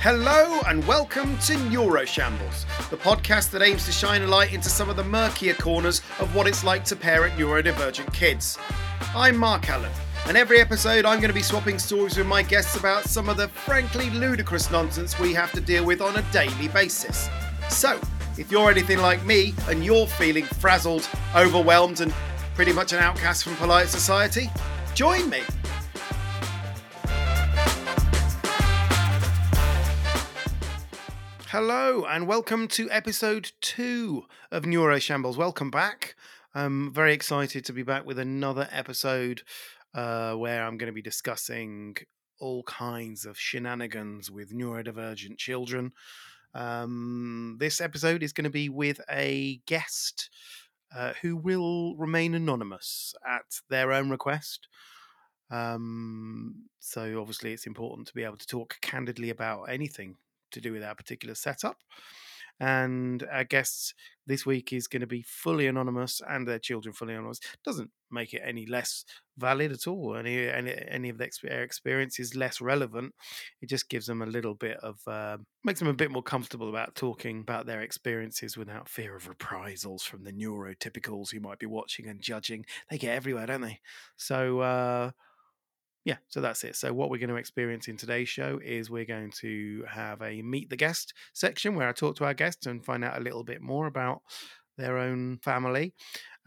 Hello 0.00 0.60
and 0.68 0.86
welcome 0.86 1.36
to 1.38 1.54
Neuroshambles, 1.54 2.88
the 2.88 2.96
podcast 2.96 3.50
that 3.50 3.62
aims 3.62 3.84
to 3.84 3.90
shine 3.90 4.22
a 4.22 4.28
light 4.28 4.52
into 4.52 4.68
some 4.68 4.88
of 4.88 4.94
the 4.94 5.02
murkier 5.02 5.54
corners 5.54 6.02
of 6.20 6.32
what 6.36 6.46
it's 6.46 6.62
like 6.62 6.84
to 6.84 6.94
parent 6.94 7.34
neurodivergent 7.34 8.12
kids. 8.14 8.56
I'm 9.12 9.36
Mark 9.36 9.68
Allen, 9.68 9.90
and 10.28 10.36
every 10.36 10.60
episode 10.60 11.04
I'm 11.04 11.18
going 11.18 11.30
to 11.30 11.34
be 11.34 11.42
swapping 11.42 11.80
stories 11.80 12.16
with 12.16 12.28
my 12.28 12.42
guests 12.42 12.76
about 12.76 13.06
some 13.06 13.28
of 13.28 13.36
the 13.36 13.48
frankly 13.48 14.08
ludicrous 14.10 14.70
nonsense 14.70 15.18
we 15.18 15.34
have 15.34 15.50
to 15.50 15.60
deal 15.60 15.84
with 15.84 16.00
on 16.00 16.14
a 16.14 16.22
daily 16.30 16.68
basis. 16.68 17.28
So, 17.68 18.00
if 18.38 18.52
you're 18.52 18.70
anything 18.70 18.98
like 18.98 19.24
me 19.24 19.52
and 19.66 19.84
you're 19.84 20.06
feeling 20.06 20.44
frazzled, 20.44 21.08
overwhelmed, 21.34 22.02
and 22.02 22.14
pretty 22.54 22.72
much 22.72 22.92
an 22.92 23.00
outcast 23.00 23.42
from 23.42 23.56
polite 23.56 23.88
society, 23.88 24.48
join 24.94 25.28
me. 25.28 25.42
Hello 31.52 32.04
and 32.04 32.26
welcome 32.26 32.68
to 32.68 32.90
episode 32.90 33.52
two 33.62 34.26
of 34.50 34.64
Neuroshambles. 34.64 35.38
Welcome 35.38 35.70
back. 35.70 36.14
I'm 36.54 36.92
very 36.92 37.14
excited 37.14 37.64
to 37.64 37.72
be 37.72 37.82
back 37.82 38.04
with 38.04 38.18
another 38.18 38.68
episode 38.70 39.40
uh, 39.94 40.34
where 40.34 40.62
I'm 40.62 40.76
going 40.76 40.88
to 40.88 40.94
be 40.94 41.00
discussing 41.00 41.96
all 42.38 42.64
kinds 42.64 43.24
of 43.24 43.38
shenanigans 43.38 44.30
with 44.30 44.52
neurodivergent 44.52 45.38
children. 45.38 45.92
Um, 46.52 47.56
this 47.58 47.80
episode 47.80 48.22
is 48.22 48.34
going 48.34 48.44
to 48.44 48.50
be 48.50 48.68
with 48.68 49.00
a 49.10 49.62
guest 49.64 50.28
uh, 50.94 51.14
who 51.22 51.34
will 51.34 51.96
remain 51.96 52.34
anonymous 52.34 53.14
at 53.26 53.62
their 53.70 53.90
own 53.94 54.10
request. 54.10 54.68
Um, 55.50 56.66
so, 56.78 57.18
obviously, 57.18 57.54
it's 57.54 57.66
important 57.66 58.06
to 58.08 58.14
be 58.14 58.24
able 58.24 58.36
to 58.36 58.46
talk 58.46 58.76
candidly 58.82 59.30
about 59.30 59.70
anything 59.70 60.16
to 60.52 60.60
do 60.60 60.72
with 60.72 60.82
our 60.82 60.94
particular 60.94 61.34
setup. 61.34 61.76
And 62.60 63.24
our 63.30 63.44
guests 63.44 63.94
this 64.26 64.44
week 64.44 64.72
is 64.72 64.88
going 64.88 65.00
to 65.00 65.06
be 65.06 65.22
fully 65.22 65.68
anonymous 65.68 66.20
and 66.28 66.46
their 66.46 66.58
children 66.58 66.92
fully 66.92 67.14
anonymous. 67.14 67.38
Doesn't 67.64 67.90
make 68.10 68.34
it 68.34 68.42
any 68.44 68.66
less 68.66 69.04
valid 69.36 69.70
at 69.70 69.86
all. 69.86 70.16
Any 70.16 70.48
any, 70.48 70.74
any 70.88 71.08
of 71.08 71.18
the 71.18 71.30
experience 71.44 72.18
is 72.18 72.34
less 72.34 72.60
relevant. 72.60 73.14
It 73.62 73.68
just 73.68 73.88
gives 73.88 74.06
them 74.06 74.22
a 74.22 74.26
little 74.26 74.54
bit 74.54 74.76
of 74.78 74.98
uh, 75.06 75.38
makes 75.62 75.78
them 75.78 75.88
a 75.88 75.94
bit 75.94 76.10
more 76.10 76.22
comfortable 76.22 76.68
about 76.68 76.96
talking 76.96 77.40
about 77.40 77.66
their 77.66 77.80
experiences 77.80 78.56
without 78.56 78.88
fear 78.88 79.14
of 79.14 79.28
reprisals 79.28 80.02
from 80.02 80.24
the 80.24 80.32
neurotypicals 80.32 81.30
who 81.30 81.38
might 81.38 81.60
be 81.60 81.66
watching 81.66 82.08
and 82.08 82.20
judging. 82.20 82.64
They 82.90 82.98
get 82.98 83.14
everywhere, 83.14 83.46
don't 83.46 83.60
they? 83.60 83.80
So. 84.16 84.60
Uh, 84.60 85.10
yeah, 86.08 86.16
so 86.28 86.40
that's 86.40 86.64
it. 86.64 86.74
So, 86.74 86.90
what 86.94 87.10
we're 87.10 87.18
going 87.18 87.28
to 87.28 87.36
experience 87.36 87.86
in 87.86 87.98
today's 87.98 88.30
show 88.30 88.58
is 88.64 88.88
we're 88.88 89.04
going 89.04 89.30
to 89.42 89.84
have 89.86 90.22
a 90.22 90.40
meet 90.40 90.70
the 90.70 90.76
guest 90.76 91.12
section 91.34 91.74
where 91.74 91.86
I 91.86 91.92
talk 91.92 92.16
to 92.16 92.24
our 92.24 92.32
guests 92.32 92.64
and 92.64 92.82
find 92.82 93.04
out 93.04 93.18
a 93.18 93.22
little 93.22 93.44
bit 93.44 93.60
more 93.60 93.86
about 93.86 94.22
their 94.78 94.96
own 94.96 95.36
family. 95.42 95.92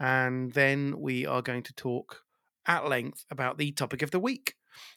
And 0.00 0.52
then 0.52 0.96
we 0.98 1.26
are 1.26 1.42
going 1.42 1.62
to 1.62 1.72
talk 1.74 2.22
at 2.66 2.88
length 2.88 3.24
about 3.30 3.56
the 3.56 3.70
topic 3.70 4.02
of 4.02 4.10
the 4.10 4.18
week. 4.18 4.56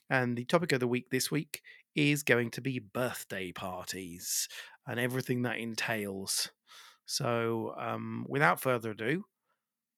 And 0.09 0.35
the 0.35 0.45
topic 0.45 0.71
of 0.71 0.79
the 0.79 0.87
week 0.87 1.11
this 1.11 1.29
week 1.29 1.61
is 1.95 2.23
going 2.23 2.49
to 2.49 2.61
be 2.61 2.79
birthday 2.79 3.51
parties 3.51 4.47
and 4.87 4.99
everything 4.99 5.43
that 5.43 5.59
entails. 5.59 6.49
So, 7.05 7.75
um, 7.77 8.25
without 8.27 8.59
further 8.59 8.89
ado, 8.89 9.25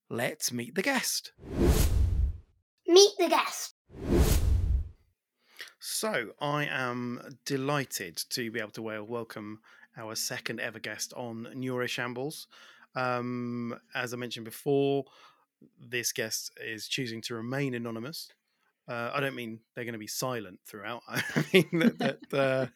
let's 0.09 0.51
meet 0.51 0.75
the 0.75 0.81
guest. 0.81 1.31
Meet 2.85 3.11
the 3.17 3.29
guest. 3.29 3.76
So, 5.89 6.31
I 6.41 6.65
am 6.65 7.37
delighted 7.45 8.17
to 8.31 8.51
be 8.51 8.59
able 8.59 8.71
to 8.71 8.81
welcome 8.81 9.61
our 9.95 10.15
second 10.15 10.59
ever 10.59 10.79
guest 10.79 11.13
on 11.15 11.47
Neuroshambles. 11.55 12.47
Um, 12.93 13.73
as 13.95 14.13
I 14.13 14.17
mentioned 14.17 14.43
before, 14.43 15.05
this 15.79 16.11
guest 16.11 16.51
is 16.61 16.89
choosing 16.89 17.21
to 17.21 17.35
remain 17.35 17.73
anonymous. 17.73 18.27
Uh, 18.85 19.11
I 19.13 19.21
don't 19.21 19.33
mean 19.33 19.61
they're 19.73 19.85
going 19.85 19.93
to 19.93 19.97
be 19.97 20.07
silent 20.07 20.59
throughout. 20.67 21.03
I 21.07 21.45
mean 21.53 21.69
that 21.79 21.99
that, 21.99 22.37
uh, 22.37 22.67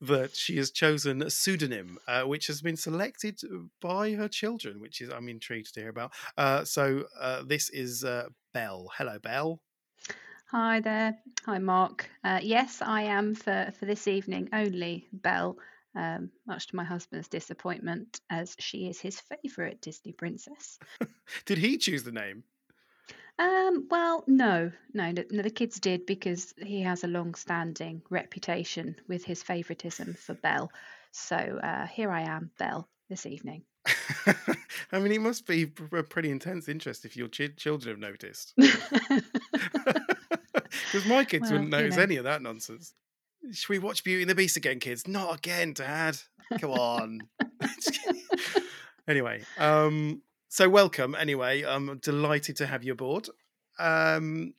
that 0.00 0.34
she 0.34 0.56
has 0.56 0.72
chosen 0.72 1.22
a 1.22 1.30
pseudonym, 1.30 1.98
uh, 2.08 2.24
which 2.24 2.48
has 2.48 2.60
been 2.60 2.76
selected 2.76 3.40
by 3.80 4.14
her 4.14 4.26
children, 4.26 4.80
which 4.80 5.00
is 5.00 5.08
I'm 5.08 5.28
intrigued 5.28 5.72
to 5.74 5.80
hear 5.80 5.90
about. 5.90 6.12
Uh, 6.36 6.64
so 6.64 7.04
uh, 7.18 7.44
this 7.44 7.70
is 7.70 8.02
uh, 8.02 8.26
Belle. 8.52 8.90
Hello, 8.96 9.20
Belle. 9.20 9.60
Hi 10.54 10.78
there. 10.78 11.18
Hi, 11.46 11.58
Mark. 11.58 12.08
Uh, 12.22 12.38
yes, 12.40 12.80
I 12.80 13.02
am 13.02 13.34
for, 13.34 13.72
for 13.76 13.86
this 13.86 14.06
evening 14.06 14.50
only 14.52 15.08
Belle, 15.12 15.58
um, 15.96 16.30
much 16.46 16.68
to 16.68 16.76
my 16.76 16.84
husband's 16.84 17.26
disappointment, 17.26 18.20
as 18.30 18.54
she 18.60 18.86
is 18.86 19.00
his 19.00 19.20
favourite 19.20 19.80
Disney 19.80 20.12
princess. 20.12 20.78
did 21.46 21.58
he 21.58 21.76
choose 21.76 22.04
the 22.04 22.12
name? 22.12 22.44
Um, 23.36 23.88
well, 23.90 24.22
no, 24.28 24.70
no, 24.92 25.10
no, 25.10 25.42
the 25.42 25.50
kids 25.50 25.80
did 25.80 26.06
because 26.06 26.54
he 26.64 26.82
has 26.82 27.02
a 27.02 27.08
long 27.08 27.34
standing 27.34 28.00
reputation 28.08 28.94
with 29.08 29.24
his 29.24 29.42
favouritism 29.42 30.14
for 30.14 30.34
Belle. 30.34 30.70
So 31.10 31.34
uh, 31.34 31.88
here 31.88 32.12
I 32.12 32.20
am, 32.20 32.52
Belle, 32.60 32.88
this 33.08 33.26
evening. 33.26 33.64
I 34.92 35.00
mean, 35.00 35.10
it 35.10 35.20
must 35.20 35.48
be 35.48 35.72
a 35.92 36.02
pretty 36.04 36.30
intense 36.30 36.68
interest 36.68 37.04
if 37.04 37.16
your 37.16 37.26
ch- 37.26 37.56
children 37.56 38.00
have 38.00 38.12
noticed. 38.12 38.54
Because 40.94 41.08
my 41.08 41.24
kids 41.24 41.42
well, 41.42 41.54
wouldn't 41.54 41.70
notice 41.70 41.94
you 41.94 41.96
know. 41.96 42.02
any 42.04 42.16
of 42.18 42.24
that 42.24 42.40
nonsense. 42.40 42.94
Should 43.50 43.68
we 43.68 43.80
watch 43.80 44.04
Beauty 44.04 44.22
and 44.22 44.30
the 44.30 44.34
Beast 44.36 44.56
again, 44.56 44.78
kids? 44.78 45.08
Not 45.08 45.38
again, 45.38 45.72
Dad. 45.72 46.16
Come 46.60 46.70
on. 46.70 47.20
anyway, 49.08 49.42
um, 49.58 50.22
so 50.46 50.68
welcome. 50.68 51.16
Anyway, 51.16 51.64
I'm 51.64 51.98
delighted 51.98 52.54
to 52.58 52.66
have 52.66 52.84
you 52.84 52.92
aboard. 52.92 53.28
Um, 53.76 54.54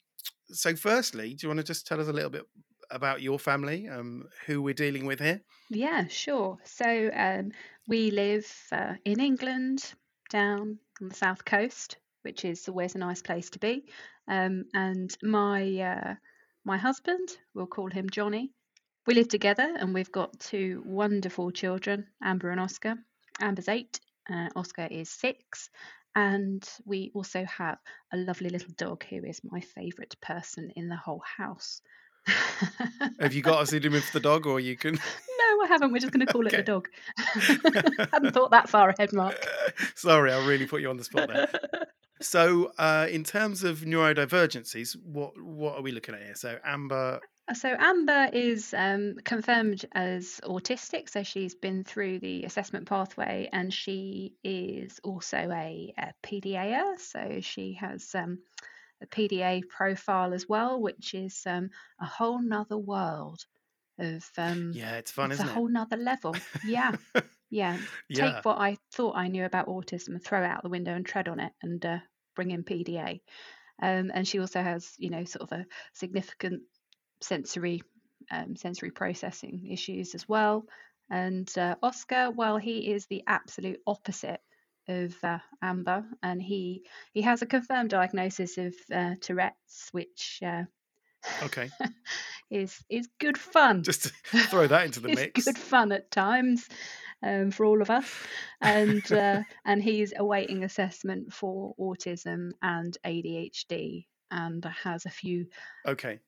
so, 0.47 0.75
firstly, 0.75 1.35
do 1.35 1.47
you 1.47 1.47
want 1.47 1.59
to 1.59 1.63
just 1.63 1.87
tell 1.87 2.01
us 2.01 2.09
a 2.09 2.13
little 2.13 2.29
bit 2.29 2.43
about 2.91 3.21
your 3.21 3.39
family, 3.39 3.87
um, 3.87 4.25
who 4.45 4.61
we're 4.61 4.73
dealing 4.73 5.05
with 5.05 5.21
here? 5.21 5.39
Yeah, 5.69 6.05
sure. 6.09 6.57
So, 6.65 7.11
um, 7.15 7.53
we 7.87 8.11
live 8.11 8.45
uh, 8.73 8.95
in 9.05 9.21
England, 9.21 9.93
down 10.29 10.79
on 11.01 11.07
the 11.07 11.15
south 11.15 11.45
coast, 11.45 11.95
which 12.23 12.43
is 12.43 12.67
always 12.67 12.95
a 12.95 12.97
nice 12.97 13.21
place 13.21 13.49
to 13.51 13.59
be. 13.59 13.85
Um, 14.27 14.65
and 14.73 15.15
my 15.21 15.79
uh, 15.79 16.15
my 16.63 16.77
husband, 16.77 17.29
we'll 17.53 17.67
call 17.67 17.89
him 17.89 18.09
Johnny. 18.09 18.51
We 19.05 19.13
live 19.13 19.27
together, 19.27 19.75
and 19.77 19.93
we've 19.93 20.11
got 20.11 20.39
two 20.39 20.81
wonderful 20.85 21.51
children, 21.51 22.07
Amber 22.23 22.49
and 22.49 22.59
Oscar. 22.59 22.95
Amber's 23.39 23.69
eight, 23.69 23.99
uh, 24.31 24.49
Oscar 24.55 24.87
is 24.89 25.09
six, 25.09 25.69
and 26.15 26.67
we 26.85 27.11
also 27.13 27.45
have 27.45 27.77
a 28.11 28.17
lovely 28.17 28.49
little 28.49 28.73
dog 28.77 29.03
who 29.03 29.23
is 29.23 29.41
my 29.43 29.59
favourite 29.59 30.15
person 30.21 30.71
in 30.75 30.89
the 30.89 30.95
whole 30.95 31.21
house. 31.37 31.81
have 33.19 33.33
you 33.33 33.43
got 33.43 33.61
a 33.61 33.67
pseudonym 33.67 34.01
for 34.01 34.13
the 34.13 34.23
dog, 34.23 34.47
or 34.47 34.59
you 34.59 34.75
can? 34.75 34.99
No, 35.37 35.63
I 35.63 35.67
haven't. 35.67 35.91
We're 35.91 35.99
just 35.99 36.11
going 36.11 36.25
to 36.25 36.33
call 36.33 36.47
okay. 36.47 36.57
it 36.57 36.65
the 36.65 36.71
dog. 36.71 36.89
Hadn't 38.11 38.33
thought 38.33 38.49
that 38.49 38.67
far 38.67 38.89
ahead, 38.89 39.13
Mark. 39.13 39.47
Sorry, 39.93 40.33
I 40.33 40.43
really 40.43 40.65
put 40.65 40.81
you 40.81 40.89
on 40.89 40.97
the 40.97 41.03
spot 41.03 41.27
there. 41.27 41.47
So, 42.25 42.71
uh, 42.77 43.07
in 43.09 43.23
terms 43.23 43.63
of 43.63 43.81
neurodivergencies, 43.81 44.95
what 45.03 45.39
what 45.39 45.75
are 45.75 45.81
we 45.81 45.91
looking 45.91 46.15
at 46.15 46.23
here? 46.23 46.35
So, 46.35 46.57
Amber. 46.65 47.19
Uh, 47.47 47.53
so, 47.53 47.75
Amber 47.79 48.29
is 48.33 48.73
um, 48.75 49.15
confirmed 49.23 49.85
as 49.93 50.41
autistic. 50.43 51.09
So, 51.09 51.23
she's 51.23 51.53
been 51.53 51.83
through 51.83 52.19
the 52.19 52.43
assessment 52.43 52.87
pathway, 52.87 53.49
and 53.53 53.71
she 53.71 54.33
is 54.43 54.99
also 55.03 55.37
a, 55.37 55.93
a 55.97 56.13
PDA. 56.23 56.99
So, 56.99 57.39
she 57.41 57.73
has 57.73 58.13
um, 58.15 58.39
a 59.01 59.05
PDA 59.05 59.67
profile 59.69 60.33
as 60.33 60.49
well, 60.49 60.81
which 60.81 61.13
is 61.13 61.43
um, 61.45 61.69
a 62.01 62.05
whole 62.05 62.41
nother 62.41 62.77
world 62.77 63.45
of 63.99 64.27
um, 64.37 64.71
yeah, 64.73 64.95
it's 64.97 65.11
fun, 65.11 65.31
it's 65.31 65.39
isn't 65.39 65.47
a 65.47 65.51
it? 65.51 65.53
whole 65.53 65.67
nother 65.67 65.97
level. 65.97 66.35
Yeah. 66.65 66.95
Yeah. 67.49 67.77
yeah. 68.09 68.33
Take 68.33 68.45
what 68.45 68.57
I 68.57 68.77
thought 68.91 69.15
I 69.15 69.27
knew 69.27 69.45
about 69.45 69.67
autism 69.67 70.09
and 70.09 70.23
throw 70.23 70.43
it 70.43 70.47
out 70.47 70.63
the 70.63 70.69
window 70.69 70.93
and 70.93 71.05
tread 71.05 71.27
on 71.27 71.39
it 71.39 71.53
and 71.61 71.85
uh, 71.85 71.99
bring 72.35 72.51
in 72.51 72.63
PDA. 72.63 73.21
Um, 73.81 74.11
and 74.13 74.27
she 74.27 74.39
also 74.39 74.61
has, 74.61 74.93
you 74.97 75.09
know, 75.09 75.25
sort 75.25 75.51
of 75.51 75.59
a 75.59 75.65
significant 75.93 76.61
sensory 77.21 77.81
um, 78.31 78.55
sensory 78.55 78.91
processing 78.91 79.67
issues 79.69 80.15
as 80.15 80.27
well. 80.27 80.65
And 81.09 81.51
uh, 81.57 81.75
Oscar, 81.83 82.31
well, 82.31 82.57
he 82.57 82.91
is 82.91 83.05
the 83.05 83.23
absolute 83.27 83.79
opposite 83.85 84.41
of 84.87 85.15
uh, 85.23 85.39
Amber, 85.61 86.05
and 86.23 86.41
he 86.41 86.83
he 87.13 87.21
has 87.23 87.41
a 87.41 87.45
confirmed 87.45 87.89
diagnosis 87.89 88.57
of 88.57 88.73
uh, 88.93 89.15
Tourette's, 89.21 89.89
which 89.91 90.39
uh, 90.43 90.63
okay 91.43 91.69
is 92.49 92.83
is 92.89 93.07
good 93.19 93.37
fun. 93.37 93.83
Just 93.83 94.11
throw 94.49 94.67
that 94.67 94.85
into 94.85 94.99
the 94.99 95.09
mix. 95.15 95.45
Good 95.45 95.57
fun 95.57 95.91
at 95.91 96.09
times 96.09 96.67
um, 97.25 97.51
for 97.51 97.65
all 97.65 97.81
of 97.81 97.89
us, 97.89 98.09
and 98.61 99.03
uh, 99.11 99.41
and 99.65 99.83
he's 99.83 100.13
awaiting 100.15 100.63
assessment 100.63 101.33
for 101.33 101.75
autism 101.79 102.51
and 102.61 102.97
ADHD, 103.05 104.05
and 104.31 104.63
has 104.83 105.05
a 105.05 105.09
few 105.09 105.47
okay 105.85 106.19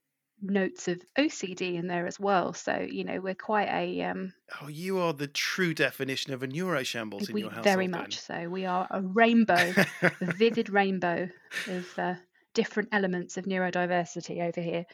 notes 0.41 0.87
of 0.87 1.01
OCD 1.17 1.75
in 1.75 1.87
there 1.87 2.05
as 2.05 2.19
well. 2.19 2.53
So 2.53 2.85
you 2.89 3.03
know 3.03 3.21
we're 3.21 3.35
quite 3.35 3.69
a 3.69 4.03
um, 4.03 4.33
Oh, 4.61 4.67
you 4.67 4.99
are 4.99 5.13
the 5.13 5.27
true 5.27 5.73
definition 5.73 6.33
of 6.33 6.43
a 6.43 6.47
neuroshambles 6.47 7.29
in 7.29 7.35
we 7.35 7.41
your 7.41 7.49
household. 7.49 7.63
very 7.63 7.87
much 7.87 8.19
so. 8.19 8.49
We 8.49 8.65
are 8.65 8.87
a 8.89 9.01
rainbow, 9.01 9.73
a 10.01 10.11
vivid 10.33 10.69
rainbow 10.69 11.29
of 11.67 11.99
uh, 11.99 12.15
different 12.53 12.89
elements 12.91 13.37
of 13.37 13.45
neurodiversity 13.45 14.41
over 14.41 14.61
here. 14.61 14.85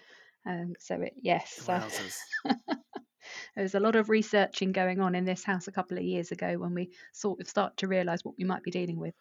Um, 0.45 0.73
so 0.79 0.95
it, 0.95 1.13
yes, 1.21 1.67
uh. 1.69 1.89
there 3.55 3.63
was 3.63 3.75
a 3.75 3.79
lot 3.79 3.95
of 3.95 4.09
researching 4.09 4.71
going 4.71 4.99
on 5.01 5.15
in 5.15 5.25
this 5.25 5.43
house 5.43 5.67
a 5.67 5.71
couple 5.71 5.97
of 5.97 6.03
years 6.03 6.31
ago 6.31 6.57
when 6.57 6.73
we 6.73 6.91
sort 7.13 7.39
of 7.41 7.47
start 7.49 7.77
to 7.77 7.87
realise 7.87 8.23
what 8.25 8.35
we 8.37 8.43
might 8.43 8.63
be 8.63 8.71
dealing 8.71 8.97
with. 8.99 9.15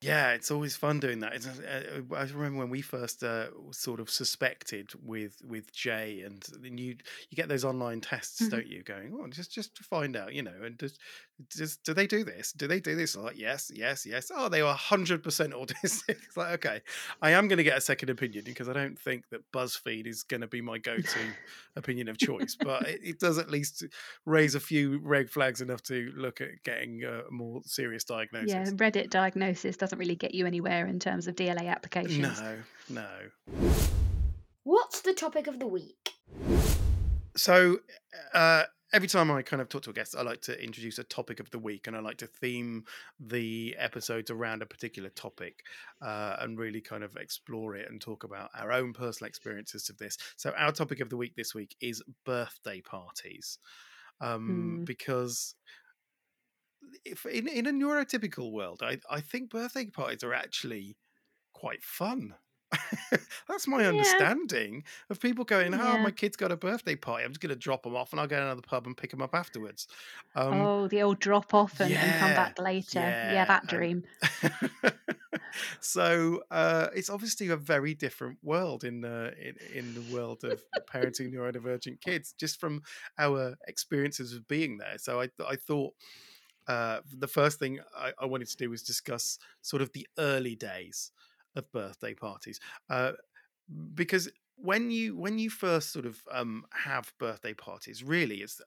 Yeah, 0.00 0.30
it's 0.34 0.52
always 0.52 0.76
fun 0.76 1.00
doing 1.00 1.18
that. 1.20 1.34
It's, 1.34 1.46
uh, 1.48 2.02
I 2.14 2.22
remember 2.22 2.60
when 2.60 2.70
we 2.70 2.82
first 2.82 3.24
uh, 3.24 3.50
sort 3.72 3.98
of 3.98 4.08
suspected 4.08 4.92
with 4.94 5.42
with 5.42 5.72
Jay, 5.72 6.20
and 6.22 6.40
then 6.60 6.78
you 6.78 6.98
you 7.30 7.34
get 7.36 7.48
those 7.48 7.64
online 7.64 8.00
tests, 8.00 8.46
Mhm. 8.46 8.48
don't 8.48 8.68
you? 8.68 8.84
Going, 8.84 9.12
oh, 9.20 9.26
just 9.26 9.50
just 9.52 9.74
to 9.76 9.82
find 9.82 10.14
out, 10.14 10.34
you 10.34 10.42
know, 10.42 10.54
and 10.62 10.78
just 10.78 11.00
just 11.50 11.84
do 11.84 11.94
they 11.94 12.06
do 12.06 12.24
this? 12.24 12.52
Do 12.52 12.66
they 12.66 12.80
do 12.80 12.96
this? 12.96 13.14
I'm 13.14 13.22
like, 13.22 13.38
yes, 13.38 13.70
yes, 13.74 14.04
yes. 14.04 14.30
Oh, 14.34 14.48
they 14.48 14.60
are 14.60 14.74
hundred 14.74 15.22
percent 15.22 15.52
autistic. 15.52 16.16
It's 16.24 16.36
like, 16.36 16.54
okay, 16.54 16.80
I 17.22 17.30
am 17.30 17.48
going 17.48 17.58
to 17.58 17.64
get 17.64 17.78
a 17.78 17.80
second 17.80 18.10
opinion 18.10 18.44
because 18.44 18.68
I 18.68 18.72
don't 18.72 18.98
think 18.98 19.28
that 19.30 19.40
BuzzFeed 19.52 20.06
is 20.06 20.24
going 20.24 20.40
to 20.40 20.46
be 20.46 20.60
my 20.60 20.78
go-to 20.78 21.20
opinion 21.76 22.08
of 22.08 22.18
choice, 22.18 22.56
but 22.60 22.88
it, 22.88 23.00
it 23.02 23.20
does 23.20 23.38
at 23.38 23.50
least 23.50 23.84
raise 24.26 24.54
a 24.54 24.60
few 24.60 24.98
red 24.98 25.30
flags 25.30 25.60
enough 25.60 25.82
to 25.84 26.12
look 26.16 26.40
at 26.40 26.62
getting 26.64 27.04
a 27.04 27.22
more 27.30 27.60
serious 27.64 28.04
diagnosis. 28.04 28.50
Yeah, 28.50 28.64
Reddit 28.64 29.10
diagnosis 29.10 29.76
doesn't 29.76 29.98
really 29.98 30.16
get 30.16 30.34
you 30.34 30.46
anywhere 30.46 30.86
in 30.86 30.98
terms 30.98 31.28
of 31.28 31.36
DLA 31.36 31.68
applications. 31.68 32.40
No, 32.40 32.56
no. 32.90 33.68
What's 34.64 35.00
the 35.02 35.14
topic 35.14 35.46
of 35.46 35.60
the 35.60 35.66
week? 35.66 36.12
So 37.36 37.78
uh, 38.34 38.64
every 38.92 39.08
time 39.08 39.30
I 39.30 39.42
kind 39.42 39.60
of 39.62 39.68
talk 39.68 39.82
to 39.82 39.90
a 39.90 39.92
guest, 39.92 40.16
I 40.16 40.22
like 40.22 40.40
to 40.42 40.62
introduce 40.62 40.98
a 40.98 41.04
topic 41.04 41.40
of 41.40 41.50
the 41.50 41.58
week, 41.58 41.86
and 41.86 41.96
I 41.96 42.00
like 42.00 42.18
to 42.18 42.26
theme 42.26 42.84
the 43.20 43.76
episodes 43.78 44.30
around 44.30 44.62
a 44.62 44.66
particular 44.66 45.10
topic 45.10 45.62
uh, 46.02 46.36
and 46.40 46.58
really 46.58 46.80
kind 46.80 47.04
of 47.04 47.16
explore 47.16 47.76
it 47.76 47.90
and 47.90 48.00
talk 48.00 48.24
about 48.24 48.50
our 48.58 48.72
own 48.72 48.92
personal 48.92 49.28
experiences 49.28 49.88
of 49.90 49.98
this. 49.98 50.16
So 50.36 50.52
our 50.56 50.72
topic 50.72 51.00
of 51.00 51.10
the 51.10 51.16
week 51.16 51.34
this 51.36 51.54
week 51.54 51.76
is 51.80 52.02
birthday 52.24 52.80
parties, 52.80 53.58
um, 54.20 54.80
Hmm. 54.80 54.84
because. 54.84 55.54
If 57.04 57.26
in, 57.26 57.48
in 57.48 57.66
a 57.66 57.72
neurotypical 57.72 58.52
world, 58.52 58.82
I, 58.82 58.98
I 59.10 59.20
think 59.20 59.50
birthday 59.50 59.86
parties 59.86 60.22
are 60.22 60.32
actually 60.32 60.96
quite 61.52 61.82
fun. 61.82 62.34
That's 63.48 63.66
my 63.66 63.86
Yeah. 63.86 63.86
understanding 63.86 64.84
of 65.08 65.20
people 65.20 65.44
going, 65.44 65.74
"Oh, 65.74 65.96
Yeah. 65.96 65.98
my 65.98 66.10
kid's 66.10 66.36
got 66.36 66.52
a 66.52 66.56
birthday 66.56 66.96
party. 66.96 67.24
I'm 67.24 67.30
just 67.32 67.40
going 67.40 67.50
to 67.50 67.56
drop 67.56 67.82
them 67.82 67.96
off, 67.96 68.12
and 68.12 68.20
I'll 68.20 68.26
go 68.26 68.36
to 68.36 68.42
another 68.42 68.62
pub 68.62 68.86
and 68.86 68.96
pick 68.96 69.10
them 69.10 69.22
up 69.22 69.34
afterwards." 69.34 69.86
Um, 70.34 70.70
oh, 70.70 70.88
the 70.88 71.02
old 71.02 71.20
drop 71.20 71.54
off 71.54 71.80
and, 71.80 71.96
and 71.98 72.14
come 72.14 72.32
back 72.34 72.58
later. 72.58 73.16
yeah, 73.22 73.22
Yeah, 73.22 73.44
that 73.46 73.66
dream. 73.66 74.04
so 75.80 76.42
uh, 76.50 76.88
it's 76.94 77.10
obviously 77.10 77.48
a 77.48 77.56
very 77.56 77.94
different 77.94 78.38
world 78.42 78.84
in 78.84 79.00
the 79.00 79.34
in, 79.38 79.56
in 79.58 79.94
the 79.94 80.02
world 80.02 80.44
of 80.44 80.64
parenting 80.86 81.32
neurodivergent 81.32 82.00
kids, 82.00 82.32
just 82.32 82.60
from 82.60 82.82
our 83.18 83.56
experiences 83.66 84.32
of 84.32 84.46
being 84.48 84.78
there. 84.78 84.98
So 84.98 85.20
I 85.20 85.30
I 85.46 85.56
thought. 85.56 85.94
Uh, 86.66 87.00
the 87.10 87.26
first 87.28 87.58
thing 87.58 87.80
I, 87.96 88.12
I 88.18 88.26
wanted 88.26 88.48
to 88.48 88.56
do 88.56 88.70
was 88.70 88.82
discuss 88.82 89.38
sort 89.62 89.82
of 89.82 89.92
the 89.92 90.06
early 90.18 90.54
days 90.54 91.12
of 91.58 91.70
birthday 91.72 92.14
parties, 92.14 92.60
uh, 92.90 93.12
because 93.94 94.30
when 94.56 94.90
you 94.90 95.16
when 95.16 95.38
you 95.38 95.50
first 95.50 95.92
sort 95.92 96.06
of 96.06 96.20
um, 96.32 96.64
have 96.72 97.12
birthday 97.18 97.54
parties, 97.54 98.02
really, 98.02 98.36
it's 98.36 98.60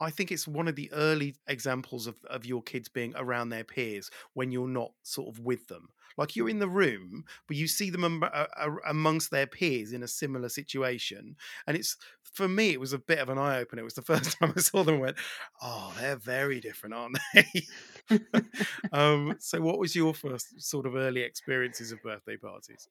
I 0.00 0.10
think 0.10 0.32
it's 0.32 0.48
one 0.48 0.66
of 0.66 0.76
the 0.76 0.92
early 0.92 1.36
examples 1.46 2.06
of, 2.06 2.16
of 2.28 2.44
your 2.44 2.62
kids 2.62 2.88
being 2.88 3.14
around 3.16 3.50
their 3.50 3.64
peers 3.64 4.10
when 4.34 4.50
you're 4.50 4.68
not 4.68 4.90
sort 5.02 5.28
of 5.28 5.40
with 5.40 5.68
them. 5.68 5.88
Like 6.16 6.36
you're 6.36 6.48
in 6.48 6.58
the 6.58 6.68
room, 6.68 7.24
but 7.46 7.56
you 7.56 7.66
see 7.68 7.90
them 7.90 8.04
am- 8.04 8.78
amongst 8.86 9.30
their 9.30 9.46
peers 9.46 9.92
in 9.92 10.02
a 10.02 10.08
similar 10.08 10.48
situation. 10.48 11.36
And 11.66 11.76
it's, 11.76 11.96
for 12.22 12.48
me, 12.48 12.70
it 12.70 12.80
was 12.80 12.92
a 12.92 12.98
bit 12.98 13.18
of 13.18 13.28
an 13.28 13.38
eye 13.38 13.58
opener. 13.58 13.82
It 13.82 13.84
was 13.84 13.94
the 13.94 14.02
first 14.14 14.38
time 14.38 14.52
I 14.56 14.60
saw 14.60 14.82
them 14.84 14.94
and 14.94 15.02
went, 15.02 15.16
oh, 15.62 15.94
they're 16.00 16.16
very 16.16 16.60
different, 16.60 16.94
aren't 16.94 17.18
they? 17.34 17.66
um, 18.92 19.36
so, 19.40 19.60
what 19.60 19.78
was 19.78 19.94
your 19.96 20.14
first 20.14 20.60
sort 20.60 20.86
of 20.86 20.94
early 20.94 21.22
experiences 21.22 21.92
of 21.92 22.02
birthday 22.02 22.36
parties? 22.36 22.88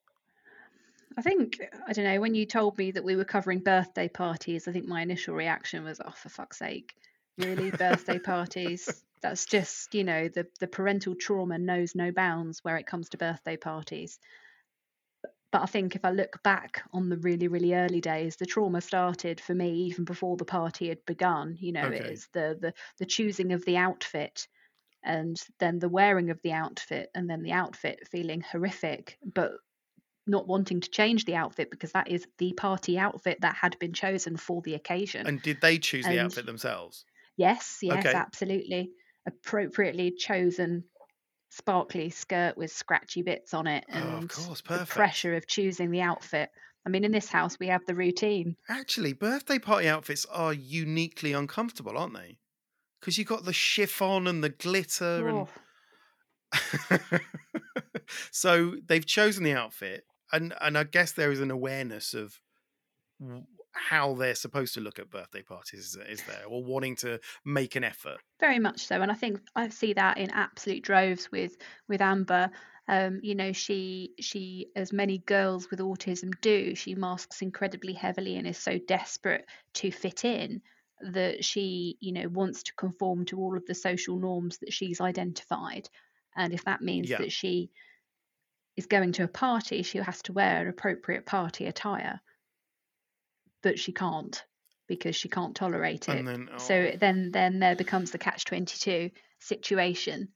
I 1.16 1.22
think 1.22 1.60
I 1.88 1.92
don't 1.92 2.04
know 2.04 2.20
when 2.20 2.34
you 2.36 2.46
told 2.46 2.78
me 2.78 2.92
that 2.92 3.02
we 3.04 3.16
were 3.16 3.24
covering 3.24 3.60
birthday 3.60 4.08
parties. 4.08 4.68
I 4.68 4.72
think 4.72 4.86
my 4.86 5.02
initial 5.02 5.34
reaction 5.34 5.82
was, 5.82 6.00
"Oh, 6.04 6.10
for 6.12 6.28
fuck's 6.28 6.58
sake, 6.58 6.94
really? 7.36 7.70
Birthday 7.72 8.20
parties? 8.20 9.04
That's 9.20 9.44
just 9.46 9.92
you 9.94 10.04
know 10.04 10.28
the 10.28 10.46
the 10.60 10.68
parental 10.68 11.16
trauma 11.16 11.58
knows 11.58 11.96
no 11.96 12.12
bounds 12.12 12.62
where 12.62 12.76
it 12.76 12.86
comes 12.86 13.08
to 13.10 13.18
birthday 13.18 13.56
parties." 13.56 14.20
But 15.50 15.62
I 15.62 15.66
think 15.66 15.96
if 15.96 16.04
I 16.04 16.10
look 16.10 16.42
back 16.42 16.82
on 16.92 17.08
the 17.08 17.16
really 17.16 17.48
really 17.48 17.74
early 17.74 18.00
days, 18.02 18.36
the 18.36 18.44
trauma 18.44 18.82
started 18.82 19.40
for 19.40 19.54
me 19.54 19.72
even 19.84 20.04
before 20.04 20.36
the 20.36 20.44
party 20.44 20.88
had 20.90 21.02
begun. 21.06 21.56
You 21.58 21.72
know, 21.72 21.88
Okay. 21.88 22.14
it's 22.14 22.28
the 22.28 22.58
the 22.60 22.74
the 22.98 23.06
choosing 23.06 23.52
of 23.52 23.64
the 23.64 23.78
outfit. 23.78 24.46
And 25.04 25.40
then 25.60 25.78
the 25.78 25.88
wearing 25.88 26.30
of 26.30 26.40
the 26.42 26.52
outfit, 26.52 27.10
and 27.14 27.28
then 27.30 27.42
the 27.42 27.52
outfit 27.52 28.08
feeling 28.10 28.40
horrific, 28.40 29.18
but 29.24 29.52
not 30.26 30.48
wanting 30.48 30.80
to 30.80 30.90
change 30.90 31.24
the 31.26 31.36
outfit 31.36 31.70
because 31.70 31.92
that 31.92 32.08
is 32.08 32.26
the 32.38 32.52
party 32.54 32.98
outfit 32.98 33.40
that 33.42 33.56
had 33.56 33.78
been 33.80 33.92
chosen 33.94 34.36
for 34.36 34.62
the 34.62 34.74
occasion. 34.74 35.26
And 35.26 35.42
did 35.42 35.60
they 35.60 35.78
choose 35.80 36.06
the 36.06 36.18
outfit 36.20 36.46
themselves? 36.46 37.04
yes, 37.36 37.78
yes, 37.82 38.14
Okay. 38.14 38.14
absolutely. 38.14 38.92
Appropriately 39.26 40.12
chosen 40.12 40.84
sparkly 41.50 42.10
skirt 42.10 42.56
with 42.58 42.72
scratchy 42.72 43.22
bits 43.22 43.54
on 43.54 43.66
it 43.68 43.84
Oh, 43.94 44.16
of 44.18 44.28
and 44.28 44.28
course, 44.28 44.60
the 44.72 44.80
perfect. 44.80 44.88
pressure 44.88 45.34
of 45.34 45.46
choosing 45.48 45.90
the 45.90 46.02
outfit. 46.02 46.50
I 46.86 46.90
mean, 46.90 47.04
in 47.04 47.12
this 47.12 47.28
house, 47.30 47.58
we 47.60 47.68
have 47.68 47.86
the 47.86 47.94
routine. 47.96 48.56
Actually, 48.68 49.14
birthday 49.14 49.58
party 49.58 49.88
outfits 49.88 50.26
are 50.26 50.52
uniquely 50.52 51.32
uncomfortable, 51.32 51.96
aren't 51.96 52.12
they? 52.12 52.40
Because 53.04 53.18
you've 53.18 53.28
got 53.28 53.44
the 53.44 53.52
chiffon 53.52 54.26
and 54.26 54.42
the 54.42 54.48
glitter 54.48 55.28
and 55.28 55.46
so 58.32 58.76
they've 58.86 59.04
chosen 59.04 59.44
the 59.44 59.52
outfit, 59.52 60.04
and 60.32 60.54
and 60.58 60.78
I 60.78 60.84
guess 60.84 61.12
there 61.12 61.30
is 61.30 61.40
an 61.40 61.50
awareness 61.50 62.14
of 62.14 62.40
how 63.72 64.14
they're 64.14 64.34
supposed 64.34 64.72
to 64.74 64.80
look 64.80 64.98
at 64.98 65.10
birthday 65.10 65.42
parties, 65.42 65.98
is 66.08 66.22
there, 66.22 66.44
or 66.48 66.64
wanting 66.64 66.96
to 66.96 67.20
make 67.44 67.76
an 67.76 67.84
effort. 67.84 68.20
very 68.40 68.58
much 68.58 68.86
so 68.86 69.02
and 69.02 69.10
i 69.10 69.14
think 69.14 69.38
i 69.54 69.68
see 69.68 69.92
that 69.92 70.16
in 70.16 70.30
absolute 70.30 70.82
droves 70.82 71.30
with 71.30 71.56
with 71.88 72.00
amber. 72.00 72.50
Um, 72.86 73.20
you 73.22 73.34
know 73.34 73.52
she 73.52 74.14
she 74.18 74.68
as 74.76 74.92
many 74.92 75.18
girls 75.18 75.70
with 75.70 75.80
autism 75.80 76.32
do 76.40 76.74
she 76.74 76.94
masks 76.94 77.42
incredibly 77.42 77.92
heavily 77.94 78.36
and 78.36 78.46
is 78.46 78.58
so 78.58 78.78
desperate 78.78 79.46
to 79.74 79.90
fit 79.90 80.24
in 80.24 80.60
that 81.12 81.44
she 81.44 81.96
you 82.00 82.12
know 82.12 82.28
wants 82.28 82.64
to 82.64 82.74
conform 82.74 83.24
to 83.26 83.38
all 83.38 83.56
of 83.56 83.66
the 83.66 83.74
social 83.74 84.18
norms 84.18 84.58
that 84.58 84.72
she's 84.72 85.00
identified. 85.00 85.88
And 86.36 86.52
if 86.52 86.64
that 86.64 86.82
means 86.82 87.08
Yeah. 87.08 87.18
that 87.18 87.32
she 87.32 87.70
is 88.76 88.86
going 88.86 89.12
to 89.12 89.24
a 89.24 89.28
party 89.28 89.82
she 89.82 89.98
has 89.98 90.22
to 90.22 90.32
wear 90.32 90.68
appropriate 90.68 91.26
party 91.26 91.66
attire. 91.66 92.20
But 93.62 93.78
she 93.78 93.92
can't 93.92 94.44
because 94.86 95.16
she 95.16 95.28
can't 95.28 95.56
tolerate 95.56 96.08
it. 96.08 96.24
Then, 96.24 96.48
so 96.58 96.74
oh, 96.92 96.96
then 96.98 97.30
then 97.32 97.58
there 97.58 97.76
becomes 97.76 98.10
the 98.10 98.18
catch 98.18 98.44
22 98.44 99.10
situation. 99.38 100.28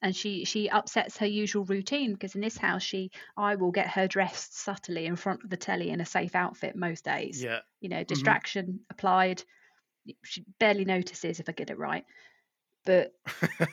And 0.00 0.14
she 0.14 0.44
she 0.44 0.68
upsets 0.68 1.16
her 1.18 1.26
usual 1.26 1.64
routine 1.64 2.12
because 2.12 2.36
in 2.36 2.40
this 2.40 2.56
house 2.56 2.84
she 2.84 3.10
i 3.36 3.56
will 3.56 3.72
get 3.72 3.88
her 3.88 4.06
dressed 4.06 4.56
subtly 4.56 5.06
in 5.06 5.16
front 5.16 5.42
of 5.42 5.50
the 5.50 5.56
telly 5.56 5.90
in 5.90 6.00
a 6.00 6.06
safe 6.06 6.36
outfit 6.36 6.76
most 6.76 7.04
days. 7.04 7.42
Yeah, 7.42 7.60
you 7.80 7.88
know 7.88 7.96
mm-hmm. 7.96 8.06
distraction 8.06 8.80
applied 8.90 9.42
she 10.24 10.44
barely 10.58 10.84
notices 10.84 11.40
if 11.40 11.48
i 11.48 11.52
get 11.52 11.70
it 11.70 11.78
right 11.78 12.04
but 12.86 13.12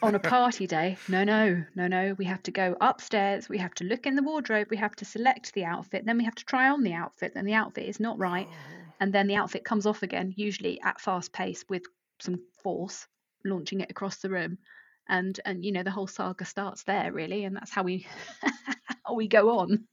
on 0.02 0.16
a 0.16 0.20
party 0.36 0.68
day 0.68 0.98
no 1.08 1.24
no 1.24 1.64
no 1.76 1.88
no 1.88 2.14
we 2.18 2.26
have 2.26 2.44
to 2.44 2.52
go 2.52 2.76
upstairs 2.82 3.48
we 3.48 3.58
have 3.58 3.74
to 3.74 3.84
look 3.84 4.06
in 4.06 4.16
the 4.16 4.24
wardrobe 4.24 4.68
we 4.70 4.78
have 4.78 4.96
to 4.96 5.06
select 5.06 5.54
the 5.54 5.64
outfit 5.64 6.04
then 6.06 6.18
we 6.18 6.26
have 6.26 6.36
to 6.36 6.46
try 6.46 6.70
on 6.70 6.84
the 6.84 6.94
outfit 6.94 7.34
then 7.34 7.46
the 7.46 7.54
outfit 7.54 7.88
is 7.88 8.00
not 8.00 8.18
right 8.18 8.48
Oh. 8.50 8.94
and 9.00 9.14
then 9.14 9.28
the 9.28 9.36
outfit 9.36 9.66
comes 9.66 9.86
off 9.86 10.04
again, 10.04 10.34
usually 10.38 10.80
at 10.82 11.02
fast 11.02 11.34
pace 11.34 11.66
with 11.68 11.84
some 12.20 12.40
force, 12.64 13.08
launching 13.44 13.82
it 13.82 13.92
across 13.92 14.18
the 14.18 14.30
room. 14.30 14.58
And 15.10 15.38
and 15.44 15.66
you 15.66 15.74
know 15.74 15.84
the 15.84 15.92
whole 15.92 16.08
saga 16.08 16.46
starts 16.46 16.84
there 16.84 17.12
really, 17.12 17.44
and 17.44 17.56
that's 17.58 17.72
how 17.72 17.84
we 17.84 18.08
how 19.06 19.14
we 19.16 19.28
go 19.28 19.60
on. 19.60 19.86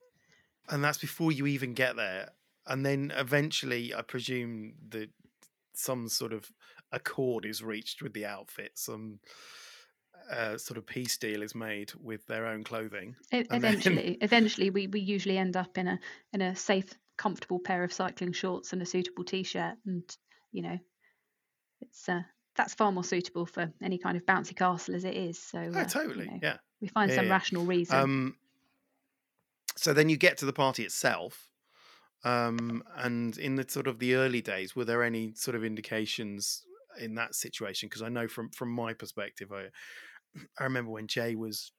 and 0.70 0.84
that's 0.84 0.98
before 0.98 1.32
you 1.32 1.46
even 1.48 1.74
get 1.74 1.96
there. 1.96 2.30
And 2.66 2.86
then 2.86 3.12
eventually, 3.16 3.92
I 3.92 4.02
presume 4.02 4.74
that 4.90 5.10
some 5.74 6.08
sort 6.08 6.32
of 6.32 6.50
accord 6.92 7.44
is 7.44 7.62
reached 7.62 8.02
with 8.02 8.12
the 8.12 8.26
outfit. 8.26 8.72
Some 8.74 9.18
uh, 10.30 10.56
sort 10.58 10.78
of 10.78 10.86
peace 10.86 11.16
deal 11.18 11.42
is 11.42 11.54
made 11.54 11.92
with 12.00 12.26
their 12.26 12.46
own 12.46 12.64
clothing. 12.64 13.16
E- 13.32 13.38
And 13.38 13.46
then- 13.48 13.64
eventually, 13.64 14.18
eventually 14.20 14.70
we, 14.70 14.86
we 14.86 15.00
usually 15.00 15.38
end 15.38 15.56
up 15.56 15.78
in 15.78 15.88
a 15.88 15.98
in 16.32 16.40
a 16.42 16.54
safe 16.54 16.92
comfortable 17.16 17.58
pair 17.58 17.84
of 17.84 17.92
cycling 17.92 18.32
shorts 18.32 18.72
and 18.72 18.80
a 18.82 18.86
suitable 18.86 19.24
t-shirt, 19.24 19.74
and 19.86 20.02
you 20.52 20.62
know, 20.62 20.78
it's 21.80 22.08
uh, 22.08 22.22
that's 22.56 22.74
far 22.74 22.92
more 22.92 23.04
suitable 23.04 23.46
for 23.46 23.72
any 23.82 23.98
kind 23.98 24.16
of 24.16 24.24
bouncy 24.26 24.54
castle 24.56 24.94
as 24.94 25.04
it 25.04 25.14
is. 25.14 25.38
So 25.38 25.58
Oh, 25.58 25.76
uh, 25.78 25.80
you 25.80 25.86
totally. 25.86 26.26
know, 26.26 26.38
Yeah. 26.42 26.56
we 26.80 26.88
find 26.88 27.10
Yeah, 27.10 27.16
some 27.16 27.26
yeah. 27.26 27.32
rational 27.32 27.64
reason. 27.64 27.96
Um, 27.98 28.36
so 29.76 29.92
then 29.94 30.08
you 30.08 30.16
get 30.18 30.36
to 30.38 30.44
the 30.46 30.52
party 30.52 30.84
itself. 30.84 31.48
Um, 32.24 32.82
and 32.96 33.36
in 33.36 33.56
the 33.56 33.68
sort 33.68 33.86
of 33.86 33.98
the 33.98 34.14
early 34.14 34.40
days, 34.42 34.76
were 34.76 34.84
there 34.84 35.02
any 35.02 35.34
sort 35.34 35.56
of 35.56 35.64
indications 35.64 36.64
in 36.98 37.14
that 37.16 37.34
situation? 37.34 37.88
Because 37.88 38.02
I 38.02 38.08
know 38.08 38.28
from 38.28 38.50
from 38.50 38.70
my 38.70 38.94
perspective, 38.94 39.52
I 39.52 39.70
I 40.58 40.64
remember 40.64 40.90
when 40.90 41.08
Jay 41.08 41.34
was 41.34 41.72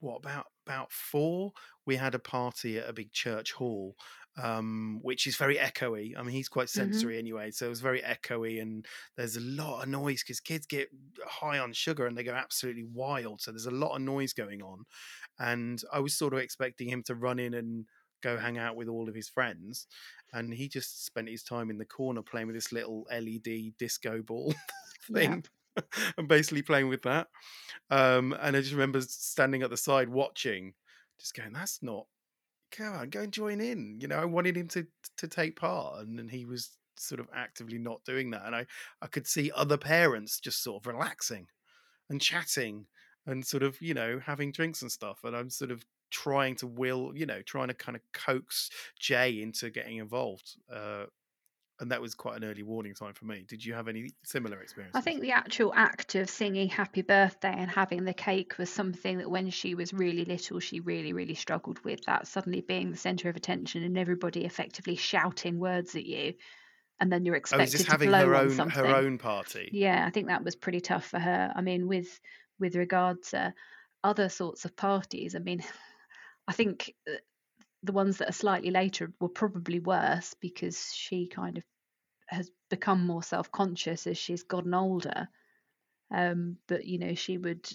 what 0.00 0.16
about 0.16 0.46
about 0.66 0.92
four, 0.92 1.52
we 1.86 1.96
had 1.96 2.14
a 2.14 2.18
party 2.18 2.78
at 2.78 2.88
a 2.88 2.92
big 2.92 3.12
church 3.12 3.52
hall, 3.52 3.96
um, 4.42 5.00
which 5.02 5.26
is 5.26 5.36
very 5.36 5.56
echoey. 5.56 6.16
I 6.16 6.22
mean, 6.22 6.34
he's 6.34 6.48
quite 6.48 6.70
Mhm. 6.74 7.10
sensory 7.10 7.18
anyway, 7.18 7.50
so 7.50 7.66
it 7.66 7.70
was 7.70 7.82
very 7.82 8.00
echoey, 8.00 8.62
and 8.62 8.86
there's 9.16 9.36
a 9.36 9.40
lot 9.40 9.82
of 9.82 9.88
noise 9.90 10.22
because 10.22 10.40
kids 10.40 10.66
get 10.66 10.88
high 11.26 11.58
on 11.58 11.72
sugar 11.74 12.06
and 12.06 12.16
they 12.16 12.24
go 12.24 12.32
absolutely 12.34 12.84
wild. 12.84 13.42
So 13.42 13.50
there's 13.50 13.66
a 13.66 13.70
lot 13.70 13.94
of 13.94 14.02
noise 14.02 14.32
going 14.32 14.62
on, 14.62 14.84
and 15.38 15.82
I 15.92 16.00
was 16.00 16.16
sort 16.16 16.32
of 16.34 16.40
expecting 16.40 16.88
him 16.88 17.02
to 17.04 17.14
run 17.14 17.38
in 17.38 17.54
and 17.54 17.86
go 18.22 18.36
hang 18.38 18.58
out 18.58 18.76
with 18.76 18.88
all 18.88 19.08
of 19.08 19.14
his 19.14 19.28
friends, 19.28 19.86
and 20.32 20.52
he 20.54 20.68
just 20.68 21.04
spent 21.04 21.28
his 21.28 21.42
time 21.42 21.70
in 21.70 21.78
the 21.78 21.84
corner 21.86 22.22
playing 22.22 22.46
with 22.46 22.56
this 22.56 22.72
little 22.72 23.06
LED 23.10 23.74
disco 23.78 24.22
ball 24.22 24.54
Yeah. 25.08 25.36
thing. 25.36 25.44
and 26.18 26.28
basically 26.28 26.62
playing 26.62 26.88
with 26.88 27.02
that. 27.02 27.28
Um, 27.90 28.32
and 28.40 28.56
I 28.56 28.60
just 28.60 28.72
remember 28.72 29.00
standing 29.02 29.62
at 29.62 29.70
the 29.70 29.76
side 29.76 30.08
watching, 30.08 30.74
just 31.18 31.34
going, 31.34 31.52
"That's 31.52 31.82
not. 31.82 32.06
Come 32.70 32.94
on, 32.94 33.10
go 33.10 33.22
and 33.22 33.32
join 33.32 33.60
in." 33.60 34.00
You 34.00 34.08
know, 34.08 34.18
I 34.18 34.24
wanted 34.24 34.56
him 34.56 34.68
to 34.68 34.86
to 35.18 35.28
take 35.28 35.56
part, 35.56 36.00
and, 36.02 36.18
and 36.20 36.30
he 36.30 36.44
was 36.44 36.78
sort 36.98 37.20
of 37.20 37.28
actively 37.34 37.78
not 37.78 38.04
doing 38.04 38.30
that. 38.30 38.46
And 38.46 38.54
I 38.54 38.66
I 39.02 39.06
could 39.08 39.26
see 39.26 39.50
other 39.52 39.78
parents 39.78 40.40
just 40.40 40.62
sort 40.62 40.82
of 40.84 40.92
relaxing 40.92 41.48
and 42.10 42.20
chatting 42.20 42.86
and 43.26 43.46
sort 43.46 43.62
of 43.62 43.80
you 43.82 43.94
know 43.94 44.18
having 44.20 44.52
drinks 44.52 44.82
and 44.82 44.92
stuff. 44.92 45.24
And 45.24 45.36
I'm 45.36 45.50
sort 45.50 45.70
of 45.70 45.84
trying 46.10 46.56
to 46.56 46.66
will 46.66 47.12
you 47.14 47.26
know 47.26 47.42
trying 47.42 47.68
to 47.68 47.74
kind 47.74 47.96
of 47.96 48.02
coax 48.12 48.70
Jay 48.98 49.40
into 49.42 49.70
getting 49.70 49.98
involved. 49.98 50.56
Uh, 50.72 51.06
and 51.80 51.90
that 51.90 52.02
was 52.02 52.14
quite 52.14 52.36
an 52.36 52.44
early 52.44 52.62
warning 52.62 52.94
sign 52.94 53.14
for 53.14 53.24
me. 53.24 53.42
Did 53.48 53.64
you 53.64 53.72
have 53.72 53.88
any 53.88 54.10
similar 54.22 54.60
experience? 54.60 54.94
I 54.94 55.00
think 55.00 55.22
the 55.22 55.32
actual 55.32 55.72
act 55.74 56.14
of 56.14 56.28
singing 56.28 56.68
happy 56.68 57.00
birthday 57.00 57.54
and 57.56 57.70
having 57.70 58.04
the 58.04 58.12
cake 58.12 58.58
was 58.58 58.68
something 58.70 59.16
that 59.16 59.30
when 59.30 59.48
she 59.48 59.74
was 59.74 59.94
really 59.94 60.26
little, 60.26 60.60
she 60.60 60.80
really, 60.80 61.14
really 61.14 61.34
struggled 61.34 61.82
with. 61.82 62.04
That 62.04 62.26
suddenly 62.26 62.60
being 62.60 62.90
the 62.90 62.98
centre 62.98 63.30
of 63.30 63.36
attention 63.36 63.82
and 63.82 63.96
everybody 63.96 64.44
effectively 64.44 64.94
shouting 64.94 65.58
words 65.58 65.96
at 65.96 66.04
you, 66.04 66.34
and 67.00 67.10
then 67.12 67.24
you're 67.24 67.36
Oh, 67.52 67.58
expected 67.58 67.70
this 67.70 67.86
to 67.86 67.90
having 67.90 68.10
blow 68.10 68.26
her 68.26 68.34
on 68.34 68.50
own 68.50 68.50
something. 68.50 68.84
her 68.84 68.94
own 68.94 69.18
party? 69.18 69.70
Yeah, 69.72 70.04
I 70.06 70.10
think 70.10 70.28
that 70.28 70.44
was 70.44 70.56
pretty 70.56 70.80
tough 70.80 71.06
for 71.06 71.18
her. 71.18 71.52
I 71.54 71.60
mean, 71.62 71.88
with 71.88 72.20
with 72.58 72.76
regard 72.76 73.22
to 73.30 73.54
other 74.04 74.28
sorts 74.28 74.64
of 74.66 74.76
parties, 74.76 75.34
I 75.34 75.38
mean, 75.40 75.62
I 76.50 76.52
think 76.52 76.92
uh, 77.08 77.12
the 77.84 77.92
ones 77.92 78.18
that 78.18 78.28
are 78.28 78.32
slightly 78.32 78.72
later 78.72 79.12
were 79.20 79.28
probably 79.28 79.78
worse 79.78 80.34
because 80.40 80.92
she 80.92 81.28
kind 81.28 81.56
of 81.58 81.64
has 82.26 82.50
become 82.70 83.06
more 83.06 83.22
self-conscious 83.22 84.08
as 84.08 84.18
she's 84.18 84.42
gotten 84.42 84.74
older. 84.74 85.28
Um, 86.10 86.56
but 86.66 86.84
you 86.86 86.98
know, 86.98 87.14
she 87.14 87.38
would 87.38 87.70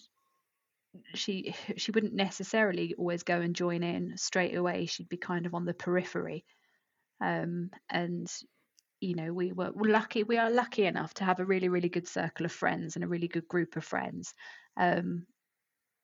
she 1.14 1.56
she 1.78 1.92
wouldn't 1.92 2.16
necessarily 2.16 2.94
always 2.98 3.24
go 3.24 3.40
and 3.40 3.56
join 3.56 3.82
in 3.82 4.18
straight 4.18 4.56
away. 4.58 4.88
She'd 4.88 5.08
be 5.08 5.16
kind 5.16 5.46
of 5.46 5.54
on 5.54 5.64
the 5.64 5.74
periphery. 5.74 6.44
Um, 7.22 7.70
and 7.90 8.30
you 9.00 9.16
know, 9.16 9.32
we 9.32 9.54
were 9.54 9.72
we're 9.74 9.90
lucky. 9.90 10.24
We 10.24 10.38
are 10.38 10.52
lucky 10.52 10.86
enough 10.86 11.14
to 11.14 11.24
have 11.24 11.40
a 11.40 11.46
really, 11.46 11.70
really 11.70 11.88
good 11.88 12.10
circle 12.10 12.46
of 12.46 12.52
friends 12.52 12.98
and 12.98 13.06
a 13.06 13.08
really 13.08 13.30
good 13.30 13.48
group 13.48 13.78
of 13.78 13.86
friends. 13.86 14.34
Um, 14.76 15.28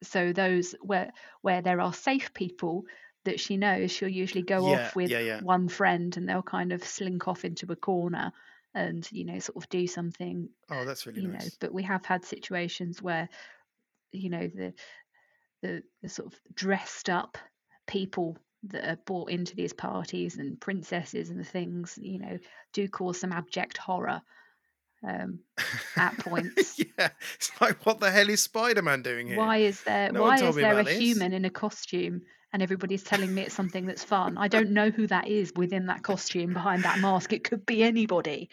so 0.04 0.34
those 0.34 0.74
where 0.82 1.12
where 1.42 1.62
there 1.62 1.82
are 1.82 1.94
safe 1.94 2.34
people 2.34 2.86
that 3.26 3.40
she 3.40 3.58
knows, 3.58 3.92
she'll 3.92 4.10
usually 4.10 4.44
go 4.44 4.68
Yeah, 4.68 4.74
off 4.74 4.96
with 4.96 5.12
yeah, 5.12 5.20
yeah. 5.20 5.42
one 5.42 5.68
friend, 5.70 6.16
and 6.18 6.28
they'll 6.28 6.44
kind 6.44 6.72
of 6.74 6.84
slink 6.84 7.28
off 7.28 7.46
into 7.46 7.72
a 7.72 7.76
corner 7.76 8.32
and 8.74 9.10
you 9.12 9.26
know 9.26 9.40
sort 9.40 9.58
of 9.64 9.70
do 9.70 9.86
something 9.88 10.50
Oh, 10.70 10.86
that's 10.86 11.06
really 11.06 11.22
you 11.22 11.30
know 11.30 11.50
nice. 11.50 11.60
but 11.60 11.74
we 11.74 11.84
have 11.84 12.06
had 12.06 12.26
situations 12.26 13.02
where 13.02 13.30
you 14.12 14.30
know 14.30 14.48
the 14.48 14.74
the, 15.62 15.84
the 16.02 16.10
sort 16.10 16.34
of 16.34 16.40
dressed 16.54 17.10
up 17.10 17.38
people 17.88 18.38
that 18.64 18.88
are 18.88 19.02
brought 19.06 19.30
into 19.32 19.56
these 19.56 19.74
parties 19.74 20.38
and 20.38 20.60
princesses 20.62 21.30
and 21.30 21.48
things 21.48 21.98
you 22.02 22.20
know 22.20 22.38
do 22.74 22.88
cause 22.88 23.20
some 23.20 23.32
abject 23.32 23.78
horror 23.78 24.22
um, 25.08 25.40
at 25.98 26.18
points 26.20 26.78
yeah, 26.80 27.10
it's 27.36 27.52
like 27.62 27.86
what 27.86 28.00
the 28.00 28.12
hell 28.12 28.30
is 28.30 28.42
Spider 28.44 28.82
Man 28.82 29.02
doing 29.02 29.28
here? 29.28 29.38
why 29.38 29.58
is 29.58 29.82
there 29.84 30.12
No 30.12 30.22
why 30.22 30.36
is 30.42 30.56
there 30.56 30.78
a 30.80 30.84
this. 30.84 30.98
human 30.98 31.34
in 31.34 31.46
a 31.46 31.50
costume 31.50 32.22
and 32.54 32.62
everybody's 32.62 33.04
telling 33.04 33.34
me 33.34 33.44
it's 33.44 33.56
something 33.56 33.86
that's 33.86 34.04
fun 34.04 34.38
i 34.38 34.48
don't 34.48 34.72
know 34.72 34.90
who 34.90 35.08
that 35.08 35.28
is 35.28 35.52
within 35.56 35.86
that 35.88 36.04
costume 36.04 36.54
behind 36.54 36.84
that 36.84 37.00
mask 37.00 37.32
it 37.34 37.44
could 37.44 37.66
be 37.66 37.84
anybody 37.84 38.50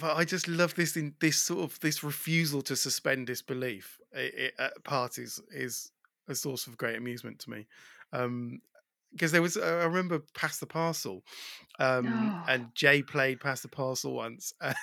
But 0.00 0.16
I 0.16 0.24
just 0.24 0.48
love 0.48 0.74
this 0.74 0.96
in 0.96 1.14
this 1.20 1.36
sort 1.36 1.60
of 1.70 1.78
this 1.80 2.02
refusal 2.02 2.62
to 2.62 2.74
suspend 2.76 3.26
disbelief 3.26 3.98
i- 4.16 4.32
i- 4.58 4.62
at 4.62 4.82
parties 4.84 5.40
is 5.50 5.92
a 6.26 6.34
source 6.34 6.66
of 6.66 6.76
great 6.78 6.96
amusement 6.96 7.38
to 7.40 7.50
me. 7.50 7.66
Um, 8.12 8.60
because 9.12 9.32
there 9.32 9.42
was, 9.42 9.56
uh, 9.56 9.80
I 9.82 9.84
remember 9.84 10.20
Pass 10.34 10.58
the 10.58 10.66
Parcel, 10.66 11.24
um, 11.78 12.06
Oh. 12.06 12.44
and 12.48 12.74
Jay 12.74 13.02
played 13.02 13.40
Pass 13.40 13.62
the 13.62 13.68
Parcel 13.68 14.14
once, 14.14 14.52
and 14.60 14.74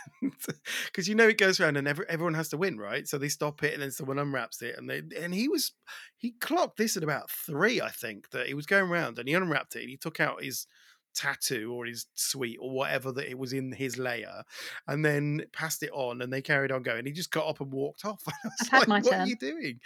because 0.85 1.07
you 1.07 1.15
know 1.15 1.27
it 1.27 1.37
goes 1.37 1.59
around 1.59 1.77
and 1.77 1.87
every, 1.87 2.05
everyone 2.09 2.33
has 2.33 2.49
to 2.49 2.57
win, 2.57 2.77
right? 2.77 3.07
So 3.07 3.17
they 3.17 3.29
stop 3.29 3.63
it, 3.63 3.73
and 3.73 3.81
then 3.83 3.91
someone 3.91 4.19
unwraps 4.19 4.61
it, 4.61 4.75
and 4.77 4.89
they 4.89 5.01
and 5.19 5.33
he 5.33 5.47
was 5.49 5.73
he 6.17 6.31
clocked 6.33 6.77
this 6.77 6.97
at 6.97 7.03
about 7.03 7.29
three, 7.29 7.81
I 7.81 7.89
think, 7.91 8.29
that 8.31 8.47
he 8.47 8.53
was 8.53 8.65
going 8.65 8.89
around 8.89 9.19
and 9.19 9.27
he 9.27 9.33
unwrapped 9.35 9.75
it, 9.75 9.81
and 9.81 9.89
he 9.89 9.97
took 9.97 10.19
out 10.19 10.43
his 10.43 10.67
tattoo 11.15 11.73
or 11.73 11.85
his 11.85 12.05
sweet 12.15 12.57
or 12.61 12.71
whatever 12.71 13.11
that 13.13 13.29
it 13.29 13.37
was 13.37 13.53
in 13.53 13.71
his 13.71 13.97
layer, 13.97 14.43
and 14.87 15.03
then 15.03 15.43
passed 15.51 15.83
it 15.83 15.91
on, 15.93 16.21
and 16.21 16.31
they 16.31 16.41
carried 16.41 16.71
on 16.71 16.83
going. 16.83 17.05
He 17.05 17.11
just 17.11 17.31
got 17.31 17.47
up 17.47 17.61
and 17.61 17.71
walked 17.71 18.05
off. 18.05 18.23
I 18.27 18.31
I've 18.61 18.67
had 18.69 18.79
like, 18.79 18.87
my 18.87 18.99
what 18.99 19.11
turn." 19.11 19.21
are 19.21 19.27
you 19.27 19.35
doing? 19.35 19.79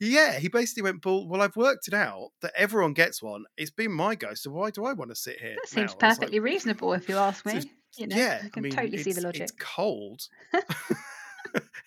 Yeah, 0.00 0.38
he 0.38 0.48
basically 0.48 0.82
went, 0.82 1.04
Well, 1.04 1.42
I've 1.42 1.56
worked 1.56 1.88
it 1.88 1.94
out 1.94 2.30
that 2.40 2.52
everyone 2.56 2.94
gets 2.94 3.22
one. 3.22 3.44
It's 3.56 3.70
been 3.70 3.92
my 3.92 4.14
go, 4.14 4.34
so 4.34 4.50
why 4.50 4.70
do 4.70 4.84
I 4.84 4.92
want 4.92 5.10
to 5.10 5.16
sit 5.16 5.38
here?" 5.40 5.54
that 5.54 5.68
seems 5.68 5.76
now? 5.76 5.82
It's 5.84 5.92
like, 5.92 6.16
perfectly 6.16 6.40
reasonable 6.40 6.92
if 6.94 7.08
you 7.08 7.16
ask 7.16 7.44
me 7.46 7.62
you 7.98 8.06
know 8.06 8.16
yeah, 8.16 8.40
i 8.42 8.46
I 8.46 8.48
can 8.48 8.62
mean, 8.62 8.72
totally 8.72 8.98
see 8.98 9.12
the 9.12 9.20
logic 9.22 9.42
it's 9.42 9.52
cold. 9.58 10.22
it's, 10.52 10.94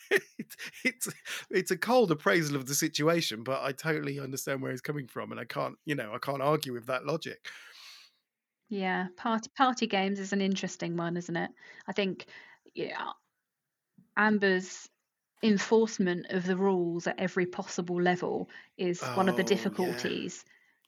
it's 0.84 1.10
it's 1.50 1.72
a 1.72 1.77
cold 1.77 2.12
appraisal 2.12 2.55
of 2.55 2.65
the 2.65 2.75
situation, 2.75 3.43
but 3.43 3.62
I 3.62 3.72
totally 3.72 4.19
understand 4.19 4.62
where 4.62 4.72
he's 4.72 4.81
coming 4.81 5.07
from, 5.07 5.31
and 5.31 5.39
I 5.39 5.46
can't, 5.46 5.75
you 5.86 5.96
know, 5.96 6.13
I 6.13 6.19
can't 6.19 6.41
argue 6.41 6.74
with 6.74 6.86
that 6.88 7.05
logic. 7.05 7.48
Yeah, 8.69 9.07
party 9.17 9.50
party 9.55 9.88
games 9.88 10.19
is 10.19 10.31
an 10.33 10.39
interesting 10.41 10.95
one, 10.97 11.17
isn't 11.17 11.36
it? 11.36 11.51
I 11.86 11.91
think 11.93 12.27
yeah, 12.74 13.12
Amber's 14.17 14.89
enforcement 15.43 16.25
of 16.31 16.45
the 16.45 16.57
rules 16.57 17.07
at 17.07 17.19
every 17.19 17.45
possible 17.45 18.01
level 18.01 18.50
is 18.77 19.09
one 19.13 19.29
of 19.29 19.36
the 19.38 19.43
Oh, 19.43 19.71
yeah. 19.77 20.12
difficulties 20.13 20.43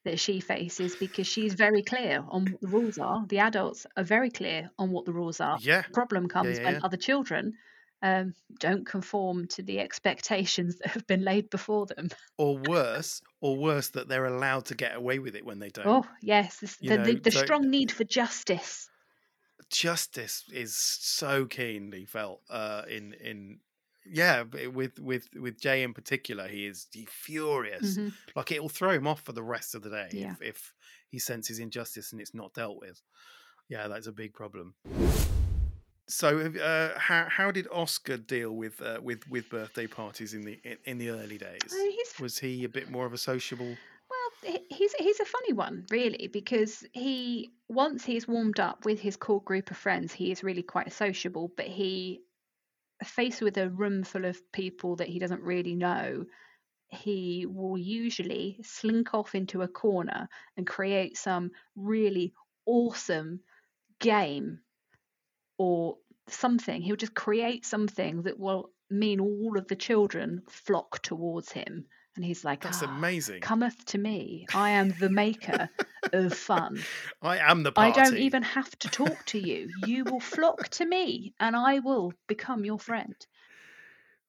that 0.06 0.20
she 0.20 0.40
faces 0.42 0.96
because 0.98 1.28
she's 1.28 1.54
very 1.54 1.84
clear 1.84 2.26
on 2.30 2.52
what 2.52 2.62
the 2.62 2.68
rules 2.70 2.98
are. 2.98 3.26
The 3.28 3.40
adults 3.40 3.86
are 3.98 4.04
very 4.04 4.32
clear 4.32 4.72
on 4.80 4.92
what 4.92 5.06
the 5.06 5.14
rules 5.14 5.40
are. 5.42 5.62
Yeah, 5.62 5.86
The 5.86 5.92
problem 5.94 6.28
comes 6.30 6.60
yeah, 6.60 6.66
when 6.66 6.76
yeah. 6.76 6.82
other 6.84 6.98
children 6.98 7.58
um, 8.02 8.34
don't 8.60 8.86
conform 8.86 9.48
to 9.50 9.62
the 9.64 9.80
expectations 9.80 10.78
that 10.80 10.92
have 10.92 11.06
been 11.08 11.24
laid 11.24 11.50
before 11.50 11.86
them. 11.86 12.10
or 12.38 12.58
worse, 12.58 13.22
or 13.42 13.58
worse, 13.58 13.90
that 13.90 14.08
they're 14.08 14.26
allowed 14.26 14.66
to 14.66 14.76
get 14.76 14.96
away 14.96 15.20
with 15.20 15.36
it 15.36 15.46
when 15.46 15.60
they 15.60 15.70
don't. 15.70 15.88
Oh, 15.88 16.06
yes, 16.22 16.60
this, 16.60 16.78
the, 16.78 16.88
the, 16.90 16.98
know, 16.98 17.20
the 17.20 17.32
so- 17.32 17.40
strong 17.40 17.70
need 17.70 17.92
for 17.92 18.04
justice. 18.06 18.90
Justice 19.70 20.46
is 20.52 20.76
so 20.76 21.46
keenly 21.46 22.06
felt 22.06 22.42
uh, 22.50 22.84
in 22.90 23.14
in 23.14 23.60
yeah 24.04 24.42
with 24.74 24.98
with 24.98 25.28
with 25.36 25.62
Jay 25.62 25.84
in 25.84 25.94
particular. 25.94 26.48
He 26.48 26.66
is 26.66 26.88
he 26.92 27.06
furious. 27.06 27.98
Mhm. 27.98 28.14
Like 28.36 28.52
it'll 28.52 28.70
throw 28.70 28.92
him 28.92 29.06
off 29.06 29.22
for 29.22 29.34
the 29.34 29.44
rest 29.44 29.76
of 29.76 29.84
the 29.84 29.92
day 29.92 30.10
Yeah. 30.12 30.32
if, 30.32 30.42
if 30.42 30.74
he 31.10 31.20
senses 31.20 31.60
injustice 31.60 32.12
and 32.14 32.20
it's 32.20 32.34
not 32.34 32.54
dealt 32.56 32.80
with. 32.80 33.00
Yeah, 33.68 33.88
that's 33.90 34.08
a 34.08 34.12
big 34.12 34.34
problem. 34.34 34.74
So, 36.10 36.40
uh, 36.40 36.98
how 36.98 37.28
how 37.30 37.52
did 37.52 37.68
Oscar 37.72 38.18
deal 38.18 38.52
with 38.52 38.82
uh, 38.82 39.00
with 39.02 39.30
with 39.30 39.48
birthday 39.50 39.86
parties 39.86 40.34
in 40.34 40.42
the 40.42 40.60
in, 40.64 40.78
in 40.86 40.98
the 40.98 41.10
early 41.12 41.38
days? 41.38 41.60
He's 41.72 42.20
Was 42.20 42.40
he 42.40 42.64
a 42.64 42.70
bit 42.70 42.90
more 42.90 43.06
of 43.06 43.14
a 43.14 43.18
sociable? 43.18 43.68
Well, 43.68 44.54
he's 44.70 44.94
he's 44.94 45.20
a 45.20 45.26
funny 45.26 45.54
one, 45.54 45.86
really, 45.92 46.28
because 46.28 46.84
he 46.94 47.52
once 47.68 48.04
he's 48.04 48.28
warmed 48.28 48.60
up 48.60 48.86
with 48.86 49.00
his 49.00 49.18
core 49.18 49.44
group 49.44 49.70
of 49.70 49.78
friends, 49.78 50.12
he 50.12 50.32
is 50.32 50.44
really 50.44 50.64
quite 50.64 50.92
sociable. 50.92 51.52
But 51.56 51.68
he, 51.68 52.22
faced 53.04 53.44
with 53.44 53.58
a 53.58 53.70
room 53.70 54.04
full 54.04 54.26
of 54.26 54.52
people 54.52 54.96
that 54.96 55.08
he 55.08 55.20
doesn't 55.20 55.44
really 55.44 55.76
know, 55.76 56.26
he 56.88 57.46
will 57.46 57.78
usually 57.78 58.60
slink 58.64 59.14
off 59.14 59.36
into 59.36 59.62
a 59.62 59.68
corner 59.68 60.28
and 60.58 60.66
create 60.66 61.18
some 61.18 61.52
really 61.76 62.34
awesome 62.66 63.42
game 64.00 64.60
or 65.60 66.00
something. 66.30 66.82
He'll 66.82 66.96
just 66.98 67.14
create 67.16 67.66
something 67.68 68.24
that 68.24 68.40
will 68.40 68.74
mean 68.90 69.20
all 69.22 69.60
of 69.60 69.68
the 69.68 69.78
children 69.78 70.44
flock 70.50 71.04
towards 71.04 71.52
him. 71.52 71.88
And 72.16 72.26
he's 72.26 72.44
like, 72.46 72.66
That's 72.66 72.82
"Ah, 72.82 72.82
amazing. 72.82 73.42
cometh 73.42 73.86
to 73.88 74.00
me. 74.00 74.50
I 74.54 74.72
am 74.72 74.90
the 74.90 75.12
maker 75.12 75.70
of 76.14 76.34
fun. 76.34 76.88
I 77.22 77.38
am 77.38 77.64
the 77.64 77.72
I 77.76 77.90
don't 77.92 78.18
even 78.18 78.44
have 78.44 78.78
to 78.80 78.90
talk 78.90 79.26
to 79.26 79.40
you. 79.40 79.72
You 79.74 80.06
will 80.06 80.20
flock 80.20 80.70
to 80.70 80.86
me 80.86 81.34
and 81.40 81.56
I 81.56 81.80
will 81.80 82.14
become 82.28 82.64
your 82.66 82.80
friend. 82.80 83.16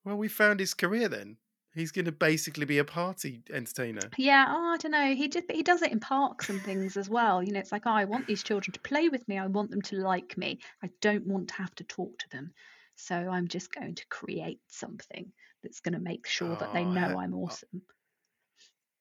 Well, 0.05 0.17
we 0.19 0.29
found 0.29 0.61
his 0.61 0.75
career 0.75 1.09
then. 1.09 1.39
He's 1.75 1.93
going 1.93 2.05
to 2.07 2.13
basically 2.13 2.65
be 2.67 2.79
a 2.79 2.85
party 2.85 3.43
entertainer. 3.53 4.11
Yeah, 4.19 4.47
oh, 4.49 4.73
I 4.75 4.77
don't 4.77 4.91
know. 4.91 5.15
He 5.15 5.29
did, 5.29 5.45
he 5.51 5.63
does 5.63 5.83
it 5.83 5.93
in 5.93 6.01
parks 6.01 6.49
and 6.51 6.61
things 6.61 6.97
as 6.97 7.09
well. 7.09 7.43
You 7.43 7.53
know, 7.53 7.61
it's 7.61 7.71
like, 7.73 7.87
oh, 7.87 7.93
I 7.93 8.05
want 8.07 8.27
these 8.27 8.43
children 8.43 8.73
to 8.73 8.81
play 8.81 9.09
with 9.09 9.27
me. 9.29 9.39
I 9.39 9.47
want 9.47 9.71
them 9.71 9.83
to 9.83 9.97
like 9.97 10.37
me. 10.37 10.59
I 10.83 10.91
don't 11.01 11.27
want 11.27 11.49
to 11.49 11.55
have 11.55 11.75
to 11.77 11.85
talk 11.85 12.19
to 12.19 12.29
them. 12.31 12.53
So 12.97 13.15
I'm 13.15 13.47
just 13.49 13.73
going 13.73 13.95
to 13.95 14.07
create 14.09 14.61
something 14.67 15.33
that's 15.63 15.81
going 15.81 15.95
to 15.95 16.01
make 16.01 16.27
sure 16.27 16.57
that 16.57 16.73
they 16.73 16.83
Oh, 16.85 16.93
know 16.93 17.17
uh, 17.17 17.21
I'm 17.21 17.35
uh, 17.35 17.39
awesome. 17.39 17.83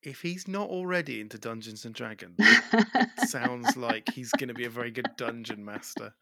If 0.02 0.22
he's 0.22 0.48
not 0.48 0.70
already 0.70 1.20
into 1.20 1.38
Dungeons 1.38 1.84
and 1.84 1.94
Dragons, 1.94 2.40
sounds 3.26 3.76
like 3.76 4.08
he's 4.14 4.32
going 4.32 4.48
to 4.48 4.54
be 4.54 4.64
a 4.64 4.70
very 4.70 4.92
good 4.92 5.10
dungeon 5.18 5.66
master. 5.66 6.14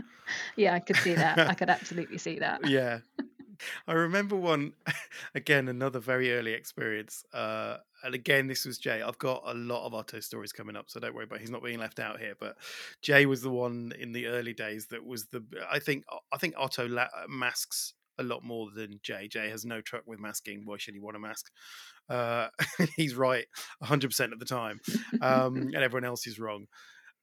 yeah, 0.55 0.73
I 0.73 0.79
could 0.79 0.95
see 0.95 1.13
that. 1.13 1.37
I 1.37 1.53
could 1.53 1.69
absolutely 1.77 2.17
see 2.17 2.39
that. 2.39 2.67
Yeah. 2.67 2.99
I 3.87 3.93
remember 3.93 4.35
one, 4.35 4.73
again, 5.35 5.67
another 5.67 5.99
very 5.99 6.33
early 6.33 6.53
experience. 6.53 7.23
Uh, 7.33 7.77
and 8.03 8.13
again, 8.13 8.47
this 8.47 8.65
was 8.65 8.77
Jay. 8.77 9.01
I've 9.01 9.17
got 9.17 9.43
a 9.45 9.53
lot 9.53 9.85
of 9.85 9.93
Otto 9.93 10.19
stories 10.19 10.51
coming 10.51 10.75
up, 10.75 10.89
so 10.89 10.99
don't 10.99 11.15
worry 11.15 11.25
about. 11.25 11.39
He's 11.39 11.49
not 11.49 11.63
being 11.63 11.79
left 11.79 11.99
out 11.99 12.19
here. 12.19 12.35
But 12.39 12.57
Jay 13.01 13.25
was 13.25 13.41
the 13.41 13.49
one 13.49 13.93
in 13.99 14.11
the 14.11 14.27
early 14.27 14.53
days 14.53 14.87
that 14.87 15.05
was 15.05 15.25
the. 15.27 15.43
I 15.71 15.79
think 15.79 16.05
I 16.31 16.37
think 16.37 16.53
Otto 16.57 16.87
la- 16.87 17.07
masks 17.27 17.93
a 18.19 18.23
lot 18.23 18.43
more 18.43 18.69
than 18.73 18.99
Jay. 19.03 19.27
Jay 19.27 19.49
has 19.49 19.65
no 19.65 19.81
truck 19.81 20.03
with 20.05 20.19
masking. 20.19 20.63
Why 20.65 20.77
should 20.77 20.93
he 20.93 20.99
want 20.99 21.15
a 21.15 21.19
mask? 21.19 21.51
Uh, 22.09 22.47
he's 22.95 23.15
right 23.15 23.45
100% 23.83 24.31
of 24.31 24.39
the 24.39 24.45
time, 24.45 24.79
um, 25.21 25.57
and 25.57 25.75
everyone 25.75 26.05
else 26.05 26.27
is 26.27 26.39
wrong. 26.39 26.67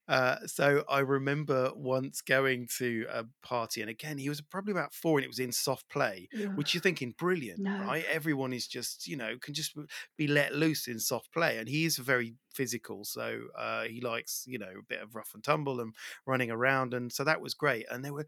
Uh, 0.07 0.37
so 0.47 0.85
I 0.89 0.99
remember 1.01 1.73
once 1.75 2.21
going 2.21 2.69
to 2.79 3.07
a 3.11 3.25
party, 3.43 3.81
and 3.81 3.89
again, 3.91 4.19
he 4.19 4.29
was 4.29 4.41
probably 4.41 4.73
about 4.73 4.93
four, 4.93 5.19
and 5.19 5.25
it 5.25 5.29
was 5.29 5.39
in 5.39 5.53
soft 5.53 5.89
play, 5.89 6.29
Ugh. 6.35 6.57
which 6.57 6.75
you're 6.75 6.81
thinking 6.83 7.13
brilliant, 7.17 7.61
No. 7.61 7.79
right? 7.81 8.05
Everyone 8.11 8.53
is 8.53 8.67
just, 8.67 9.07
you 9.07 9.17
know, 9.17 9.39
can 9.41 9.55
just 9.55 9.77
be 10.17 10.27
let 10.27 10.55
loose 10.55 10.87
in 10.89 10.99
soft 11.01 11.33
play, 11.33 11.59
and 11.59 11.69
he 11.69 11.85
is 11.85 11.97
very 11.97 12.35
physical, 12.53 13.05
so 13.05 13.47
uh, 13.57 13.85
he 13.85 14.01
likes, 14.01 14.45
you 14.47 14.59
know, 14.59 14.73
a 14.79 14.83
bit 14.87 15.01
of 15.01 15.15
rough 15.15 15.33
and 15.35 15.43
tumble 15.43 15.81
and 15.81 15.95
running 16.27 16.51
around, 16.51 16.93
and 16.95 17.13
so 17.13 17.25
that 17.25 17.41
was 17.41 17.55
great. 17.55 17.87
And 17.91 18.05
they 18.05 18.11
were 18.11 18.27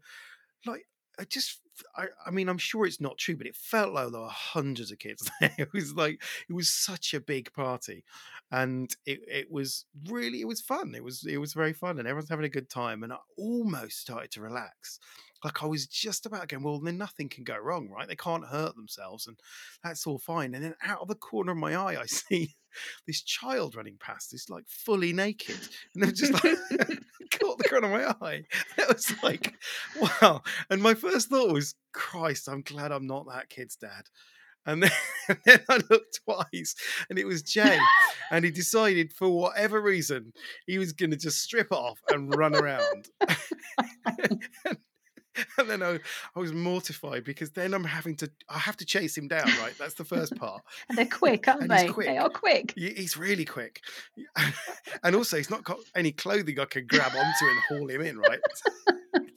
like, 0.65 0.87
I 1.19 1.25
just, 1.25 1.61
I, 1.95 2.05
I 2.25 2.31
mean, 2.31 2.49
I'm 2.49 2.57
sure 2.57 2.85
it's 2.85 3.01
not 3.01 3.17
true, 3.17 3.35
but 3.35 3.47
it 3.47 3.55
felt 3.55 3.93
like 3.93 4.11
there 4.11 4.21
were 4.21 4.27
hundreds 4.29 4.91
of 4.91 4.99
kids 4.99 5.29
there. 5.41 5.53
It 5.57 5.73
was 5.73 5.93
like 5.93 6.21
it 6.49 6.53
was 6.53 6.71
such 6.71 7.13
a 7.13 7.19
big 7.19 7.53
party, 7.53 8.03
and 8.51 8.93
it 9.05 9.19
it 9.27 9.51
was 9.51 9.85
really 10.09 10.41
it 10.41 10.47
was 10.47 10.61
fun. 10.61 10.93
It 10.95 11.03
was 11.03 11.25
it 11.25 11.37
was 11.37 11.53
very 11.53 11.73
fun, 11.73 11.99
and 11.99 12.07
everyone's 12.07 12.29
having 12.29 12.45
a 12.45 12.49
good 12.49 12.69
time. 12.69 13.03
And 13.03 13.13
I 13.13 13.17
almost 13.37 13.99
started 13.99 14.31
to 14.31 14.41
relax. 14.41 14.99
Like 15.43 15.61
I 15.61 15.67
was 15.67 15.85
just 15.85 16.25
about 16.25 16.47
going, 16.47 16.63
well, 16.63 16.79
then 16.79 16.97
nothing 16.97 17.29
can 17.29 17.43
go 17.43 17.57
wrong, 17.57 17.89
right? 17.89 18.07
They 18.07 18.15
can't 18.15 18.45
hurt 18.45 18.75
themselves, 18.75 19.27
and 19.27 19.37
that's 19.83 20.07
all 20.07 20.17
fine. 20.17 20.55
And 20.55 20.63
then 20.63 20.75
out 20.83 21.01
of 21.01 21.07
the 21.07 21.15
corner 21.15 21.51
of 21.51 21.57
my 21.57 21.75
eye, 21.75 21.97
I 22.01 22.05
see 22.07 22.55
this 23.05 23.21
child 23.21 23.75
running 23.75 23.97
past, 23.99 24.31
this 24.31 24.49
like 24.49 24.65
fully 24.67 25.13
naked, 25.13 25.59
and 25.93 26.03
they're 26.03 26.11
just 26.11 26.43
like 26.43 26.57
caught 27.67 27.81
the 27.81 27.87
of 27.87 27.91
my 27.91 28.27
eye. 28.27 28.43
It 28.77 28.87
was 28.87 29.13
like, 29.23 29.55
wow. 29.99 30.41
And 30.69 30.81
my 30.81 30.93
first 30.93 31.29
thought 31.29 31.51
was, 31.51 31.75
Christ, 31.93 32.47
I'm 32.47 32.61
glad 32.61 32.91
I'm 32.91 33.07
not 33.07 33.27
that 33.27 33.49
kid's 33.49 33.75
dad. 33.75 34.05
And 34.65 34.83
then, 34.83 34.91
and 35.29 35.37
then 35.45 35.59
I 35.69 35.79
looked 35.89 36.19
twice 36.25 36.75
and 37.09 37.17
it 37.17 37.25
was 37.25 37.41
Jay. 37.41 37.79
And 38.31 38.43
he 38.43 38.51
decided, 38.51 39.13
for 39.13 39.29
whatever 39.29 39.81
reason, 39.81 40.33
he 40.65 40.77
was 40.77 40.93
going 40.93 41.11
to 41.11 41.17
just 41.17 41.41
strip 41.41 41.71
off 41.71 41.99
and 42.09 42.35
run 42.35 42.55
around. 42.55 43.09
and 44.05 44.76
then 45.69 45.83
I, 45.83 45.99
I 46.35 46.39
was 46.39 46.53
mortified 46.53 47.23
because 47.23 47.51
then 47.51 47.73
I'm 47.73 47.83
having 47.83 48.15
to, 48.17 48.31
I 48.49 48.57
have 48.59 48.77
to 48.77 48.85
chase 48.85 49.17
him 49.17 49.27
down, 49.27 49.45
right? 49.61 49.73
That's 49.77 49.95
the 49.95 50.05
first 50.05 50.35
part. 50.35 50.61
And 50.89 50.97
they're 50.97 51.05
quick, 51.05 51.47
aren't 51.47 51.61
And 51.63 51.71
they? 51.71 51.87
quick. 51.87 52.07
They 52.07 52.17
are 52.17 52.29
quick. 52.29 52.73
He- 52.75 52.93
He's 52.93 53.17
really 53.17 53.45
quick. 53.45 53.81
and 55.03 55.15
also, 55.15 55.37
he's 55.37 55.49
not 55.49 55.63
got 55.63 55.77
any 55.95 56.11
clothing 56.11 56.59
I 56.59 56.65
can 56.65 56.85
grab 56.87 57.11
onto 57.15 57.45
and 57.45 57.59
haul 57.69 57.89
him 57.89 58.01
in, 58.01 58.17
right? 58.19 58.39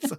so 0.05 0.17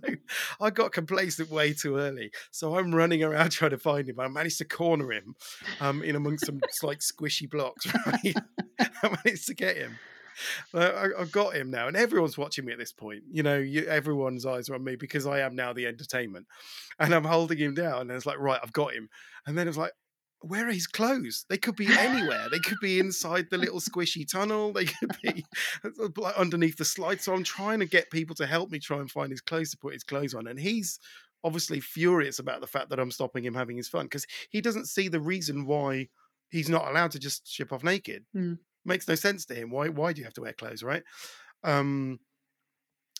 I 0.60 0.70
got 0.70 0.92
complacent 0.92 1.50
way 1.50 1.72
too 1.72 1.96
early. 1.96 2.30
So 2.50 2.76
I'm 2.78 2.94
running 2.94 3.22
around 3.22 3.50
trying 3.50 3.70
to 3.72 3.78
find 3.78 4.08
him. 4.08 4.18
I 4.20 4.28
managed 4.28 4.58
to 4.58 4.64
corner 4.64 5.12
him 5.12 5.34
um, 5.80 6.02
in 6.02 6.16
amongst 6.16 6.46
some 6.46 6.60
like 6.82 6.98
squishy 7.00 7.48
blocks, 7.50 7.86
right? 8.06 8.34
I 8.80 9.16
managed 9.24 9.46
to 9.48 9.54
get 9.54 9.76
him. 9.76 9.98
I, 10.74 11.08
I've 11.18 11.32
got 11.32 11.54
him 11.54 11.70
now, 11.70 11.88
and 11.88 11.96
everyone's 11.96 12.38
watching 12.38 12.64
me 12.64 12.72
at 12.72 12.78
this 12.78 12.92
point. 12.92 13.22
You 13.30 13.42
know, 13.42 13.58
you, 13.58 13.86
everyone's 13.86 14.46
eyes 14.46 14.68
are 14.68 14.74
on 14.74 14.84
me 14.84 14.96
because 14.96 15.26
I 15.26 15.40
am 15.40 15.54
now 15.54 15.72
the 15.72 15.86
entertainment, 15.86 16.46
and 16.98 17.14
I'm 17.14 17.24
holding 17.24 17.58
him 17.58 17.74
down. 17.74 18.02
And 18.02 18.12
it's 18.12 18.26
like, 18.26 18.38
right, 18.38 18.60
I've 18.62 18.72
got 18.72 18.94
him. 18.94 19.08
And 19.46 19.56
then 19.56 19.68
it's 19.68 19.76
like, 19.76 19.92
where 20.40 20.68
are 20.68 20.72
his 20.72 20.86
clothes? 20.86 21.44
They 21.48 21.56
could 21.56 21.76
be 21.76 21.86
anywhere. 21.86 22.48
They 22.50 22.58
could 22.58 22.78
be 22.80 22.98
inside 22.98 23.46
the 23.50 23.58
little 23.58 23.80
squishy 23.80 24.28
tunnel. 24.28 24.72
They 24.72 24.86
could 24.86 25.16
be 25.22 25.44
like 26.16 26.36
underneath 26.36 26.76
the 26.76 26.84
slide. 26.84 27.20
So 27.20 27.32
I'm 27.32 27.44
trying 27.44 27.78
to 27.78 27.86
get 27.86 28.10
people 28.10 28.34
to 28.36 28.46
help 28.46 28.70
me 28.70 28.78
try 28.78 28.98
and 28.98 29.10
find 29.10 29.30
his 29.30 29.40
clothes 29.40 29.70
to 29.70 29.78
put 29.78 29.92
his 29.92 30.02
clothes 30.02 30.34
on. 30.34 30.48
And 30.48 30.58
he's 30.58 30.98
obviously 31.44 31.80
furious 31.80 32.38
about 32.38 32.60
the 32.60 32.66
fact 32.66 32.90
that 32.90 33.00
I'm 33.00 33.10
stopping 33.10 33.44
him 33.44 33.54
having 33.54 33.76
his 33.76 33.88
fun 33.88 34.06
because 34.06 34.26
he 34.50 34.60
doesn't 34.60 34.86
see 34.86 35.08
the 35.08 35.20
reason 35.20 35.66
why 35.66 36.08
he's 36.50 36.68
not 36.68 36.88
allowed 36.88 37.10
to 37.12 37.18
just 37.18 37.48
ship 37.48 37.72
off 37.72 37.84
naked. 37.84 38.24
Hmm. 38.32 38.54
Makes 38.84 39.08
no 39.08 39.14
sense 39.14 39.44
to 39.46 39.54
him. 39.54 39.70
Why? 39.70 39.88
Why 39.88 40.12
do 40.12 40.20
you 40.20 40.24
have 40.24 40.34
to 40.34 40.42
wear 40.42 40.52
clothes, 40.52 40.82
right? 40.82 41.02
Um, 41.64 42.20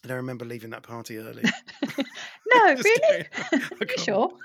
and 0.03 0.12
I 0.12 0.16
remember 0.16 0.44
leaving 0.44 0.70
that 0.70 0.83
party 0.83 1.18
early. 1.18 1.44
No, 2.55 2.75
really? 2.85 3.27
Are 3.81 3.87
you 3.90 3.98
sure? 3.98 4.38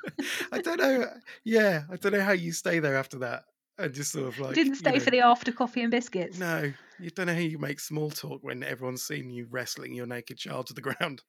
I 0.52 0.60
don't 0.60 0.78
know. 0.78 1.06
Yeah, 1.44 1.84
I 1.92 1.96
don't 1.98 2.14
know 2.14 2.22
how 2.22 2.32
you 2.32 2.52
stay 2.52 2.80
there 2.80 2.96
after 2.96 3.20
that 3.20 3.44
and 3.78 3.94
just 3.94 4.12
sort 4.12 4.28
of 4.28 4.40
like 4.40 4.60
Didn't 4.60 4.76
you 4.80 4.92
stay 4.92 5.00
know, 5.00 5.00
for 5.00 5.12
the 5.12 5.22
after 5.22 5.52
coffee 5.52 5.82
and 5.82 5.92
biscuits. 5.92 6.40
No, 6.40 6.74
you 6.98 7.10
don't 7.10 7.28
know 7.28 7.34
how 7.34 7.40
you 7.40 7.58
make 7.58 7.80
small 7.80 8.10
talk 8.12 8.44
when 8.44 8.64
everyone's 8.64 9.04
seen 9.04 9.30
you 9.30 9.46
wrestling 9.50 9.94
your 9.94 10.06
naked 10.06 10.38
child 10.38 10.68
to 10.68 10.74
the 10.74 10.82
ground. 10.82 11.24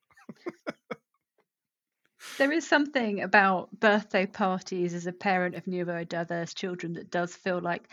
There 2.39 2.51
is 2.53 2.67
something 2.67 3.21
about 3.21 3.81
birthday 3.81 4.25
parties 4.25 4.95
as 4.95 5.07
a 5.07 5.13
parent 5.13 5.55
of 5.57 5.65
neurodiverse 5.67 6.55
children 6.55 6.95
that 6.95 7.11
does 7.11 7.37
feel 7.37 7.61
like 7.61 7.93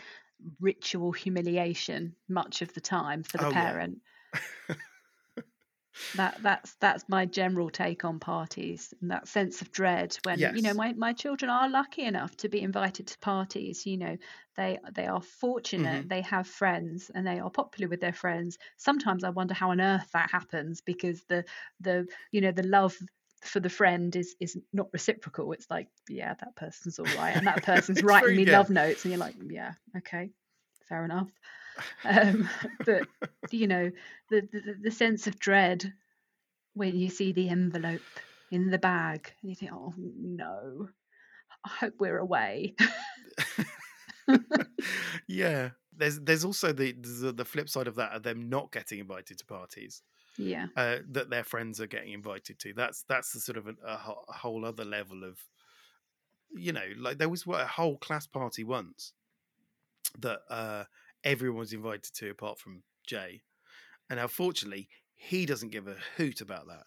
ritual 0.60 1.12
humiliation 1.12 2.16
much 2.28 2.62
of 2.62 2.72
the 2.74 2.80
time 2.80 3.22
for 3.22 3.38
the 3.38 3.46
Oh, 3.46 3.52
yeah. 3.52 3.74
parent. 3.74 4.02
that 6.14 6.38
that's 6.40 6.74
that's 6.76 7.04
my 7.08 7.26
general 7.26 7.68
take 7.68 8.04
on 8.04 8.18
parties 8.18 8.94
and 9.00 9.10
that 9.10 9.28
sense 9.28 9.60
of 9.60 9.70
dread 9.70 10.14
when 10.22 10.46
you 10.48 10.62
know 10.62 10.72
my, 10.72 10.92
my 10.94 11.12
children 11.12 11.50
are 11.50 11.68
lucky 11.68 12.02
enough 12.02 12.34
to 12.36 12.48
be 12.48 12.60
invited 12.62 13.06
to 13.06 13.18
parties 13.18 13.84
you 13.84 13.98
know 13.98 14.16
they 14.56 14.78
they 14.94 15.06
are 15.06 15.20
fortunate 15.20 16.00
Mm-hmm. 16.00 16.08
they 16.08 16.22
have 16.22 16.46
friends 16.48 17.10
and 17.14 17.26
they 17.26 17.38
are 17.38 17.50
popular 17.50 17.88
with 17.88 18.00
their 18.00 18.14
friends 18.14 18.56
sometimes 18.78 19.24
i 19.24 19.30
wonder 19.30 19.52
how 19.52 19.70
on 19.70 19.80
earth 19.80 20.08
that 20.12 20.30
happens 20.30 20.80
because 20.80 21.24
the 21.24 21.44
the 21.80 22.06
you 22.30 22.40
know 22.40 22.52
the 22.52 22.62
love 22.66 22.96
for 23.46 23.60
the 23.60 23.68
friend 23.68 24.14
is 24.16 24.34
is 24.40 24.58
not 24.72 24.88
reciprocal. 24.92 25.52
It's 25.52 25.66
like 25.70 25.88
yeah 26.08 26.34
that 26.34 26.56
person's 26.56 26.98
all 26.98 27.06
right 27.16 27.36
and 27.36 27.46
that 27.46 27.62
person's 27.64 28.02
writing 28.02 28.36
me 28.36 28.44
yeah. 28.44 28.58
love 28.58 28.70
notes 28.70 29.04
and 29.04 29.12
you're 29.12 29.20
like 29.20 29.34
yeah 29.48 29.72
okay 29.96 30.30
fair 30.88 31.04
enough. 31.04 31.28
Um 32.04 32.48
but 32.86 33.06
you 33.50 33.66
know 33.66 33.90
the, 34.30 34.48
the 34.50 34.76
the 34.84 34.90
sense 34.90 35.26
of 35.26 35.38
dread 35.38 35.92
when 36.72 36.96
you 36.96 37.10
see 37.10 37.32
the 37.32 37.50
envelope 37.50 38.00
in 38.50 38.70
the 38.70 38.78
bag 38.78 39.30
and 39.42 39.50
you 39.50 39.56
think 39.56 39.72
oh 39.74 39.92
no. 39.98 40.88
I 41.66 41.68
hope 41.68 41.94
we're 41.98 42.16
away. 42.16 42.76
Yeah, 45.28 45.70
there's 45.96 46.20
there's 46.20 46.44
also 46.44 46.72
the, 46.72 46.92
the 46.92 47.32
the 47.32 47.44
flip 47.44 47.68
side 47.68 47.88
of 47.88 47.96
that 47.96 48.12
of 48.12 48.22
them 48.22 48.48
not 48.48 48.72
getting 48.72 48.98
invited 49.00 49.38
to 49.38 49.44
parties 49.44 50.02
yeah 50.38 50.66
uh, 50.76 50.98
that 51.10 51.30
their 51.30 51.44
friends 51.44 51.80
are 51.80 51.86
getting 51.86 52.12
invited 52.12 52.58
to. 52.60 52.72
That's 52.74 53.04
that's 53.08 53.32
the 53.32 53.40
sort 53.40 53.58
of 53.58 53.66
a, 53.66 53.74
a, 53.84 53.96
whole 54.32 54.64
other 54.64 54.84
level 54.84 55.24
of, 55.24 55.38
you 56.54 56.72
know, 56.72 56.86
like 56.98 57.18
there 57.18 57.28
was 57.28 57.46
a 57.46 57.66
whole 57.66 57.96
class 57.98 58.26
party 58.26 58.64
once 58.64 59.12
that 60.18 60.40
uh, 60.50 60.84
everyone 61.24 61.58
was 61.58 61.72
invited 61.72 62.14
to 62.14 62.30
apart 62.30 62.58
from 62.58 62.82
Jay, 63.06 63.42
and 64.10 64.20
unfortunately 64.20 64.88
he 65.14 65.46
doesn't 65.46 65.72
give 65.72 65.88
a 65.88 65.96
hoot 66.16 66.40
about 66.40 66.66
that. 66.68 66.84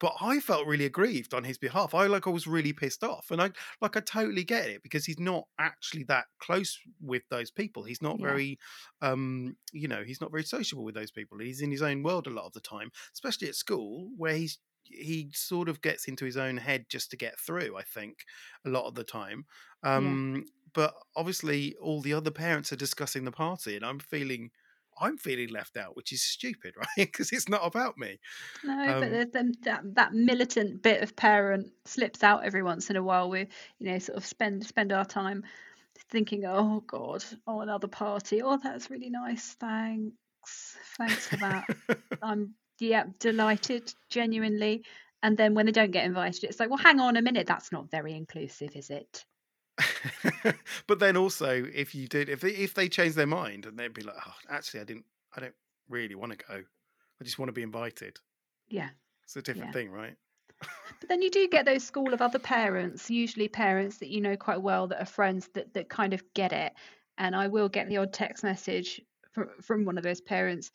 But 0.00 0.14
I 0.20 0.40
felt 0.40 0.66
really 0.66 0.86
aggrieved 0.86 1.34
on 1.34 1.44
his 1.44 1.58
behalf. 1.58 1.94
I 1.94 2.06
like 2.06 2.26
I 2.26 2.30
was 2.30 2.46
really 2.46 2.72
pissed 2.72 3.04
off, 3.04 3.30
and 3.30 3.40
I 3.40 3.50
like 3.80 3.96
I 3.96 4.00
totally 4.00 4.44
get 4.44 4.68
it 4.70 4.82
because 4.82 5.04
he's 5.06 5.20
not 5.20 5.46
actually 5.58 6.04
that 6.04 6.26
close 6.40 6.78
with 7.00 7.22
those 7.30 7.50
people. 7.50 7.84
He's 7.84 8.02
not 8.02 8.18
Yeah. 8.18 8.22
very, 8.22 8.58
um, 9.02 9.56
you 9.72 9.88
know, 9.88 10.02
he's 10.04 10.20
not 10.20 10.30
very 10.30 10.44
sociable 10.44 10.84
with 10.84 10.94
those 10.94 11.10
people. 11.10 11.38
He's 11.38 11.60
in 11.60 11.70
his 11.70 11.82
own 11.82 12.02
world 12.02 12.26
a 12.26 12.30
lot 12.30 12.46
of 12.46 12.52
the 12.52 12.60
time, 12.60 12.90
especially 13.14 13.48
at 13.48 13.54
school 13.56 14.10
where 14.16 14.36
he's 14.36 14.58
he 14.84 15.30
sort 15.34 15.68
of 15.68 15.82
gets 15.82 16.08
into 16.08 16.24
his 16.24 16.36
own 16.36 16.56
head 16.56 16.86
just 16.88 17.10
to 17.10 17.16
get 17.16 17.38
through. 17.38 17.76
I 17.76 17.82
think 17.82 18.24
a 18.64 18.70
lot 18.70 18.86
of 18.86 18.94
the 18.94 19.04
time. 19.04 19.46
Um, 19.82 20.46
But 20.72 20.94
obviously, 21.16 21.74
all 21.76 22.00
the 22.00 22.12
other 22.12 22.30
parents 22.30 22.72
are 22.72 22.76
discussing 22.76 23.24
the 23.24 23.32
party, 23.32 23.76
and 23.76 23.84
I'm 23.84 23.98
feeling. 23.98 24.50
I'm 25.00 25.16
feeling 25.18 25.48
left 25.50 25.76
out, 25.76 25.96
which 25.96 26.12
is 26.12 26.22
stupid, 26.22 26.74
right? 26.78 26.88
Because 26.96 27.32
it's 27.32 27.48
not 27.48 27.66
about 27.66 27.98
me. 27.98 28.18
No, 28.62 28.94
but 28.98 29.08
Um, 29.08 29.10
there's 29.10 29.30
them, 29.32 29.52
that 29.62 29.82
that 29.94 30.12
militant 30.14 30.82
bit 30.82 31.02
of 31.02 31.16
parent 31.16 31.72
slips 31.84 32.22
out 32.22 32.44
every 32.44 32.62
once 32.62 32.90
in 32.90 32.96
a 32.96 33.02
while. 33.02 33.30
We, 33.30 33.40
you 33.78 33.90
know, 33.90 33.98
sort 33.98 34.16
of 34.18 34.26
spend 34.26 34.66
spend 34.66 34.92
our 34.92 35.04
time 35.04 35.44
thinking, 36.10 36.44
oh 36.46 36.80
God, 36.86 37.24
oh 37.46 37.60
another 37.60 37.88
party. 37.88 38.42
Oh, 38.42 38.58
that's 38.62 38.90
really 38.90 39.10
nice. 39.10 39.54
Thanks, 39.60 40.76
thanks 40.98 41.26
for 41.28 41.36
that. 41.38 41.68
I'm 42.22 42.54
yeah 42.78 43.04
delighted, 43.18 43.92
genuinely. 44.10 44.84
And 45.22 45.36
then 45.36 45.54
when 45.54 45.66
they 45.66 45.72
don't 45.72 45.90
get 45.90 46.06
invited, 46.06 46.44
it's 46.44 46.60
like, 46.60 46.70
well, 46.70 46.78
hang 46.78 47.00
on 47.00 47.16
a 47.16 47.22
minute, 47.22 47.46
that's 47.46 47.72
not 47.72 47.90
very 47.90 48.14
inclusive, 48.14 48.74
is 48.76 48.90
it? 48.90 49.24
but 50.86 50.98
then 50.98 51.16
also, 51.16 51.64
if 51.74 51.94
you 51.94 52.06
did, 52.08 52.28
if 52.28 52.40
they, 52.40 52.50
if 52.50 52.74
they 52.74 52.88
change 52.88 53.14
their 53.14 53.26
mind 53.26 53.66
and 53.66 53.78
they'd 53.78 53.94
be 53.94 54.02
like, 54.02 54.16
oh, 54.26 54.34
actually, 54.48 54.80
I 54.80 54.84
didn't, 54.84 55.04
I 55.36 55.40
don't 55.40 55.54
really 55.88 56.14
want 56.14 56.32
to 56.32 56.38
go. 56.38 56.62
I 57.20 57.24
just 57.24 57.38
want 57.38 57.48
to 57.48 57.52
be 57.52 57.62
invited. 57.62 58.18
Yeah. 58.68 58.90
It's 59.24 59.36
a 59.36 59.42
different 59.42 59.68
Yeah. 59.68 59.72
thing, 59.72 59.90
right? 59.90 60.16
But 61.00 61.08
then 61.08 61.22
you 61.22 61.30
do 61.30 61.48
get 61.48 61.64
those 61.64 61.84
school 61.84 62.12
of 62.12 62.20
other 62.20 62.38
parents, 62.38 63.10
usually 63.10 63.48
parents 63.48 63.98
that 63.98 64.10
you 64.10 64.20
know 64.20 64.36
quite 64.36 64.60
well 64.60 64.88
that 64.88 65.00
are 65.00 65.06
friends 65.06 65.48
that, 65.54 65.72
that 65.74 65.88
kind 65.88 66.12
of 66.12 66.22
get 66.34 66.52
it. 66.52 66.72
And 67.16 67.34
I 67.34 67.48
will 67.48 67.68
get 67.68 67.88
the 67.88 67.98
odd 67.98 68.12
text 68.12 68.44
message 68.44 69.00
from, 69.32 69.48
from 69.62 69.84
one 69.84 69.96
of 69.96 70.04
those 70.04 70.20
parents 70.20 70.70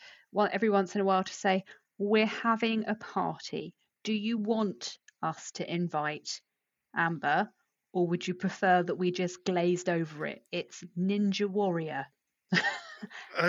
every 0.52 0.70
once 0.70 0.96
in 0.96 1.02
a 1.02 1.06
while 1.06 1.24
to 1.24 1.34
say, 1.34 1.64
We're 1.98 2.26
having 2.26 2.86
a 2.88 2.96
party. 2.96 3.74
Do 4.04 4.14
you 4.14 4.38
want 4.38 4.98
us 5.22 5.52
to 5.54 5.72
invite 5.72 6.42
Amber? 6.96 7.50
Or 7.96 8.08
would 8.08 8.28
you 8.28 8.36
prefer 8.36 8.84
that 8.84 8.96
we 8.98 9.12
just 9.12 9.46
glazed 9.46 9.90
over 9.90 10.28
it? 10.28 10.46
It's 10.52 10.84
Ninja 11.00 11.48
Warrior. 11.50 12.06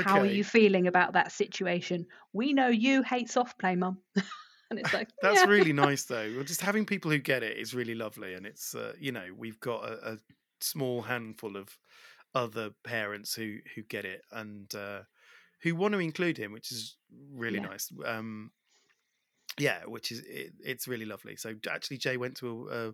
How 0.04 0.20
are 0.20 0.26
you 0.26 0.44
feeling 0.44 0.86
about 0.86 1.14
that 1.14 1.32
situation? 1.32 2.06
We 2.32 2.52
know 2.52 2.68
you 2.68 3.02
hate 3.02 3.28
soft 3.28 3.58
play, 3.58 3.76
mum. 3.76 4.02
and 4.70 4.78
it's 4.78 4.92
like, 4.92 5.10
That's 5.22 5.40
yeah. 5.40 5.46
really 5.46 5.72
nice, 5.72 6.04
though. 6.04 6.32
Well, 6.34 6.44
Just 6.44 6.60
having 6.60 6.86
people 6.86 7.10
who 7.10 7.18
get 7.18 7.42
it 7.42 7.58
is 7.58 7.74
really 7.74 7.94
lovely, 7.94 8.34
and 8.34 8.46
it's 8.46 8.74
uh, 8.74 8.94
you 8.98 9.12
know 9.12 9.28
we've 9.36 9.60
got 9.60 9.84
a, 9.84 10.12
a 10.12 10.18
small 10.60 11.02
handful 11.02 11.56
of 11.56 11.76
other 12.34 12.70
parents 12.84 13.34
who 13.34 13.58
who 13.74 13.82
get 13.82 14.04
it 14.04 14.22
and 14.30 14.74
uh, 14.74 15.02
who 15.62 15.74
want 15.74 15.92
to 15.92 15.98
include 15.98 16.36
him, 16.38 16.52
which 16.52 16.70
is 16.72 16.96
really 17.32 17.58
Yeah. 17.58 17.66
nice. 17.68 17.90
Um, 18.04 18.52
yeah, 19.58 19.84
which 19.86 20.12
is 20.12 20.20
it, 20.20 20.52
it's 20.60 20.86
really 20.86 21.06
lovely. 21.06 21.36
So 21.36 21.54
actually, 21.70 21.98
Jay 21.98 22.16
went 22.16 22.36
to 22.38 22.68
a, 22.68 22.88
a 22.88 22.92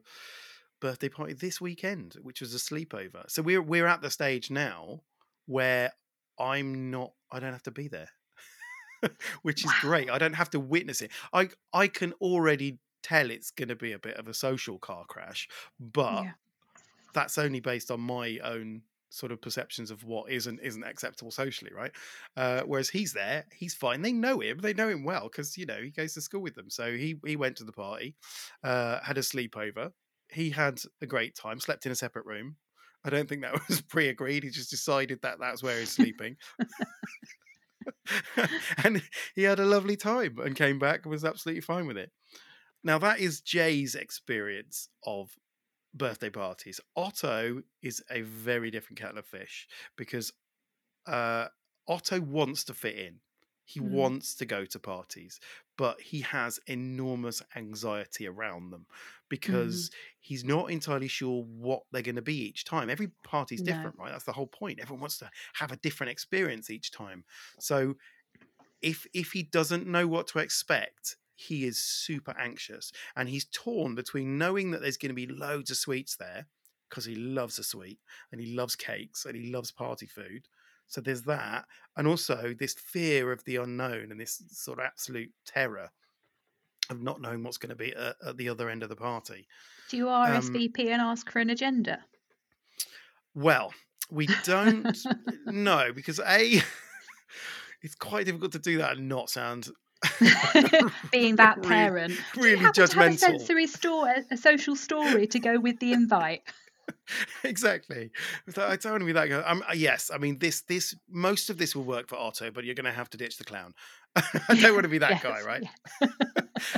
birthday 0.82 1.08
party 1.08 1.32
this 1.34 1.62
weekend, 1.62 2.16
which 2.22 2.42
was 2.42 2.54
a 2.54 2.58
sleepover. 2.58 3.30
So 3.30 3.42
we're 3.42 3.62
we're 3.62 3.86
at 3.86 4.02
the 4.02 4.10
stage 4.10 4.50
now 4.50 5.00
where 5.46 5.92
I'm 6.38 6.90
not. 6.90 7.12
I 7.32 7.40
don't 7.40 7.52
have 7.54 7.62
to 7.64 7.70
be 7.70 7.88
there. 7.88 8.10
which 9.42 9.64
is 9.64 9.72
great. 9.80 10.10
I 10.10 10.18
don't 10.18 10.34
have 10.34 10.50
to 10.50 10.60
witness 10.60 11.02
it. 11.02 11.10
I 11.32 11.50
I 11.72 11.88
can 11.88 12.12
already 12.20 12.78
tell 13.02 13.30
it's 13.30 13.50
going 13.50 13.68
to 13.68 13.76
be 13.76 13.92
a 13.92 13.98
bit 13.98 14.16
of 14.16 14.28
a 14.28 14.34
social 14.34 14.78
car 14.78 15.04
crash, 15.08 15.48
but 15.80 16.24
Yeah. 16.24 16.32
that's 17.14 17.38
only 17.38 17.60
based 17.60 17.90
on 17.90 18.00
my 18.00 18.38
own 18.44 18.82
sort 19.10 19.32
of 19.32 19.42
perceptions 19.42 19.90
of 19.90 20.04
what 20.04 20.30
isn't 20.32 20.60
isn't 20.60 20.84
acceptable 20.84 21.30
socially, 21.30 21.72
right? 21.74 21.92
Uh, 22.36 22.62
whereas 22.62 22.88
he's 22.90 23.12
there, 23.12 23.44
he's 23.52 23.74
fine. 23.74 24.02
They 24.02 24.12
know 24.12 24.40
him, 24.40 24.58
they 24.60 24.74
know 24.74 24.88
him 24.88 25.04
well 25.04 25.24
because 25.24 25.58
you 25.58 25.66
know 25.66 25.82
he 25.82 25.90
goes 25.90 26.14
to 26.14 26.20
school 26.22 26.42
with 26.42 26.54
them. 26.54 26.70
So 26.70 26.92
he 26.96 27.16
he 27.26 27.36
went 27.36 27.56
to 27.58 27.64
the 27.64 27.72
party, 27.72 28.16
uh, 28.64 29.00
had 29.02 29.18
a 29.18 29.22
sleepover. 29.22 29.92
He 30.32 30.50
had 30.50 30.80
a 31.00 31.06
great 31.06 31.34
time. 31.34 31.60
Slept 31.60 31.86
in 31.86 31.92
a 31.92 31.96
separate 31.96 32.26
room. 32.26 32.56
I 33.04 33.10
don't 33.10 33.28
think 33.28 33.42
that 33.42 33.54
was 33.68 33.82
pre-agreed. 33.82 34.44
He 34.44 34.50
just 34.50 34.70
decided 34.70 35.20
that 35.22 35.38
that's 35.40 35.62
where 35.62 35.78
he's 35.78 35.90
sleeping. 35.90 36.36
and 38.84 39.02
he 39.34 39.42
had 39.42 39.60
a 39.60 39.66
lovely 39.66 39.96
time 39.96 40.38
and 40.38 40.56
came 40.56 40.78
back 40.78 41.00
and 41.04 41.10
was 41.10 41.24
absolutely 41.24 41.62
fine 41.62 41.86
with 41.86 41.96
it. 41.96 42.10
Now 42.84 42.98
that 42.98 43.20
is 43.20 43.40
Jay's 43.40 43.94
experience 43.94 44.88
of 45.06 45.30
birthday 45.94 46.30
parties. 46.30 46.80
Otto 46.96 47.62
is 47.82 48.02
a 48.10 48.22
very 48.22 48.70
different 48.70 48.98
kettle 48.98 49.18
of 49.18 49.26
fish 49.26 49.68
because 49.96 50.32
uh, 51.06 51.46
Otto 51.88 52.20
wants 52.20 52.64
to 52.64 52.74
fit 52.74 52.96
in. 52.96 53.20
He 53.72 53.80
Mm. 53.80 54.12
wants 54.12 54.34
to 54.36 54.46
go 54.46 54.64
to 54.66 54.78
parties, 54.78 55.40
but 55.78 56.00
he 56.00 56.20
has 56.20 56.58
enormous 56.66 57.42
anxiety 57.56 58.26
around 58.26 58.70
them 58.70 58.86
because 59.28 59.90
he's 60.20 60.44
not 60.44 60.70
entirely 60.70 61.08
sure 61.08 61.42
what 61.44 61.84
they're 61.90 62.02
going 62.02 62.16
to 62.16 62.22
be 62.22 62.36
each 62.36 62.64
time. 62.64 62.90
Every 62.90 63.08
party's 63.24 63.62
No. 63.62 63.62
different, 63.62 63.98
right? 63.98 64.10
That's 64.12 64.24
the 64.24 64.32
whole 64.32 64.46
point. 64.46 64.80
Everyone 64.80 65.00
wants 65.00 65.18
to 65.18 65.30
have 65.54 65.72
a 65.72 65.76
different 65.76 66.10
experience 66.10 66.70
each 66.70 66.90
time. 66.90 67.24
So 67.58 67.94
if 68.80 69.06
if 69.14 69.32
he 69.32 69.42
doesn't 69.42 69.86
know 69.86 70.06
what 70.08 70.26
to 70.28 70.38
expect, 70.38 71.16
he 71.34 71.64
is 71.64 71.82
super 71.82 72.32
anxious 72.38 72.92
and 73.16 73.28
he's 73.28 73.44
torn 73.46 73.94
between 73.94 74.38
knowing 74.38 74.70
that 74.70 74.80
there's 74.82 74.96
going 74.96 75.10
to 75.10 75.14
be 75.14 75.26
loads 75.26 75.70
of 75.70 75.76
sweets 75.76 76.16
there 76.16 76.46
because 76.88 77.04
he 77.04 77.14
loves 77.14 77.58
a 77.58 77.64
sweet 77.64 78.00
and 78.30 78.40
he 78.40 78.54
loves 78.54 78.76
cakes 78.76 79.24
and 79.24 79.36
he 79.36 79.50
loves 79.50 79.70
party 79.70 80.06
food. 80.06 80.48
So 80.92 81.00
there's 81.00 81.22
that, 81.22 81.64
and 81.96 82.06
also 82.06 82.54
this 82.58 82.74
fear 82.74 83.32
of 83.32 83.42
the 83.44 83.56
unknown 83.56 84.10
and 84.10 84.20
this 84.20 84.42
sort 84.50 84.78
of 84.78 84.84
absolute 84.84 85.30
terror 85.46 85.88
of 86.90 87.00
not 87.00 87.18
knowing 87.22 87.42
what's 87.42 87.56
going 87.56 87.70
to 87.70 87.74
be 87.76 87.94
at, 87.96 88.16
at 88.26 88.36
the 88.36 88.50
other 88.50 88.68
end 88.68 88.82
of 88.82 88.90
the 88.90 88.96
party. 88.96 89.46
Do 89.88 89.96
you 89.96 90.10
Um, 90.10 90.30
RSVP 90.30 90.88
and 90.88 91.00
ask 91.00 91.30
for 91.30 91.38
an 91.38 91.48
agenda? 91.48 92.04
Well, 93.34 93.72
we 94.10 94.28
don't 94.44 94.94
know 95.46 95.92
because 95.94 96.20
a 96.20 96.60
it's 97.82 97.94
quite 97.94 98.26
difficult 98.26 98.52
to 98.52 98.58
do 98.58 98.76
that 98.78 98.98
and 98.98 99.08
not 99.08 99.30
sound 99.30 99.70
Being 101.10 101.36
that 101.36 101.56
really- 101.56 101.68
parent. 101.68 102.12
Do 102.34 102.40
you 102.40 102.44
really 102.44 102.58
happen 102.58 102.74
to 102.74 102.80
have 102.82 102.90
a 102.90 103.14
judgmental. 103.14 103.18
sensory 103.18 103.66
story, 103.66 104.12
a 104.30 104.36
social 104.36 104.76
story 104.76 105.26
to 105.28 105.38
go 105.38 105.58
with 105.58 105.78
the 105.78 105.94
invite. 105.94 106.42
exactly. 107.44 108.10
So 108.50 108.66
I 108.66 108.76
don't 108.76 108.92
want 108.92 109.02
to 109.02 109.06
be 109.06 109.12
that 109.12 109.28
guy. 109.28 109.40
Um, 109.40 109.62
uh, 109.68 109.74
yes, 109.74 110.10
I 110.12 110.18
mean 110.18 110.38
this. 110.38 110.62
This 110.62 110.94
most 111.08 111.50
of 111.50 111.58
this 111.58 111.74
will 111.74 111.84
work 111.84 112.08
for 112.08 112.16
Otto, 112.16 112.50
but 112.50 112.64
you're 112.64 112.74
going 112.74 112.84
to 112.84 112.92
have 112.92 113.10
to 113.10 113.18
ditch 113.18 113.38
the 113.38 113.44
clown. 113.44 113.74
I 114.16 114.54
don't 114.60 114.72
want 114.72 114.84
to 114.84 114.88
be 114.88 114.98
that 115.06 115.22
guy, 115.22 115.42
right? 115.42 115.64
yeah. 116.00 116.08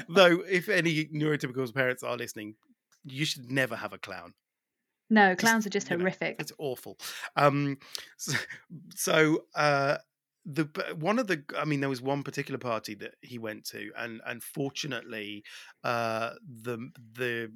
Though, 0.08 0.42
if 0.48 0.68
any 0.68 1.06
neurotypical 1.06 1.72
parents 1.74 2.02
are 2.02 2.16
listening, 2.16 2.54
you 3.04 3.24
should 3.24 3.50
never 3.50 3.76
have 3.76 3.92
a 3.92 3.98
clown. 3.98 4.34
No, 5.10 5.36
clowns 5.36 5.66
are 5.66 5.70
just 5.70 5.90
you 5.90 5.96
know, 5.96 6.02
horrific. 6.02 6.36
It's 6.40 6.52
awful. 6.58 6.98
Um, 7.36 7.78
so, 8.16 8.32
so 8.94 9.44
uh, 9.54 9.98
the 10.46 10.64
one 10.98 11.18
of 11.18 11.26
the, 11.26 11.42
I 11.56 11.64
mean, 11.64 11.80
there 11.80 11.88
was 11.88 12.00
one 12.00 12.22
particular 12.22 12.58
party 12.58 12.94
that 12.96 13.14
he 13.20 13.38
went 13.38 13.64
to, 13.66 13.90
and 13.96 14.20
unfortunately, 14.26 15.44
uh, 15.82 16.30
the 16.62 16.90
the 17.12 17.52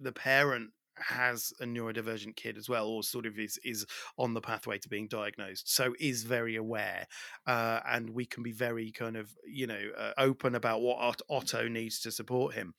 the 0.00 0.12
parent 0.12 0.70
has 1.00 1.52
a 1.60 1.64
neurodivergent 1.64 2.36
kid 2.36 2.56
as 2.56 2.68
well, 2.68 2.86
or 2.86 3.02
sort 3.02 3.26
of 3.26 3.38
is 3.38 3.58
is 3.64 3.86
on 4.16 4.34
the 4.34 4.40
pathway 4.40 4.78
to 4.78 4.88
being 4.88 5.08
diagnosed, 5.08 5.74
so 5.74 5.94
is 5.98 6.24
very 6.24 6.56
aware, 6.56 7.06
uh, 7.46 7.80
and 7.86 8.10
we 8.10 8.24
can 8.24 8.42
be 8.42 8.52
very 8.52 8.90
kind 8.90 9.16
of 9.16 9.30
you 9.46 9.66
know 9.66 9.80
uh, 9.96 10.12
open 10.18 10.54
about 10.54 10.80
what 10.80 11.20
Otto 11.28 11.68
needs 11.68 12.00
to 12.00 12.10
support 12.10 12.54
him. 12.54 12.74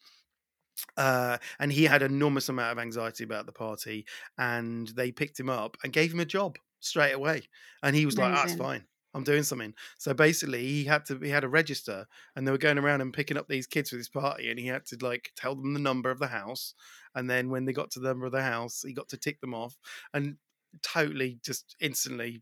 Uh, 0.95 1.37
and 1.59 1.71
he 1.71 1.83
had 1.83 2.01
enormous 2.01 2.47
amount 2.47 2.71
of 2.71 2.79
anxiety 2.79 3.23
about 3.23 3.45
the 3.45 3.51
party 3.51 4.05
and 4.37 4.87
they 4.89 5.11
picked 5.11 5.37
him 5.37 5.49
up 5.49 5.75
and 5.83 5.91
gave 5.91 6.13
him 6.13 6.21
a 6.21 6.25
job 6.25 6.57
straight 6.79 7.11
away 7.11 7.41
and 7.83 7.97
he 7.97 8.05
was 8.05 8.17
like 8.17 8.33
that's 8.33 8.55
fine 8.55 8.85
i'm 9.13 9.23
doing 9.23 9.43
something. 9.43 9.73
So 9.97 10.13
basically 10.13 10.65
he 10.67 10.83
had 10.83 11.05
to 11.05 11.17
he 11.19 11.29
had 11.29 11.43
a 11.43 11.49
register 11.49 12.05
and 12.35 12.45
they 12.45 12.51
were 12.51 12.57
going 12.57 12.77
around 12.77 13.01
and 13.01 13.13
picking 13.13 13.37
up 13.37 13.47
these 13.47 13.67
kids 13.67 13.89
for 13.89 13.95
this 13.95 14.09
party 14.09 14.49
and 14.49 14.59
he 14.59 14.67
had 14.67 14.85
to 14.87 14.97
like 15.01 15.31
tell 15.35 15.55
them 15.55 15.73
the 15.73 15.79
number 15.79 16.11
of 16.11 16.19
the 16.19 16.27
house 16.27 16.73
and 17.15 17.29
then 17.29 17.49
when 17.49 17.65
they 17.65 17.73
got 17.73 17.91
to 17.91 17.99
the 17.99 18.09
number 18.09 18.25
of 18.25 18.31
the 18.31 18.43
house 18.43 18.83
he 18.85 18.93
got 18.93 19.09
to 19.09 19.17
tick 19.17 19.41
them 19.41 19.53
off 19.53 19.75
and 20.13 20.37
totally 20.83 21.39
just 21.43 21.75
instantly 21.79 22.41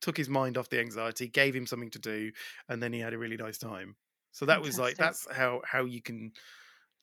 took 0.00 0.16
his 0.16 0.28
mind 0.28 0.56
off 0.56 0.70
the 0.70 0.80
anxiety 0.80 1.28
gave 1.28 1.54
him 1.54 1.66
something 1.66 1.90
to 1.90 1.98
do 1.98 2.30
and 2.68 2.82
then 2.82 2.92
he 2.92 3.00
had 3.00 3.12
a 3.12 3.18
really 3.18 3.36
nice 3.36 3.58
time. 3.58 3.96
So 4.32 4.46
that 4.46 4.62
was 4.62 4.78
like 4.78 4.96
that's 4.96 5.26
how 5.32 5.62
how 5.64 5.84
you 5.84 6.00
can 6.00 6.32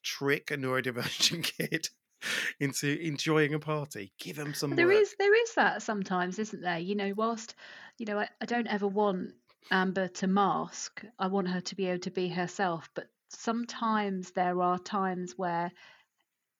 trick 0.02 0.50
a 0.50 0.56
neurodivergent 0.56 1.42
kid 1.58 1.88
into 2.60 2.98
enjoying 3.00 3.54
a 3.54 3.58
party. 3.58 4.12
Give 4.18 4.36
them 4.36 4.54
some 4.54 4.74
there 4.74 4.86
work. 4.86 4.96
is 5.02 5.14
there 5.18 5.34
is 5.34 5.54
that 5.54 5.82
sometimes, 5.82 6.38
isn't 6.38 6.62
there? 6.62 6.78
You 6.78 6.94
know, 6.94 7.12
whilst 7.16 7.54
you 7.98 8.06
know, 8.06 8.18
I, 8.18 8.28
I 8.40 8.46
don't 8.46 8.66
ever 8.66 8.86
want 8.86 9.32
Amber 9.70 10.08
to 10.08 10.26
mask. 10.26 11.04
I 11.18 11.26
want 11.28 11.48
her 11.48 11.60
to 11.60 11.74
be 11.74 11.86
able 11.86 12.00
to 12.00 12.10
be 12.10 12.28
herself. 12.28 12.88
But 12.94 13.08
sometimes 13.28 14.30
there 14.32 14.60
are 14.62 14.78
times 14.78 15.34
where 15.36 15.72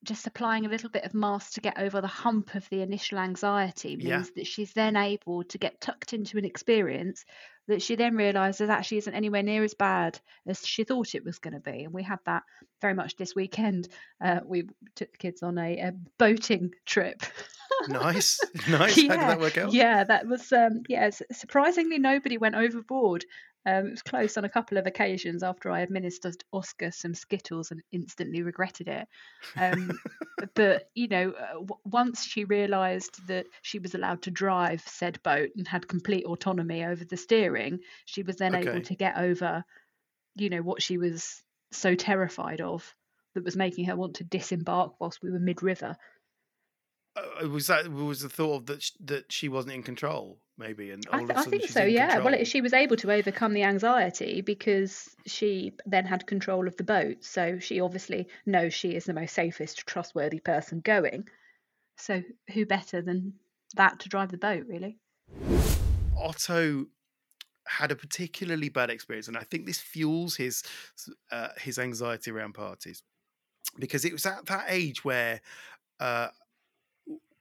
just 0.07 0.27
applying 0.27 0.65
a 0.65 0.69
little 0.69 0.89
bit 0.89 1.05
of 1.05 1.13
mask 1.15 1.53
to 1.55 1.61
get 1.61 1.79
over 1.79 2.01
the 2.01 2.07
hump 2.07 2.55
of 2.55 2.69
the 2.71 2.81
initial 2.81 3.19
anxiety 3.19 3.97
Yeah. 4.01 4.17
means 4.17 4.31
that 4.33 4.47
she's 4.47 4.73
then 4.73 4.97
able 4.97 5.45
to 5.45 5.59
get 5.59 5.81
tucked 5.81 6.13
into 6.15 6.39
an 6.39 6.45
experience 6.45 7.25
that 7.69 7.83
she 7.83 7.97
then 7.97 8.15
realizes 8.15 8.71
actually 8.71 8.99
isn't 8.99 9.15
anywhere 9.15 9.43
near 9.43 9.65
as 9.65 9.75
bad 9.75 10.19
as 10.47 10.65
she 10.65 10.85
thought 10.85 11.15
it 11.17 11.25
was 11.25 11.39
going 11.41 11.55
to 11.55 11.61
be. 11.61 11.83
And 11.85 11.93
we 11.93 12.03
had 12.05 12.21
that 12.25 12.45
very 12.81 12.95
much 12.95 13.17
this 13.17 13.35
weekend. 13.35 13.89
Uh, 14.25 14.41
we 14.45 14.69
took 14.95 15.11
the 15.11 15.19
kids 15.19 15.43
on 15.43 15.59
a, 15.59 15.77
a 15.79 15.93
boating 16.19 16.71
trip. 16.87 17.23
Nice, 17.89 18.39
nice. 18.69 18.71
How 18.71 18.87
did 18.87 19.05
yeah, 19.09 19.17
that 19.17 19.41
work 19.41 19.59
out? 19.59 19.73
yeah, 19.73 20.05
that 20.05 20.27
was 20.27 20.53
um, 20.53 20.83
yeah. 20.89 21.11
Surprisingly, 21.33 21.99
nobody 21.99 22.39
went 22.39 22.55
overboard. 22.55 23.25
Um, 23.67 23.89
it 23.89 23.91
was 23.91 24.03
close 24.03 24.37
on 24.39 24.45
a 24.45 24.49
couple 24.51 24.79
of 24.79 24.87
occasions 24.87 25.43
after 25.43 25.71
I 25.71 25.81
administered 25.81 26.37
Oscar 26.53 26.93
some 26.93 27.15
Skittles 27.15 27.71
and 27.73 27.83
instantly 27.93 28.43
regretted 28.43 28.89
it. 28.89 29.09
Um, 29.57 29.99
but 30.55 30.85
you 30.95 31.09
know, 31.09 31.33
uh, 31.33 31.53
w- 31.55 31.81
once 31.85 32.25
she 32.25 32.45
realised 32.45 33.27
that 33.27 33.47
she 33.63 33.79
was 33.79 33.95
allowed 33.95 34.23
to 34.23 34.31
drive 34.31 34.83
said 34.83 35.23
boat 35.23 35.51
and 35.57 35.67
had 35.67 35.89
complete 35.89 36.25
autonomy 36.27 36.85
over 36.85 37.05
the 37.05 37.17
steering, 37.17 37.81
she 38.05 38.23
was 38.23 38.37
then 38.37 38.55
Okay. 38.55 38.57
able 38.57 38.83
to 38.83 38.95
get 38.97 39.19
over, 39.19 39.65
you 40.37 40.51
know, 40.51 40.63
what 40.63 40.83
she 40.83 40.99
was 40.99 41.43
so 41.73 41.95
terrified 41.95 42.61
of 42.61 42.95
that 43.35 43.45
was 43.45 43.57
making 43.57 43.87
her 43.87 43.97
want 43.97 44.17
to 44.17 44.25
disembark 44.25 44.95
whilst 45.01 45.23
we 45.23 45.31
were 45.31 45.39
mid-river. 45.41 45.97
Uh, 47.17 47.49
was 47.49 47.69
that 47.69 47.91
was 47.91 48.21
the 48.21 48.29
thought 48.29 48.57
of 48.57 48.67
that 48.67 48.83
sh- 48.83 48.91
that 49.01 49.33
she 49.33 49.49
wasn't 49.49 49.73
in 49.75 49.83
control, 49.83 50.39
maybe, 50.59 50.91
and 50.91 51.03
I, 51.11 51.19
th- 51.19 51.31
I 51.31 51.43
think 51.45 51.69
so, 51.69 51.83
yeah. 51.85 52.09
Well, 52.09 52.25
control? 52.25 52.35
it, 52.35 52.47
she 52.47 52.61
was 52.61 52.75
able 52.75 52.97
to 52.97 53.11
overcome 53.11 53.55
the 53.55 53.63
anxiety 53.63 54.43
because 54.43 55.09
she 55.27 55.73
then 55.87 56.05
had 56.05 56.27
control 56.27 56.69
of 56.69 56.77
the 56.77 56.85
boat. 56.85 57.25
So 57.25 57.59
she 57.59 57.81
obviously 57.81 58.29
knows 58.45 58.75
she 58.75 58.95
is 58.95 59.07
the 59.07 59.15
most 59.15 59.35
safest, 59.35 59.87
trustworthy 59.87 60.41
person 60.41 60.81
going. 60.81 61.29
So 61.97 62.23
who 62.53 62.67
better 62.67 63.01
than 63.01 63.35
that 63.77 64.01
to 64.01 64.09
drive 64.09 64.31
the 64.31 64.39
boat, 64.39 64.67
really? 64.69 64.99
Otto 66.19 66.87
had 67.67 67.91
a 67.91 67.97
particularly 67.97 68.69
bad 68.69 68.91
experience, 68.91 69.29
and 69.29 69.37
I 69.37 69.43
think 69.43 69.67
this 69.67 69.81
fuels 69.81 70.37
his 70.37 70.63
uh, 71.33 71.49
his 71.59 71.79
anxiety 71.79 72.31
around 72.31 72.55
parties 72.55 73.03
because 73.79 74.05
it 74.05 74.13
was 74.13 74.27
at 74.27 74.47
that 74.47 74.67
age 74.69 75.05
where 75.05 75.41
uh, 76.01 76.29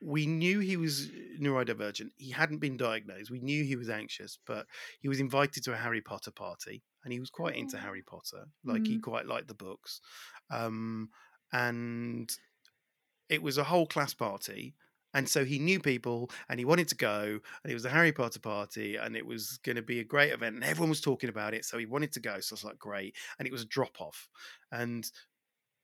we 0.00 0.26
knew 0.26 0.60
he 0.60 0.76
was 0.76 1.08
neurodivergent. 1.40 2.10
He 2.16 2.30
hadn't 2.30 2.58
been 2.58 2.76
diagnosed. 2.76 3.30
We 3.30 3.40
knew 3.40 3.64
he 3.64 3.76
was 3.76 3.88
anxious, 3.88 4.38
but 4.46 4.66
he 5.00 5.08
was 5.08 5.20
invited 5.20 5.64
to 5.64 5.72
a 5.72 5.76
Harry 5.76 6.02
Potter 6.02 6.30
party, 6.30 6.84
and 7.04 7.12
he 7.12 7.20
was 7.20 7.30
quite 7.30 7.56
into 7.56 7.78
Oh. 7.78 7.80
Harry 7.80 8.02
Potter. 8.02 8.46
Like 8.64 8.86
he 8.86 8.98
Mhm. 8.98 9.00
quite 9.00 9.26
liked 9.26 9.48
the 9.48 9.54
books, 9.54 10.00
um, 10.50 11.10
and 11.52 12.30
it 13.28 13.42
was 13.42 13.58
a 13.58 13.64
whole 13.64 13.86
class 13.86 14.14
party. 14.14 14.76
And 15.14 15.28
so 15.28 15.44
he 15.44 15.58
knew 15.58 15.80
people 15.80 16.30
and 16.48 16.58
he 16.60 16.64
wanted 16.66 16.88
to 16.88 16.94
go. 16.96 17.40
And 17.64 17.70
it 17.70 17.74
was 17.74 17.84
a 17.86 17.90
Harry 17.90 18.12
Potter 18.12 18.40
party 18.40 18.96
and 18.96 19.16
it 19.16 19.24
was 19.24 19.58
going 19.58 19.76
to 19.76 19.82
be 19.82 19.98
a 20.00 20.04
great 20.04 20.32
event. 20.32 20.56
And 20.56 20.64
everyone 20.64 20.90
was 20.90 21.00
talking 21.00 21.30
about 21.30 21.54
it. 21.54 21.64
So 21.64 21.78
he 21.78 21.86
wanted 21.86 22.12
to 22.12 22.20
go. 22.20 22.38
So 22.40 22.52
I 22.52 22.56
was 22.56 22.64
like, 22.64 22.78
great. 22.78 23.16
And 23.38 23.48
it 23.48 23.52
was 23.52 23.62
a 23.62 23.66
drop 23.66 24.00
off. 24.00 24.28
And 24.70 25.10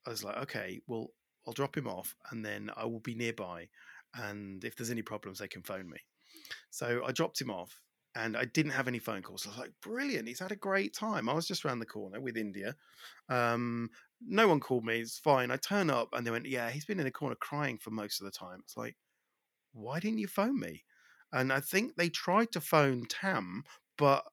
I 0.06 0.10
was 0.10 0.24
like, 0.24 0.36
okay, 0.38 0.80
well, 0.86 1.08
I'll 1.46 1.52
drop 1.52 1.76
him 1.76 1.88
off 1.88 2.16
and 2.30 2.44
then 2.44 2.70
I 2.76 2.84
will 2.86 3.00
be 3.00 3.14
nearby. 3.14 3.68
And 4.14 4.64
if 4.64 4.76
there's 4.76 4.90
any 4.90 5.02
problems, 5.02 5.38
they 5.38 5.48
can 5.48 5.62
phone 5.62 5.88
me. 5.88 5.98
So 6.70 7.02
I 7.06 7.12
dropped 7.12 7.40
him 7.40 7.50
off 7.50 7.80
and 8.14 8.36
I 8.36 8.44
didn't 8.44 8.72
have 8.72 8.88
any 8.88 8.98
phone 8.98 9.22
calls. 9.22 9.46
I 9.46 9.50
was 9.50 9.58
like, 9.58 9.72
brilliant. 9.82 10.28
He's 10.28 10.40
had 10.40 10.52
a 10.52 10.56
great 10.56 10.94
time. 10.94 11.28
I 11.28 11.34
was 11.34 11.46
just 11.46 11.64
around 11.64 11.78
the 11.78 11.86
corner 11.86 12.20
with 12.20 12.36
India. 12.36 12.74
Um, 13.28 13.90
no 14.20 14.48
one 14.48 14.60
called 14.60 14.84
me. 14.84 15.00
It's 15.00 15.18
fine. 15.18 15.50
I 15.50 15.56
turn 15.56 15.88
up 15.88 16.10
and 16.12 16.26
they 16.26 16.30
went, 16.30 16.46
yeah, 16.46 16.70
he's 16.70 16.84
been 16.84 16.98
in 16.98 17.06
the 17.06 17.10
corner 17.10 17.36
crying 17.36 17.78
for 17.78 17.90
most 17.90 18.20
of 18.20 18.26
the 18.26 18.30
time. 18.30 18.60
It's 18.64 18.76
like, 18.76 18.96
why 19.72 19.98
didn't 19.98 20.18
you 20.18 20.28
phone 20.28 20.60
me? 20.60 20.84
And 21.32 21.52
I 21.52 21.60
think 21.60 21.96
they 21.96 22.10
tried 22.10 22.52
to 22.52 22.60
phone 22.60 23.06
Tam, 23.08 23.64
but 23.96 24.24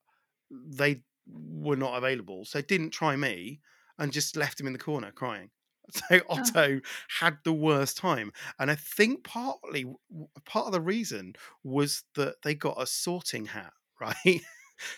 they 0.49 1.03
were 1.25 1.77
not 1.77 1.97
available. 1.97 2.43
So 2.43 2.61
didn't 2.61 2.89
try 2.91 3.15
me 3.15 3.61
and 3.97 4.11
just 4.11 4.35
left 4.35 4.59
him 4.59 4.67
in 4.67 4.73
the 4.73 4.79
corner 4.79 5.11
crying. 5.11 5.51
So 6.09 6.19
oh. 6.29 6.35
Otto 6.39 6.81
had 7.19 7.37
the 7.43 7.53
worst 7.53 7.97
time. 7.97 8.31
And 8.59 8.69
I 8.71 8.75
think 8.75 9.23
partly 9.23 9.85
part 10.45 10.67
of 10.67 10.71
the 10.73 10.81
reason 10.81 11.33
was 11.63 12.03
that 12.15 12.35
they 12.43 12.55
got 12.55 12.81
a 12.81 12.85
sorting 12.85 13.45
hat, 13.45 13.73
right? 14.01 14.41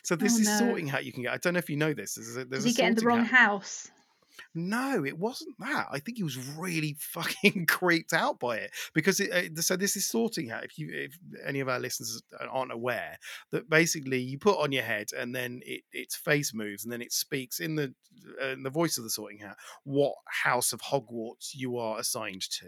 so 0.04 0.16
oh, 0.16 0.16
this 0.16 0.36
Oh, 0.38 0.42
is 0.42 0.48
no. 0.48 0.58
sorting 0.60 0.88
hat 0.88 1.06
you 1.06 1.14
can 1.14 1.24
get. 1.24 1.34
I 1.34 1.38
don't 1.38 1.54
know 1.54 1.60
if 1.60 1.70
you 1.70 1.78
know 1.78 1.94
this. 1.94 2.16
There's 2.16 2.38
a, 2.38 2.46
there's 2.46 2.64
Did 2.64 2.70
he 2.70 2.76
a 2.76 2.78
get 2.78 2.88
in 2.90 2.96
the 2.96 3.06
wrong 3.06 3.26
hat. 3.26 3.40
house? 3.40 3.90
No, 4.54 5.04
it 5.06 5.18
wasn't 5.18 5.56
that. 5.60 5.88
I 5.92 6.00
think 6.00 6.18
he 6.18 6.24
was 6.24 6.38
really 6.58 6.96
fucking 7.00 7.66
creeped 7.68 8.14
out 8.14 8.40
by 8.40 8.58
it 8.58 8.72
because 8.94 9.20
it, 9.20 9.32
uh, 9.32 9.62
so 9.62 9.76
this 9.76 9.96
is 9.96 10.06
sorting 10.06 10.50
hat. 10.50 10.64
If 10.64 10.78
you, 10.78 10.90
if 10.92 11.18
any 11.46 11.60
of 11.60 11.70
our 11.70 11.80
listeners 11.80 12.22
aren't 12.50 12.72
aware, 12.72 13.18
that 13.52 13.70
basically 13.70 14.20
you 14.20 14.38
put 14.38 14.60
on 14.60 14.72
your 14.72 14.84
head 14.84 15.10
and 15.18 15.36
then 15.36 15.62
it, 15.66 15.82
its 15.92 16.16
face 16.16 16.54
moves 16.54 16.84
and 16.84 16.92
then 16.92 17.02
it 17.02 17.12
speaks 17.12 17.60
in 17.60 17.76
the 17.76 17.94
uh, 18.42 18.50
in 18.50 18.64
the 18.64 18.70
voice 18.70 18.98
of 18.98 19.04
the 19.04 19.10
sorting 19.10 19.40
hat 19.40 19.56
what 19.84 20.14
house 20.28 20.74
of 20.74 20.82
Hogwarts 20.82 21.52
you 21.54 21.78
are 21.78 22.00
assigned 22.00 22.42
to, 22.42 22.68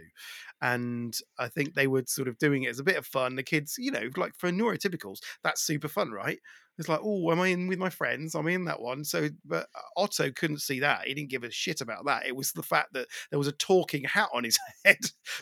and 0.61 1.15
I 1.37 1.47
think 1.47 1.73
they 1.73 1.87
were 1.87 2.03
sort 2.07 2.27
of 2.27 2.37
doing 2.37 2.63
it 2.63 2.69
as 2.69 2.79
a 2.79 2.83
bit 2.83 2.97
of 2.97 3.05
fun. 3.05 3.35
The 3.35 3.43
kids, 3.43 3.75
you 3.77 3.91
know, 3.91 4.09
like 4.15 4.35
for 4.35 4.49
neurotypicals, 4.51 5.19
that's 5.43 5.61
super 5.61 5.87
fun, 5.87 6.11
right? 6.11 6.39
It's 6.77 6.89
like, 6.89 7.01
oh, 7.03 7.31
am 7.31 7.39
I 7.39 7.47
in 7.47 7.67
with 7.67 7.79
my 7.79 7.89
friends? 7.89 8.35
I'm 8.35 8.47
in 8.47 8.65
that 8.65 8.81
one. 8.81 9.03
So, 9.03 9.29
but 9.45 9.67
uh, 9.75 10.01
Otto 10.01 10.31
couldn't 10.31 10.61
see 10.61 10.79
that. 10.79 11.05
He 11.05 11.13
didn't 11.13 11.29
give 11.29 11.43
a 11.43 11.51
shit 11.51 11.81
about 11.81 12.05
that. 12.05 12.25
It 12.25 12.35
was 12.35 12.51
the 12.51 12.63
fact 12.63 12.93
that 12.93 13.07
there 13.29 13.39
was 13.39 13.47
a 13.47 13.53
talking 13.53 14.03
hat 14.03 14.29
on 14.33 14.43
his 14.43 14.57
head 14.85 14.97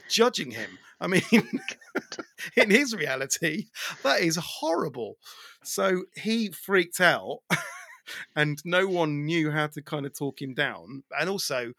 judging 0.09 0.51
him. 0.51 0.77
I 0.99 1.07
mean, 1.07 1.21
oh 1.33 2.23
in 2.57 2.69
his 2.69 2.95
reality, 2.95 3.67
that 4.03 4.21
is 4.21 4.35
horrible. 4.35 5.15
So 5.63 6.03
he 6.15 6.49
freaked 6.49 6.99
out 6.99 7.39
and 8.35 8.59
no 8.65 8.87
one 8.87 9.25
knew 9.25 9.51
how 9.51 9.67
to 9.67 9.81
kind 9.81 10.05
of 10.05 10.17
talk 10.17 10.41
him 10.41 10.53
down. 10.53 11.03
And 11.17 11.29
also, 11.29 11.73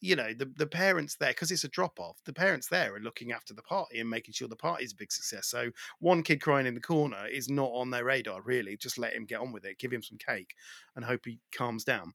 you 0.00 0.14
know, 0.16 0.32
the, 0.32 0.46
the 0.46 0.66
parents 0.66 1.16
there, 1.16 1.30
because 1.30 1.50
it's 1.50 1.64
a 1.64 1.68
drop 1.68 1.98
off, 1.98 2.22
the 2.24 2.32
parents 2.32 2.68
there 2.68 2.94
are 2.94 3.00
looking 3.00 3.32
after 3.32 3.52
the 3.54 3.62
party 3.62 3.98
and 4.00 4.08
making 4.08 4.34
sure 4.34 4.48
the 4.48 4.56
party's 4.56 4.92
a 4.92 4.96
big 4.96 5.12
success. 5.12 5.48
So 5.48 5.70
one 5.98 6.22
kid 6.22 6.40
crying 6.40 6.66
in 6.66 6.74
the 6.74 6.80
corner 6.80 7.26
is 7.26 7.48
not 7.48 7.70
on 7.72 7.90
their 7.90 8.04
radar, 8.04 8.42
really. 8.42 8.76
Just 8.76 8.98
let 8.98 9.14
him 9.14 9.24
get 9.26 9.40
on 9.40 9.52
with 9.52 9.64
it, 9.64 9.78
give 9.78 9.92
him 9.92 10.02
some 10.02 10.18
cake 10.18 10.54
and 10.94 11.04
hope 11.04 11.24
he 11.24 11.40
calms 11.52 11.84
down. 11.84 12.12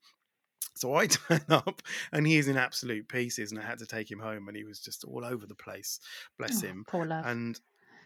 So 0.76 0.96
I 0.96 1.08
turn 1.08 1.46
up 1.50 1.82
and 2.12 2.26
he 2.26 2.38
is 2.38 2.48
in 2.48 2.58
absolute 2.58 3.08
pieces, 3.08 3.52
and 3.52 3.60
I 3.60 3.66
had 3.66 3.80
to 3.80 3.86
take 3.86 4.10
him 4.10 4.20
home, 4.20 4.48
and 4.48 4.58
he 4.58 4.64
was 4.64 4.80
just 4.80 5.04
all 5.04 5.26
over 5.26 5.46
the 5.46 5.56
place. 5.56 6.00
Bless 6.38 6.62
Oh, 6.62 6.62
him. 6.62 6.88
poor 6.88 7.06
love. 7.06 7.28
And 7.28 7.60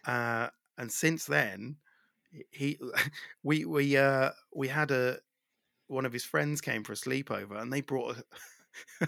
uh, 0.05 0.49
and 0.77 0.91
since 0.91 1.25
then, 1.25 1.77
he 2.51 2.79
we 3.43 3.65
we 3.65 3.97
uh 3.97 4.31
we 4.53 4.67
had 4.69 4.91
a 4.91 5.19
one 5.87 6.05
of 6.05 6.13
his 6.13 6.25
friends 6.25 6.61
came 6.61 6.83
for 6.83 6.93
a 6.93 6.97
sleepover, 6.97 7.61
and 7.61 7.71
they 7.73 7.81
brought 7.81 8.17
a 8.17 8.23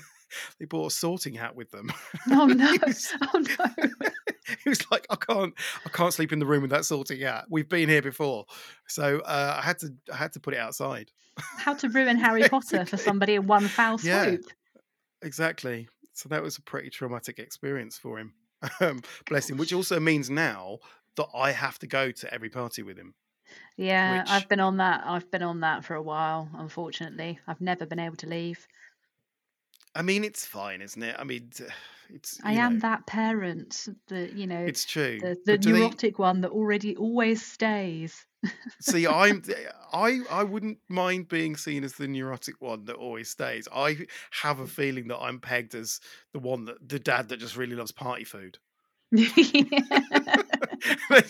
they 0.60 0.66
brought 0.66 0.88
a 0.88 0.92
sorting 0.96 1.34
hat 1.34 1.56
with 1.56 1.72
them. 1.72 1.92
oh 2.32 2.46
no! 2.48 2.76
was, 2.86 3.12
Oh 3.34 3.40
no! 3.60 3.86
he 4.64 4.70
was 4.70 4.90
like, 4.92 5.06
I 5.10 5.16
can't 5.16 5.54
I 5.86 5.90
can't 5.90 6.14
sleep 6.14 6.32
in 6.34 6.40
the 6.40 6.46
room 6.46 6.62
with 6.62 6.72
that 6.72 6.86
sorting 6.86 7.22
hat. 7.22 7.46
We've 7.50 7.70
been 7.70 7.90
here 7.90 8.02
before, 8.02 8.46
so 8.88 9.20
uh, 9.20 9.60
I 9.62 9.66
had 9.66 9.80
to 9.80 9.94
I 10.12 10.16
had 10.18 10.34
to 10.34 10.40
put 10.40 10.54
it 10.54 10.60
outside. 10.60 11.12
How 11.58 11.74
to 11.76 11.88
ruin 11.90 12.18
Harry 12.18 12.48
Potter 12.50 12.86
for 12.86 12.98
somebody 12.98 13.36
in 13.36 13.48
one 13.48 13.68
foul 13.68 13.98
Yeah. 14.02 14.26
swoop? 14.26 14.42
Exactly. 15.22 15.88
So 16.14 16.30
that 16.30 16.44
was 16.44 16.58
a 16.58 16.62
pretty 16.62 16.90
traumatic 16.90 17.40
experience 17.40 17.98
for 17.98 18.20
him. 18.20 18.34
Um, 18.82 19.02
bless 19.30 19.50
him. 19.50 19.58
Which 19.58 19.72
also 19.72 20.00
means 20.02 20.30
now 20.30 20.80
that 21.16 21.28
I 21.34 21.52
have 21.52 21.80
to 21.80 21.88
go 21.88 22.12
to 22.12 22.34
every 22.34 22.50
party 22.50 22.84
with 22.84 22.98
him. 22.98 23.14
Yeah, 23.78 24.20
Which- 24.20 24.30
I've 24.30 24.50
been 24.50 24.60
on 24.60 24.78
that. 24.78 25.04
I've 25.06 25.32
been 25.32 25.44
on 25.44 25.62
that 25.62 25.86
for 25.86 25.96
a 25.96 26.02
while. 26.02 26.50
Unfortunately, 26.58 27.40
I've 27.48 27.62
never 27.62 27.86
been 27.86 28.00
able 28.00 28.18
to 28.18 28.28
leave. 28.28 28.68
I 30.00 30.02
mean, 30.02 30.24
it's 30.24 30.46
fine, 30.46 30.82
isn't 30.82 31.04
it? 31.04 31.14
I 31.20 31.26
mean, 31.26 31.50
it's. 32.14 32.40
I 32.42 32.54
am 32.54 32.76
know, 32.76 32.80
that 32.80 33.06
parent, 33.06 33.90
the 34.08 34.32
you 34.34 34.48
know, 34.48 34.60
It's 34.60 34.86
true. 34.86 35.20
the, 35.20 35.36
the 35.46 35.58
do 35.58 35.74
they- 35.74 35.80
neurotic 35.80 36.18
one 36.20 36.40
that 36.42 36.52
already 36.52 36.96
always 36.96 37.46
stays. 37.46 38.26
see, 38.80 39.06
I'm. 39.06 39.44
I 39.94 40.22
I 40.32 40.44
wouldn't 40.44 40.78
mind 40.88 41.28
being 41.28 41.58
seen 41.58 41.84
as 41.84 41.94
the 41.96 42.08
neurotic 42.08 42.56
one 42.62 42.86
that 42.86 42.96
always 42.96 43.30
stays. 43.30 43.68
I 43.76 43.98
have 44.32 44.60
a 44.62 44.68
feeling 44.68 45.10
that 45.10 45.18
I'm 45.18 45.40
pegged 45.42 45.76
as 45.76 46.00
the 46.32 46.40
one 46.40 46.64
that 46.66 46.88
the 46.88 47.00
dad 47.00 47.28
that 47.30 47.38
just 47.42 47.58
really 47.58 47.76
loves 47.76 47.92
party 47.92 48.24
food. 48.24 48.58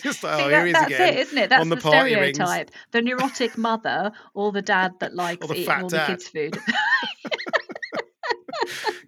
Just 0.02 0.22
like, 0.22 0.40
oh, 0.40 0.48
that- 0.50 0.66
he 0.66 0.72
that's 0.72 0.92
it, 0.92 1.18
isn't 1.18 1.38
it? 1.38 1.50
That's 1.50 1.68
the, 1.68 1.74
the 1.74 1.80
party 1.80 2.14
rings. 2.14 2.36
stereotype. 2.36 2.70
The 2.92 3.02
neurotic 3.02 3.58
mother 3.58 4.12
or 4.34 4.52
the 4.52 4.62
dad 4.62 4.92
that 5.00 5.14
likes 5.14 5.50
eating 5.50 5.68
all 5.68 5.88
dad. 5.88 6.02
the 6.02 6.12
kids' 6.12 6.28
food. 6.28 6.58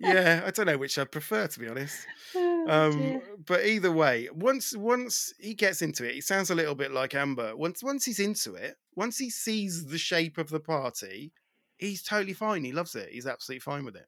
Yeah, 0.03 0.43
I 0.45 0.51
don't 0.51 0.67
know 0.67 0.79
which 0.79 0.99
I 0.99 1.05
prefer 1.05 1.47
to 1.47 1.61
be 1.61 1.69
honest. 1.69 2.07
Oh, 2.35 2.65
Um, 2.69 3.21
but 3.45 3.67
either 3.67 3.91
way, 3.91 4.29
once 4.33 4.77
once 4.77 5.35
he 5.41 5.53
gets 5.53 5.83
into 5.83 6.09
it, 6.09 6.15
he 6.15 6.21
sounds 6.21 6.49
a 6.51 6.55
little 6.55 6.77
bit 6.77 6.93
like 6.93 7.15
Amber. 7.15 7.57
Once 7.57 7.83
once 7.83 8.05
he's 8.05 8.21
into 8.21 8.55
it, 8.55 8.77
once 8.95 9.19
he 9.19 9.31
sees 9.31 9.87
the 9.87 9.99
shape 9.99 10.39
of 10.39 10.49
the 10.49 10.61
party, 10.61 11.33
he's 11.79 12.03
totally 12.03 12.33
fine. 12.35 12.63
He 12.63 12.73
loves 12.73 12.95
it. 12.95 13.09
He's 13.11 13.27
absolutely 13.27 13.61
fine 13.61 13.85
with 13.85 13.97
it. 13.97 14.07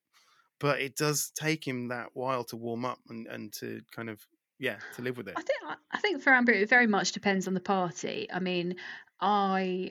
But 0.60 0.80
it 0.80 0.96
does 0.96 1.32
take 1.34 1.66
him 1.66 1.88
that 1.88 2.10
while 2.14 2.44
to 2.44 2.56
warm 2.56 2.84
up 2.84 3.00
and, 3.08 3.26
and 3.26 3.52
to 3.54 3.82
kind 3.90 4.08
of 4.08 4.24
yeah 4.60 4.78
to 4.94 5.02
live 5.02 5.16
with 5.16 5.28
it. 5.28 5.34
I 5.36 5.42
think 5.42 5.60
I 5.90 5.98
think 5.98 6.22
for 6.22 6.32
Amber 6.32 6.52
it 6.52 6.68
very 6.68 6.86
much 6.86 7.10
depends 7.12 7.48
on 7.48 7.54
the 7.54 7.60
party. 7.60 8.28
I 8.32 8.38
mean, 8.38 8.76
I 9.20 9.90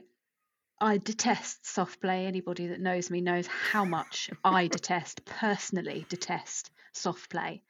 I 0.79 0.97
detest 0.97 1.65
soft 1.65 2.01
play. 2.01 2.25
Anybody 2.25 2.67
that 2.67 2.81
knows 2.81 3.09
me 3.09 3.21
knows 3.21 3.47
how 3.47 3.85
much 3.85 4.29
I 4.43 4.67
detest 4.67 5.25
personally 5.25 6.05
detest 6.09 6.71
soft 6.93 7.29
play. 7.29 7.63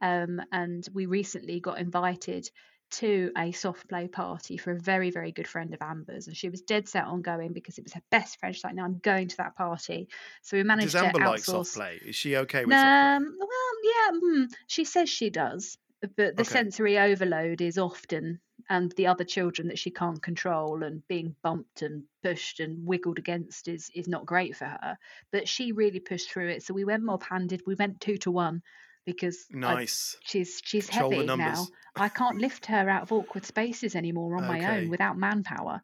Um, 0.00 0.40
and 0.50 0.86
we 0.92 1.06
recently 1.06 1.60
got 1.60 1.78
invited 1.78 2.50
to 2.92 3.32
a 3.38 3.52
soft 3.52 3.88
play 3.88 4.06
party 4.06 4.58
for 4.58 4.72
a 4.72 4.78
very 4.78 5.10
very 5.10 5.32
good 5.32 5.48
friend 5.48 5.72
of 5.72 5.80
Amber's, 5.80 6.26
and 6.26 6.36
she 6.36 6.50
was 6.50 6.60
dead 6.60 6.88
set 6.88 7.04
on 7.04 7.22
going 7.22 7.52
because 7.52 7.78
it 7.78 7.84
was 7.84 7.94
her 7.94 8.02
best 8.10 8.38
friend. 8.38 8.54
She's 8.54 8.64
like, 8.64 8.74
"No, 8.74 8.84
I'm 8.84 8.98
going 8.98 9.28
to 9.28 9.36
that 9.38 9.56
party." 9.56 10.08
So 10.42 10.56
we 10.56 10.62
managed 10.62 10.92
Does 10.92 11.02
Amber 11.02 11.20
to 11.20 11.30
like 11.30 11.40
outsource. 11.40 11.44
soft 11.66 11.74
play? 11.74 12.00
Is 12.04 12.16
she 12.16 12.36
okay 12.36 12.64
with 12.64 12.74
soft 12.74 12.82
play? 12.84 13.16
Um, 13.16 13.36
well, 13.38 13.48
yeah, 13.84 14.18
mm, 14.18 14.52
she 14.66 14.84
says 14.84 15.08
she 15.08 15.30
does, 15.30 15.78
but 16.16 16.36
the 16.36 16.42
Okay. 16.42 16.44
sensory 16.44 16.98
overload 16.98 17.60
is 17.60 17.78
often, 17.78 18.40
and 18.68 18.92
the 18.92 19.06
other 19.06 19.24
children 19.24 19.68
that 19.68 19.78
she 19.78 19.90
can't 19.90 20.22
control, 20.22 20.82
and 20.82 21.06
being 21.08 21.36
bumped 21.42 21.82
and 21.82 22.04
pushed 22.22 22.60
and 22.60 22.86
wiggled 22.86 23.18
against 23.18 23.68
is 23.68 23.90
is 23.94 24.08
not 24.08 24.26
great 24.26 24.56
for 24.56 24.66
her. 24.66 24.98
But 25.32 25.48
she 25.48 25.72
really 25.72 26.00
pushed 26.00 26.30
through 26.30 26.48
it. 26.50 26.62
So 26.62 26.74
we 26.74 26.84
went 26.84 27.02
mob-handed. 27.04 27.62
We 27.66 27.74
went 27.76 28.00
two 28.00 28.18
to 28.18 28.30
one 28.30 28.62
because 29.04 29.50
I, 29.66 29.78
Nice. 29.78 30.16
she's 30.20 30.60
she's 30.64 30.88
Control 30.88 31.22
heavy 31.22 31.30
now. 31.34 31.70
I 31.96 32.08
can't 32.08 32.38
lift 32.40 32.66
her 32.66 32.88
out 32.88 33.02
of 33.02 33.12
awkward 33.12 33.44
spaces 33.44 33.94
anymore 33.96 34.36
on 34.36 34.44
my 34.46 34.76
own 34.76 34.88
without 34.88 35.16
manpower, 35.18 35.82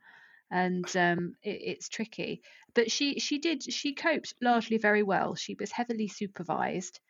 and 0.50 0.94
um, 0.96 1.34
it, 1.42 1.62
it's 1.62 1.88
tricky. 1.88 2.42
But 2.74 2.90
she 2.90 3.18
she 3.20 3.38
did 3.38 3.62
she 3.62 3.94
coped 3.94 4.34
largely 4.42 4.78
very 4.78 5.02
well. 5.04 5.34
She 5.36 5.56
was 5.58 5.72
heavily 5.72 6.08
supervised, 6.08 7.00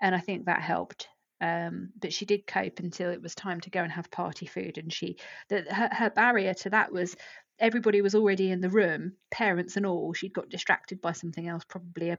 and 0.00 0.14
I 0.14 0.20
think 0.20 0.46
that 0.46 0.62
helped. 0.62 1.08
Um, 1.42 1.90
but 2.00 2.14
she 2.14 2.26
did 2.26 2.46
cope 2.46 2.80
until 2.80 3.10
it 3.10 3.22
was 3.22 3.34
time 3.34 3.60
to 3.62 3.70
go 3.70 3.82
and 3.82 3.92
have 3.92 4.10
party 4.12 4.46
food, 4.46 4.78
and 4.78 4.92
she 4.92 5.18
the, 5.50 5.62
her 5.74 5.90
her 5.92 6.10
barrier 6.10 6.54
to 6.54 6.70
that 6.70 6.92
was 6.92 7.16
everybody 7.58 8.02
was 8.02 8.14
already 8.14 8.50
in 8.52 8.62
the 8.62 8.70
room, 8.70 9.16
parents 9.30 9.76
and 9.76 9.86
all. 9.86 10.14
She'd 10.14 10.34
got 10.34 10.50
distracted 10.50 11.02
by 11.02 11.12
something 11.12 11.48
else, 11.48 11.64
probably 11.64 12.10
a 12.10 12.18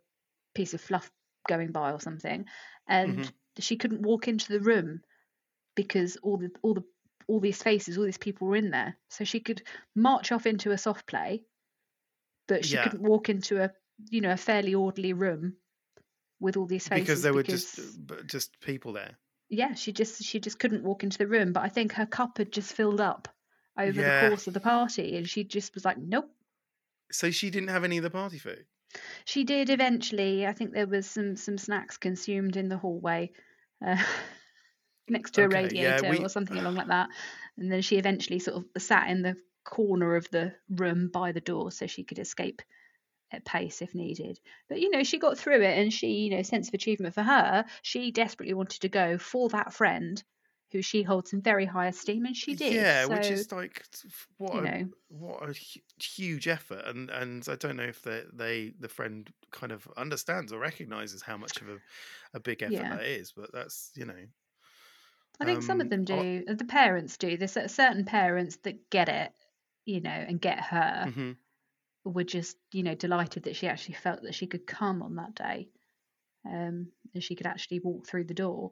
piece 0.56 0.76
of 0.76 0.82
fluff 0.82 1.12
going 1.50 1.72
by 1.72 1.94
or 1.94 2.02
something, 2.02 2.46
and 2.88 3.26
Mhm. 3.26 3.34
she 3.60 3.78
couldn't 3.78 4.04
walk 4.04 4.28
into 4.28 4.52
the 4.52 4.60
room 4.62 5.02
because 5.76 6.18
all 6.18 6.38
the 6.38 6.52
all 6.64 6.76
the 6.76 6.84
all 7.28 7.40
these 7.40 7.64
faces, 7.64 7.98
all 7.98 8.06
these 8.06 8.18
people 8.18 8.48
were 8.48 8.58
in 8.58 8.72
there. 8.72 8.98
So 9.10 9.26
she 9.26 9.40
could 9.40 9.64
march 9.96 10.32
off 10.34 10.46
into 10.46 10.72
a 10.72 10.78
soft 10.78 11.08
play, 11.08 11.46
but 12.48 12.66
she 12.66 12.78
Yeah. 12.78 12.80
couldn't 12.80 13.04
walk 13.04 13.30
into 13.30 13.62
a 13.64 13.72
you 14.10 14.22
know 14.22 14.32
a 14.32 14.38
fairly 14.38 14.76
orderly 14.76 15.14
room 15.14 15.58
with 16.44 16.58
all 16.58 16.68
these 16.68 16.88
faces 16.88 17.08
Because 17.08 17.22
there 17.24 17.34
were 17.34 17.42
because, 17.44 17.64
just 17.74 18.00
just 18.28 18.60
people 18.62 18.94
there. 18.94 19.18
yeah 19.50 19.74
she 19.74 19.92
just 19.92 20.24
she 20.24 20.40
just 20.40 20.60
couldn't 20.60 20.84
walk 20.84 21.04
into 21.04 21.18
the 21.18 21.28
room. 21.28 21.54
But 21.54 21.64
I 21.64 21.70
think 21.70 21.94
her 21.94 22.06
cup 22.06 22.38
had 22.38 22.52
just 22.52 22.74
filled 22.74 23.02
up 23.02 23.28
over 23.80 24.00
Yeah. 24.02 24.22
the 24.24 24.30
course 24.30 24.46
of 24.48 24.54
the 24.54 24.60
party, 24.60 25.18
and 25.18 25.28
she 25.28 25.44
just 25.44 25.74
was 25.74 25.84
like, 25.86 25.98
nope. 25.98 26.30
So 27.12 27.32
she 27.32 27.50
didn't 27.50 27.70
have 27.70 27.84
any 27.84 27.98
of 27.98 28.04
the 28.04 28.10
party 28.12 28.38
food. 28.38 28.66
She 29.26 29.44
did 29.44 29.70
eventually. 29.72 30.46
I 30.46 30.54
think 30.54 30.74
there 30.74 30.86
was 30.88 31.10
some 31.10 31.36
some 31.36 31.58
snacks 31.58 31.98
consumed 31.98 32.56
in 32.58 32.70
the 32.70 32.78
hallway, 32.78 33.32
uh, 33.86 33.98
next 35.10 35.32
to 35.36 35.44
Okay, 35.44 35.56
a 35.58 35.62
yeah, 35.62 35.64
radiator 35.96 36.10
we- 36.10 36.26
or 36.26 36.30
something 36.30 36.58
along 36.58 36.76
like 36.76 36.88
that. 36.98 37.10
And 37.58 37.72
then 37.72 37.82
she 37.82 37.98
eventually 37.98 38.40
sort 38.40 38.58
of 38.58 38.82
sat 38.82 39.10
in 39.10 39.22
the 39.22 39.36
corner 39.64 40.16
of 40.16 40.28
the 40.32 40.54
room 40.70 41.10
by 41.14 41.32
the 41.32 41.42
door 41.42 41.72
so 41.72 41.88
she 41.88 42.04
could 42.04 42.20
escape 42.20 42.62
pace 43.42 43.82
if 43.82 43.94
needed. 43.96 44.40
But 44.70 44.80
you 44.82 44.90
know, 44.90 45.04
she 45.04 45.20
got 45.20 45.38
through 45.38 45.62
it, 45.64 45.78
and 45.80 45.92
she, 45.94 46.08
you 46.26 46.30
know, 46.32 46.42
sense 46.44 46.68
of 46.68 46.74
achievement 46.74 47.14
for 47.16 47.24
her. 47.24 47.66
She 47.82 48.12
desperately 48.12 48.54
wanted 48.54 48.82
to 48.82 48.90
go 48.90 49.18
for 49.18 49.50
that 49.50 49.74
friend 49.74 50.24
who 50.72 50.82
she 50.82 51.04
holds 51.04 51.34
in 51.34 51.42
very 51.42 51.66
high 51.66 51.88
esteem, 51.88 52.26
and 52.26 52.36
she 52.38 52.56
did. 52.56 52.88
Yeah, 52.88 53.06
so, 53.08 53.16
which 53.16 53.32
is 53.32 53.52
like 53.52 53.86
what 54.38 54.52
you 54.52 54.62
a, 54.66 54.70
know, 54.70 54.90
what 55.08 55.50
a 55.50 55.54
huge 56.02 56.48
effort, 56.48 56.84
and 56.86 57.10
and 57.10 57.48
I 57.48 57.56
don't 57.56 57.78
know 57.78 57.84
if 57.84 58.02
the 58.02 58.30
they 58.34 58.70
the 58.78 58.90
friend 58.90 59.32
kind 59.52 59.72
of 59.72 59.88
understands 59.96 60.52
or 60.52 60.60
recognizes 60.60 61.22
how 61.22 61.38
much 61.38 61.62
of 61.62 61.70
a, 61.70 61.82
a 62.34 62.40
big 62.42 62.62
effort 62.62 62.88
Yeah. 62.88 62.90
that 62.90 63.04
is. 63.04 63.32
But 63.32 63.54
that's 63.54 63.92
you 63.96 64.06
know, 64.06 64.26
I 65.40 65.46
think 65.46 65.62
some 65.62 65.80
of 65.80 65.90
Um, 65.90 65.92
them 65.92 66.06
I- 66.10 66.24
do. 66.24 66.44
uh, 66.48 66.56
The 66.56 66.66
parents 66.66 67.18
do. 67.20 67.38
There's 67.38 67.52
certain 67.52 68.04
parents 68.04 68.56
that 68.64 68.90
get 68.90 69.10
it, 69.10 69.32
you 69.86 70.02
know, 70.02 70.10
and 70.10 70.42
get 70.42 70.60
her. 70.60 71.12
mhm. 71.12 71.38
Were 72.06 72.24
just, 72.24 72.58
you 72.74 72.84
know, 72.84 72.96
delighted 72.96 73.44
that 73.44 73.56
she 73.56 73.68
actually 73.68 73.96
felt 73.96 74.24
that 74.24 74.36
she 74.36 74.48
could 74.48 74.68
come 74.68 75.02
on 75.02 75.16
that 75.16 75.36
day, 75.36 75.70
um, 76.46 76.92
and 77.14 77.24
she 77.24 77.36
could 77.36 77.48
actually 77.48 77.80
walk 77.80 78.06
through 78.08 78.26
the 78.26 78.34
door. 78.34 78.72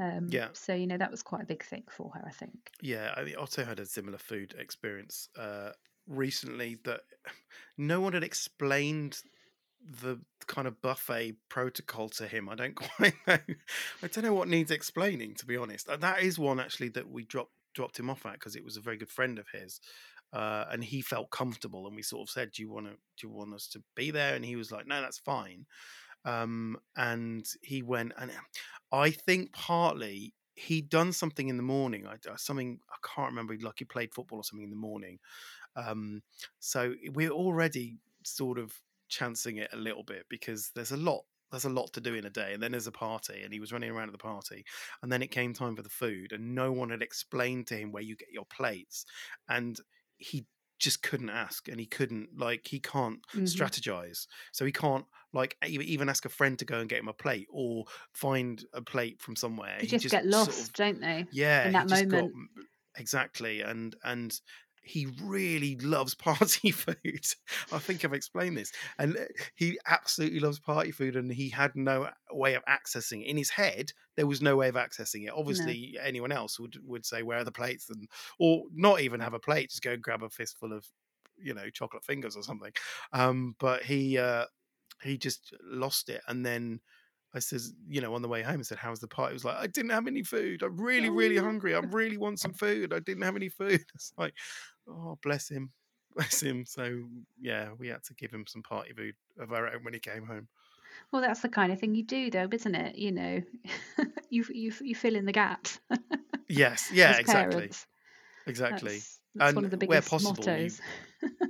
Um, 0.00 0.28
Yeah. 0.30 0.48
So 0.54 0.74
you 0.74 0.86
know 0.86 0.96
that 0.96 1.10
was 1.10 1.22
quite 1.22 1.42
a 1.42 1.46
big 1.46 1.62
thing 1.64 1.84
for 1.90 2.10
her, 2.14 2.22
I 2.26 2.30
think. 2.30 2.70
yeah. 2.80 3.12
I 3.16 3.24
mean, 3.24 3.36
Otto 3.36 3.64
had 3.64 3.78
a 3.78 3.86
similar 3.86 4.18
food 4.18 4.54
experience 4.58 5.28
uh, 5.38 5.72
recently 6.06 6.78
that 6.84 7.02
no 7.76 8.00
one 8.00 8.14
had 8.14 8.24
explained 8.24 9.18
the 9.84 10.18
kind 10.46 10.66
of 10.68 10.80
buffet 10.80 11.34
protocol 11.48 12.08
to 12.08 12.26
him. 12.26 12.48
I 12.48 12.54
don't 12.54 12.74
quite 12.76 13.14
know. 13.26 13.38
I 14.02 14.06
don't 14.06 14.24
know 14.24 14.32
what 14.34 14.48
needs 14.48 14.70
explaining, 14.70 15.34
to 15.36 15.46
be 15.46 15.56
honest. 15.56 15.88
And 15.88 16.02
that 16.02 16.22
is 16.22 16.38
one 16.38 16.60
actually 16.60 16.88
that 16.90 17.10
we 17.10 17.24
dropped 17.24 17.52
dropped 17.74 17.98
him 17.98 18.10
off 18.10 18.26
at 18.26 18.34
because 18.34 18.54
it 18.54 18.64
was 18.64 18.76
a 18.76 18.82
very 18.82 18.96
good 18.98 19.08
friend 19.10 19.38
of 19.38 19.46
his, 19.52 19.80
uh, 20.32 20.64
and 20.70 20.82
he 20.84 21.00
felt 21.02 21.30
comfortable. 21.30 21.86
And 21.86 21.96
we 21.96 22.02
sort 22.02 22.22
of 22.22 22.30
said, 22.30 22.52
"Do 22.52 22.62
you 22.62 22.70
want 22.70 22.86
to? 22.86 22.92
Do 22.92 23.26
you 23.26 23.30
want 23.30 23.54
us 23.54 23.68
to 23.68 23.82
be 23.94 24.10
there?" 24.10 24.34
And 24.34 24.44
he 24.44 24.56
was 24.56 24.72
like, 24.72 24.86
"No, 24.86 25.00
that's 25.00 25.18
fine." 25.18 25.66
Um, 26.24 26.78
and 26.96 27.46
he 27.62 27.82
went, 27.82 28.12
and 28.16 28.30
I 28.92 29.10
think 29.10 29.52
partly 29.52 30.34
he'd 30.54 30.88
done 30.88 31.12
something 31.12 31.48
in 31.48 31.56
the 31.56 31.62
morning. 31.62 32.06
I 32.06 32.14
uh, 32.30 32.36
something 32.36 32.78
I 32.90 32.96
can't 33.14 33.30
remember. 33.30 33.56
Like 33.60 33.78
he 33.78 33.84
played 33.84 34.14
football 34.14 34.38
or 34.40 34.44
something 34.44 34.64
in 34.64 34.70
the 34.70 34.76
morning. 34.76 35.18
Um, 35.76 36.22
so 36.58 36.94
we're 37.12 37.30
already 37.30 37.98
sort 38.24 38.58
of 38.58 38.74
chancing 39.08 39.56
it 39.58 39.70
a 39.72 39.76
little 39.76 40.02
bit 40.04 40.26
because 40.28 40.70
there's 40.74 40.92
a 40.92 40.96
lot 40.96 41.22
there's 41.50 41.64
a 41.66 41.70
lot 41.70 41.92
to 41.92 42.00
do 42.00 42.14
in 42.14 42.24
a 42.24 42.30
day 42.30 42.54
and 42.54 42.62
then 42.62 42.72
there's 42.72 42.86
a 42.86 42.92
party 42.92 43.42
and 43.42 43.52
he 43.52 43.60
was 43.60 43.72
running 43.72 43.90
around 43.90 44.08
at 44.08 44.12
the 44.12 44.18
party 44.18 44.64
and 45.02 45.12
then 45.12 45.22
it 45.22 45.30
came 45.30 45.52
time 45.52 45.76
for 45.76 45.82
the 45.82 45.88
food 45.90 46.32
and 46.32 46.54
no 46.54 46.72
one 46.72 46.88
had 46.88 47.02
explained 47.02 47.66
to 47.66 47.76
him 47.76 47.92
where 47.92 48.02
you 48.02 48.16
get 48.16 48.32
your 48.32 48.46
plates 48.46 49.04
and 49.50 49.78
he 50.22 50.46
just 50.78 51.02
couldn't 51.02 51.30
ask 51.30 51.68
and 51.68 51.78
he 51.78 51.86
couldn't 51.86 52.28
like 52.36 52.66
he 52.66 52.80
can't 52.80 53.20
Mhm. 53.34 53.42
strategize 53.42 54.26
so 54.50 54.64
he 54.64 54.72
can't 54.72 55.04
like 55.32 55.56
even 55.64 56.08
ask 56.08 56.24
a 56.24 56.28
friend 56.28 56.58
to 56.58 56.64
go 56.64 56.80
and 56.80 56.88
get 56.88 56.98
him 56.98 57.06
a 57.08 57.12
plate 57.12 57.46
or 57.50 57.84
find 58.12 58.64
a 58.72 58.82
plate 58.82 59.20
from 59.20 59.36
somewhere 59.36 59.76
They 59.78 59.86
He 59.86 59.98
just, 59.98 60.10
get 60.10 60.22
sort 60.24 60.32
lost, 60.48 60.68
of- 60.70 60.72
don't 60.74 61.00
they? 61.00 61.26
yeah 61.30 61.66
in 61.66 61.72
that 61.74 61.86
just 61.88 62.08
got- 62.08 62.22
moment. 62.22 62.50
exactly 62.96 63.60
and 63.60 63.94
and 64.04 64.38
he 64.84 65.06
really 65.22 65.76
loves 65.76 66.14
party 66.14 66.70
food 66.72 67.24
i 67.70 67.78
think 67.78 68.04
i've 68.04 68.12
explained 68.12 68.56
this 68.56 68.72
and 68.98 69.16
uh, 69.16 69.24
he 69.54 69.78
absolutely 69.86 70.40
loves 70.40 70.58
party 70.58 70.90
food 70.90 71.14
and 71.16 71.32
he 71.32 71.48
had 71.48 71.74
no 71.76 72.08
way 72.32 72.54
of 72.54 72.64
accessing 72.64 73.22
it 73.22 73.26
in 73.26 73.36
his 73.36 73.50
head 73.50 73.92
there 74.16 74.26
was 74.26 74.42
no 74.42 74.56
way 74.56 74.68
of 74.68 74.74
accessing 74.74 75.24
it 75.26 75.32
obviously 75.34 75.96
anyone 76.00 76.32
else 76.32 76.58
would 76.58 76.76
would 76.84 77.06
say 77.06 77.22
where 77.22 77.38
are 77.38 77.44
the 77.44 77.52
plates 77.52 77.88
and 77.90 78.08
or 78.38 78.64
not 78.72 79.00
even 79.00 79.20
have 79.20 79.34
a 79.34 79.38
plate 79.40 79.70
just 79.70 79.82
go 79.82 79.92
and 79.92 80.02
grab 80.02 80.22
a 80.22 80.30
fistful 80.30 80.72
of 80.72 80.86
you 81.36 81.54
know 81.54 81.70
chocolate 81.70 82.04
fingers 82.04 82.36
or 82.36 82.42
something 82.42 82.72
um 83.12 83.54
but 83.58 83.82
he 83.84 84.18
uh 84.18 84.46
he 85.02 85.18
just 85.18 85.54
lost 85.62 86.08
it 86.08 86.22
and 86.28 86.44
then 86.46 86.80
I 87.34 87.38
says, 87.38 87.72
you 87.88 88.00
know, 88.02 88.14
on 88.14 88.20
the 88.22 88.28
way 88.28 88.42
home, 88.42 88.60
I 88.60 88.62
said, 88.62 88.76
"How's 88.78 89.00
the 89.00 89.08
party?" 89.08 89.32
He 89.32 89.34
was 89.36 89.44
like, 89.44 89.56
"I 89.56 89.66
didn't 89.66 89.90
have 89.90 90.06
any 90.06 90.22
food. 90.22 90.62
I'm 90.62 90.78
really, 90.78 91.08
really 91.08 91.36
Oh. 91.36 91.38
hungry. 91.38 91.74
I 91.74 91.78
really 91.78 92.18
want 92.18 92.38
some 92.40 92.52
food. 92.52 92.92
I 92.92 92.98
didn't 93.00 93.22
have 93.22 93.36
any 93.36 93.48
food." 93.48 93.80
It's 93.94 94.12
like, 94.18 94.34
oh, 94.88 95.18
bless 95.22 95.48
him, 95.50 95.72
bless 96.16 96.42
him. 96.42 96.64
So 96.66 97.04
yeah, 97.40 97.70
we 97.78 97.88
had 97.88 98.02
to 98.04 98.14
give 98.14 98.30
him 98.32 98.46
some 98.46 98.62
party 98.62 98.92
food 98.92 99.14
of 99.38 99.52
our 99.52 99.68
own 99.68 99.84
when 99.84 99.94
he 99.94 100.00
came 100.00 100.26
home. 100.26 100.48
Well, 101.10 101.22
that's 101.22 101.40
the 101.40 101.48
kind 101.48 101.72
of 101.72 101.80
thing 101.80 101.94
you 101.94 102.04
do, 102.04 102.30
though, 102.30 102.48
isn't 102.50 102.74
it? 102.74 102.96
You 102.96 103.12
know, 103.12 103.42
you 104.30 104.44
you 104.50 104.72
you 104.80 104.94
fill 104.94 105.16
in 105.16 105.24
the 105.26 105.32
gaps. 105.32 105.80
Yes, 106.48 106.90
yeah, 106.92 107.16
exactly, 107.16 107.52
parents. 107.52 107.86
exactly. 108.46 108.88
That's, 108.90 109.20
that's 109.34 109.54
one 109.54 109.64
of 109.64 109.70
And 109.70 109.80
the 109.80 109.86
where 109.86 110.00
biggest 110.00 110.10
possible, 110.10 110.44
you- 110.44 110.48
mottos. 110.50 110.80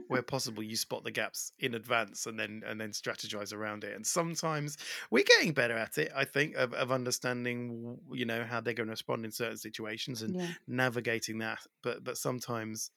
Where 0.08 0.22
possible, 0.22 0.62
you 0.62 0.76
spot 0.76 1.04
the 1.04 1.10
gaps 1.10 1.52
in 1.58 1.74
advance 1.74 2.26
and 2.26 2.38
then 2.38 2.62
and 2.66 2.78
then 2.78 2.90
strategize 2.90 3.52
around 3.54 3.82
it. 3.82 3.96
And 3.96 4.06
sometimes 4.06 4.76
we're 5.10 5.24
getting 5.24 5.52
better 5.54 5.76
at 5.76 5.96
it. 5.96 6.12
I 6.14 6.24
think 6.26 6.54
of, 6.54 6.74
of 6.74 6.92
understanding, 6.92 7.98
you 8.12 8.26
know, 8.26 8.44
how 8.44 8.60
they're 8.60 8.74
going 8.74 8.88
to 8.88 8.92
respond 8.92 9.24
in 9.24 9.32
certain 9.32 9.56
situations 9.56 10.20
and 10.20 10.36
yeah. 10.36 10.48
navigating 10.68 11.38
that 11.38 11.60
but 11.82 12.04
but 12.04 12.18
sometimes 12.18 12.90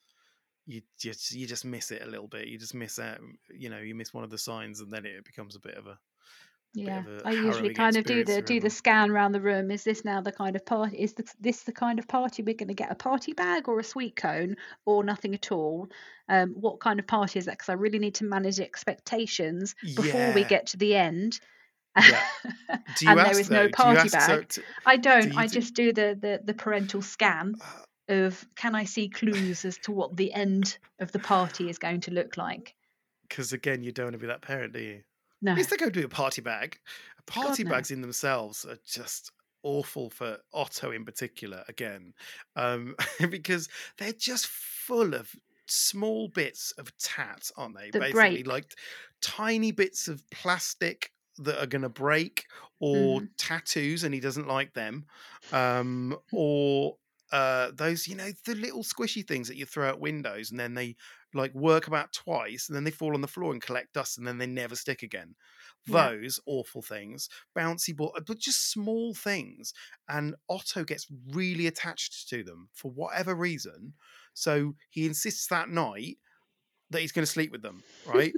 you 0.67 0.81
just 0.99 1.31
you 1.33 1.45
just 1.47 1.65
miss 1.65 1.91
it 1.91 2.01
a 2.01 2.07
little 2.09 2.27
bit 2.27 2.47
you 2.47 2.57
just 2.57 2.73
miss 2.73 2.97
out 2.99 3.19
you 3.53 3.69
know 3.69 3.77
you 3.79 3.93
miss 3.95 4.13
one 4.13 4.23
of 4.23 4.29
the 4.31 4.37
signs 4.37 4.79
and 4.81 4.91
then 4.91 5.05
it 5.05 5.23
becomes 5.25 5.55
a 5.55 5.59
bit 5.59 5.75
of 5.75 5.85
a 5.87 5.97
Yeah, 6.73 7.03
I 7.23 7.31
usually 7.31 7.73
kind 7.73 7.95
of 7.95 8.03
do 8.03 8.25
the 8.25 8.41
do 8.41 8.59
the 8.59 8.69
scan 8.69 9.09
around 9.09 9.31
the 9.31 9.39
room. 9.41 9.71
Is 9.71 9.83
this 9.85 10.03
now 10.03 10.19
the 10.21 10.31
kind 10.33 10.55
of 10.57 10.65
party? 10.65 10.97
Is 10.97 11.13
this, 11.13 11.33
this 11.39 11.63
the 11.63 11.71
kind 11.71 11.99
of 11.99 12.07
party 12.07 12.43
we're 12.43 12.55
going 12.55 12.67
to 12.67 12.73
get 12.73 12.91
a 12.91 12.95
party 12.95 13.31
bag 13.33 13.69
or 13.69 13.79
a 13.79 13.83
sweet 13.83 14.15
cone 14.17 14.55
or 14.85 15.03
nothing 15.03 15.33
at 15.33 15.51
all? 15.53 15.87
Um, 16.27 16.55
what 16.59 16.81
kind 16.81 16.99
of 16.99 17.07
party 17.07 17.39
is 17.39 17.45
that? 17.45 17.51
Because 17.53 17.69
I 17.69 17.73
really 17.73 17.99
need 17.99 18.15
to 18.15 18.25
manage 18.25 18.59
expectations 18.59 19.73
before 19.95 20.31
we 20.31 20.43
get 20.43 20.67
to 20.67 20.77
the 20.77 20.95
end. 20.95 21.39
Yeah. 21.95 22.23
Do 22.95 23.05
you 23.05 23.11
and 23.11 23.19
ask 23.19 23.31
there 23.31 23.39
is 23.39 23.49
though? 23.49 23.63
no 23.63 23.67
Do 23.67 23.69
party 23.69 24.09
ask 24.09 24.19
so 24.19 24.41
bag. 24.41 24.49
t- 24.49 24.61
I 24.85 24.97
do 25.19 25.21
don't. 25.21 25.33
you 25.33 25.39
I 25.39 25.47
do? 25.47 25.59
just 25.59 25.73
do 25.75 25.93
the, 25.93 26.17
the 26.19 26.41
the 26.43 26.53
parental 26.53 27.01
scan 27.01 27.55
of 28.07 28.47
can 28.55 28.75
I 28.75 28.83
see 28.83 29.09
clues 29.09 29.65
as 29.65 29.77
to 29.79 29.91
what 29.91 30.15
the 30.17 30.31
end 30.33 30.77
of 30.99 31.11
the 31.11 31.19
party 31.19 31.69
is 31.69 31.77
going 31.77 32.01
to 32.01 32.11
look 32.11 32.37
like. 32.37 32.75
Because 33.27 33.53
again, 33.53 33.83
you 33.83 33.91
don't 33.91 34.07
want 34.07 34.13
to 34.13 34.19
be 34.19 34.27
that 34.27 34.41
parent, 34.41 34.73
do 34.73 34.79
you? 34.79 35.03
No, 35.41 35.51
At 35.51 35.57
least 35.57 35.69
they 35.71 35.77
go 35.77 35.89
do 35.89 36.05
a 36.05 36.09
party 36.09 36.41
bag. 36.41 36.79
Party 37.25 37.63
no. 37.63 37.71
bags 37.71 37.91
in 37.91 38.01
themselves 38.01 38.65
are 38.65 38.77
just 38.85 39.31
awful 39.63 40.09
for 40.09 40.37
Otto 40.53 40.91
in 40.91 41.05
particular. 41.05 41.63
Again, 41.67 42.13
um, 42.55 42.95
because 43.29 43.67
they're 43.97 44.13
just 44.13 44.47
full 44.47 45.13
of 45.13 45.33
small 45.67 46.27
bits 46.29 46.71
of 46.73 46.95
tat, 46.97 47.49
aren't 47.57 47.75
they? 47.75 47.89
Basically, 47.91 48.43
break. 48.43 48.47
like 48.47 48.75
tiny 49.21 49.71
bits 49.71 50.07
of 50.07 50.23
plastic 50.29 51.11
that 51.37 51.61
are 51.61 51.67
going 51.67 51.81
to 51.81 51.89
break, 51.89 52.45
or 52.79 53.21
Mhm. 53.21 53.29
tattoos, 53.37 54.03
and 54.03 54.13
he 54.13 54.19
doesn't 54.19 54.47
like 54.47 54.73
them, 54.73 55.05
um, 55.51 56.17
or 56.31 56.97
uh, 57.31 57.71
those, 57.73 58.07
you 58.07 58.15
know, 58.15 58.29
the 58.45 58.55
little 58.55 58.83
squishy 58.83 59.25
things 59.25 59.47
that 59.47 59.57
you 59.57 59.65
throw 59.65 59.89
at 59.89 59.99
windows, 59.99 60.51
and 60.51 60.59
then 60.59 60.73
they 60.73 60.95
like 61.33 61.53
work 61.53 61.87
about 61.87 62.13
twice, 62.13 62.67
and 62.67 62.75
then 62.75 62.83
they 62.83 62.91
fall 62.91 63.13
on 63.13 63.21
the 63.21 63.27
floor 63.27 63.51
and 63.51 63.61
collect 63.61 63.93
dust, 63.93 64.17
and 64.17 64.27
then 64.27 64.37
they 64.37 64.47
never 64.47 64.75
stick 64.75 65.03
again. 65.03 65.35
Yeah. 65.87 66.09
Those 66.09 66.39
awful 66.45 66.81
things, 66.81 67.29
bouncy 67.57 67.95
ball, 67.95 68.15
but 68.25 68.39
just 68.39 68.71
small 68.71 69.13
things. 69.13 69.73
And 70.07 70.35
Otto 70.49 70.83
gets 70.83 71.07
really 71.31 71.67
attached 71.67 72.29
to 72.29 72.43
them 72.43 72.69
for 72.73 72.91
whatever 72.91 73.35
reason. 73.35 73.93
So 74.33 74.75
he 74.89 75.05
insists 75.05 75.47
that 75.47 75.69
night 75.69 76.17
that 76.91 77.01
he's 77.01 77.11
going 77.11 77.25
to 77.25 77.31
sleep 77.31 77.51
with 77.51 77.61
them, 77.61 77.83
right? 78.05 78.33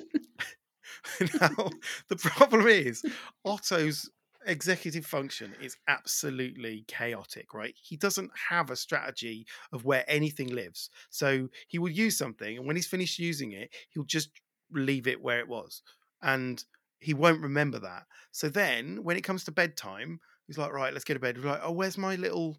now, 1.41 1.69
the 2.07 2.15
problem 2.15 2.67
is 2.67 3.03
Otto's 3.45 4.09
executive 4.47 5.05
function 5.05 5.53
is 5.61 5.77
absolutely 5.87 6.85
chaotic, 6.87 7.53
right? 7.53 7.75
He 7.81 7.97
doesn't 7.97 8.31
have 8.49 8.71
a 8.71 8.75
strategy 8.75 9.45
of 9.71 9.85
where 9.85 10.03
anything 10.07 10.47
lives. 10.47 10.89
So 11.09 11.49
he 11.67 11.77
will 11.77 11.91
use 11.91 12.17
something, 12.17 12.57
and 12.57 12.65
when 12.65 12.75
he's 12.75 12.87
finished 12.87 13.19
using 13.19 13.51
it, 13.51 13.69
he'll 13.89 14.03
just 14.03 14.29
leave 14.71 15.07
it 15.07 15.21
where 15.21 15.39
it 15.39 15.47
was. 15.47 15.81
And 16.21 16.63
he 16.99 17.13
won't 17.13 17.43
remember 17.43 17.79
that. 17.79 18.03
So 18.31 18.49
then 18.49 19.03
when 19.03 19.17
it 19.17 19.23
comes 19.23 19.43
to 19.43 19.51
bedtime, 19.51 20.19
he's 20.47 20.57
like, 20.57 20.73
right, 20.73 20.93
let's 20.93 21.05
go 21.05 21.13
to 21.13 21.19
bed. 21.19 21.37
Like, 21.37 21.61
oh, 21.63 21.71
where's 21.71 21.97
my 21.97 22.15
little, 22.15 22.57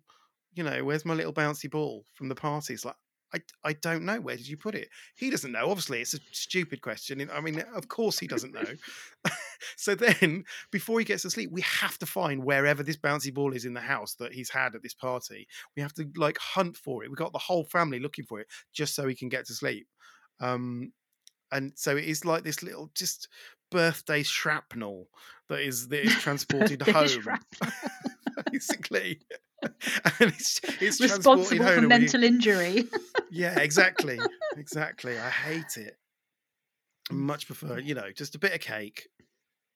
you 0.55 0.62
know, 0.62 0.84
where's 0.84 1.05
my 1.05 1.14
little 1.14 1.32
bouncy 1.32 1.70
ball 1.70 2.05
from 2.14 2.28
the 2.28 2.34
party? 2.34 2.74
It's 2.74 2.84
like, 2.84 2.95
I, 3.35 3.41
I 3.64 3.72
don't 3.74 4.05
know. 4.05 4.20
Where 4.20 4.37
did 4.37 4.49
you 4.49 4.57
put 4.57 4.74
it? 4.74 4.89
He 5.14 5.31
doesn't 5.31 5.53
know. 5.53 5.68
Obviously, 5.68 6.01
it's 6.01 6.14
a 6.14 6.20
stupid 6.33 6.81
question. 6.81 7.29
I 7.33 7.41
mean, 7.41 7.62
of 7.74 7.89
course 7.89 8.18
he 8.18 8.26
doesn't 8.26 8.55
know. 8.55 8.64
so 9.76 9.95
then, 9.95 10.45
before 10.70 10.99
he 10.99 11.05
gets 11.05 11.22
to 11.22 11.31
sleep, 11.31 11.51
we 11.53 11.62
have 11.62 11.99
to 11.99 12.07
find 12.07 12.45
wherever 12.45 12.83
this 12.83 12.97
bouncy 12.97 13.33
ball 13.33 13.53
is 13.53 13.64
in 13.64 13.74
the 13.74 13.81
house 13.81 14.14
that 14.14 14.33
he's 14.33 14.51
had 14.51 14.74
at 14.74 14.83
this 14.83 14.95
party. 14.95 15.47
We 15.76 15.83
have 15.83 15.93
to 15.95 16.09
like 16.16 16.39
hunt 16.39 16.76
for 16.76 17.05
it. 17.05 17.09
We've 17.09 17.16
got 17.18 17.33
the 17.33 17.39
whole 17.39 17.64
family 17.64 18.01
looking 18.01 18.24
for 18.24 18.41
it 18.41 18.47
just 18.72 18.95
so 18.95 19.07
he 19.07 19.14
can 19.14 19.29
get 19.29 19.47
to 19.47 19.55
sleep. 19.55 19.87
Um, 20.41 20.93
and 21.51 21.72
so 21.74 21.97
it 21.97 22.05
is 22.05 22.24
like 22.24 22.45
this 22.45 22.62
little 22.62 22.91
just 22.95 23.29
birthday 23.70 24.22
shrapnel 24.22 25.09
that 25.49 25.61
is 25.61 25.89
that 25.89 26.05
is 26.05 26.14
transported 26.20 26.83
home, 26.83 27.39
basically. 28.53 29.20
and 30.21 30.33
it's, 30.33 30.61
it's 30.81 31.01
responsible 31.01 31.67
for 31.67 31.81
mental 31.83 32.23
injury. 32.23 32.85
yeah, 33.31 33.59
exactly. 33.59 34.19
exactly. 34.57 35.19
I 35.19 35.31
hate 35.31 35.77
it. 35.77 35.97
I 37.11 37.15
much 37.15 37.47
prefer, 37.47 37.79
you 37.79 37.95
know, 37.95 38.11
just 38.15 38.35
a 38.35 38.39
bit 38.39 38.55
of 38.55 38.61
cake, 38.61 39.09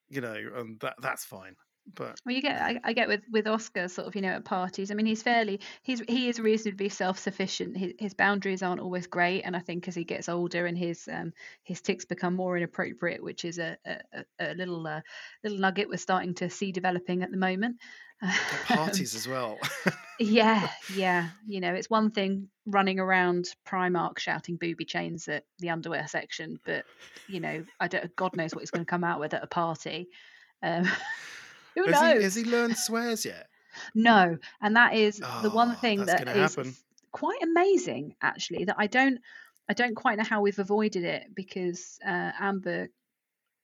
you 0.09 0.21
know, 0.21 0.37
and 0.57 0.79
that 0.81 0.97
that's 1.01 1.25
fine. 1.25 1.57
But 1.95 2.21
Well, 2.25 2.35
you 2.35 2.43
get 2.43 2.63
I, 2.63 2.79
I 2.85 2.93
get 2.93 3.09
with 3.09 3.23
with 3.33 3.49
Oscar 3.49 3.89
sort 3.89 4.07
of 4.07 4.15
you 4.15 4.21
know 4.23 4.29
at 4.29 4.45
parties. 4.45 4.91
I 4.91 4.95
mean, 4.95 5.07
he's 5.07 5.23
fairly 5.23 5.61
he's 5.83 6.01
he 6.09 6.29
is 6.29 6.39
reasonably 6.39 6.89
self 6.89 7.19
sufficient. 7.19 7.77
His 7.77 7.93
his 7.99 8.15
boundaries 8.15 8.63
aren't 8.63 8.81
always 8.81 9.09
great, 9.09 9.43
and 9.43 9.57
I 9.57 9.61
think 9.61 9.89
as 9.89 9.95
he 9.97 10.05
gets 10.05 10.29
older 10.29 10.67
and 10.67 10.79
his 10.79 11.09
um 11.11 11.33
his 11.65 11.81
tics 11.81 12.05
become 12.05 12.35
more 12.37 12.57
inappropriate, 12.57 13.23
which 13.23 13.45
is 13.45 13.59
a 13.59 13.77
a, 13.85 13.97
a- 14.13 14.53
a 14.53 14.55
little 14.55 14.87
uh, 14.87 15.01
little 15.43 15.59
nugget 15.59 15.89
we're 15.89 15.97
starting 15.97 16.35
to 16.35 16.51
see 16.51 16.71
developing 16.71 17.23
at 17.25 17.33
the 17.33 17.37
moment. 17.37 17.79
At 18.23 18.35
parties 18.67 19.15
as 19.15 19.29
well. 19.29 19.59
Yeah, 20.19 20.69
yeah. 20.95 21.31
You 21.47 21.61
know, 21.61 21.75
it's 21.75 21.91
one 21.91 22.13
thing 22.13 22.49
running 22.65 23.01
around 23.01 23.49
Primark 23.67 24.19
shouting 24.19 24.57
booby 24.57 24.85
chains 24.85 25.27
at 25.27 25.45
the 25.59 25.71
underwear 25.71 26.07
section, 26.07 26.61
but 26.65 26.85
you 27.27 27.41
know, 27.41 27.65
I 27.81 27.89
don't. 27.89 28.15
God 28.15 28.37
knows 28.37 28.55
what 28.55 28.61
he's 28.61 28.71
going 28.71 28.85
to 28.85 28.91
come 28.91 29.03
out 29.03 29.19
with 29.19 29.35
at 29.35 29.43
a 29.43 29.49
party. 29.49 30.09
Um, 30.63 30.85
who 31.75 31.85
has, 31.87 32.01
knows? 32.01 32.17
he, 32.19 32.23
has 32.23 32.35
he 32.37 32.45
learned 32.45 32.77
swears 32.77 33.25
yet? 33.25 33.49
No, 33.95 34.39
and 34.61 34.77
that 34.77 34.95
is 34.95 35.17
the 35.43 35.51
one 35.51 35.75
thing 35.77 36.05
that's 36.05 36.25
that 36.25 36.37
is 36.37 36.55
happen. 36.55 36.75
quite 37.11 37.43
amazing, 37.43 38.15
actually. 38.23 38.67
That 38.67 38.77
I 38.79 38.87
don't, 38.87 39.19
I 39.69 39.73
don't 39.73 39.97
quite 39.97 40.19
know 40.19 40.25
how 40.25 40.43
we've 40.43 40.59
avoided 40.59 41.05
it 41.05 41.35
because 41.35 41.99
uh, 42.07 42.31
Amber 42.39 42.91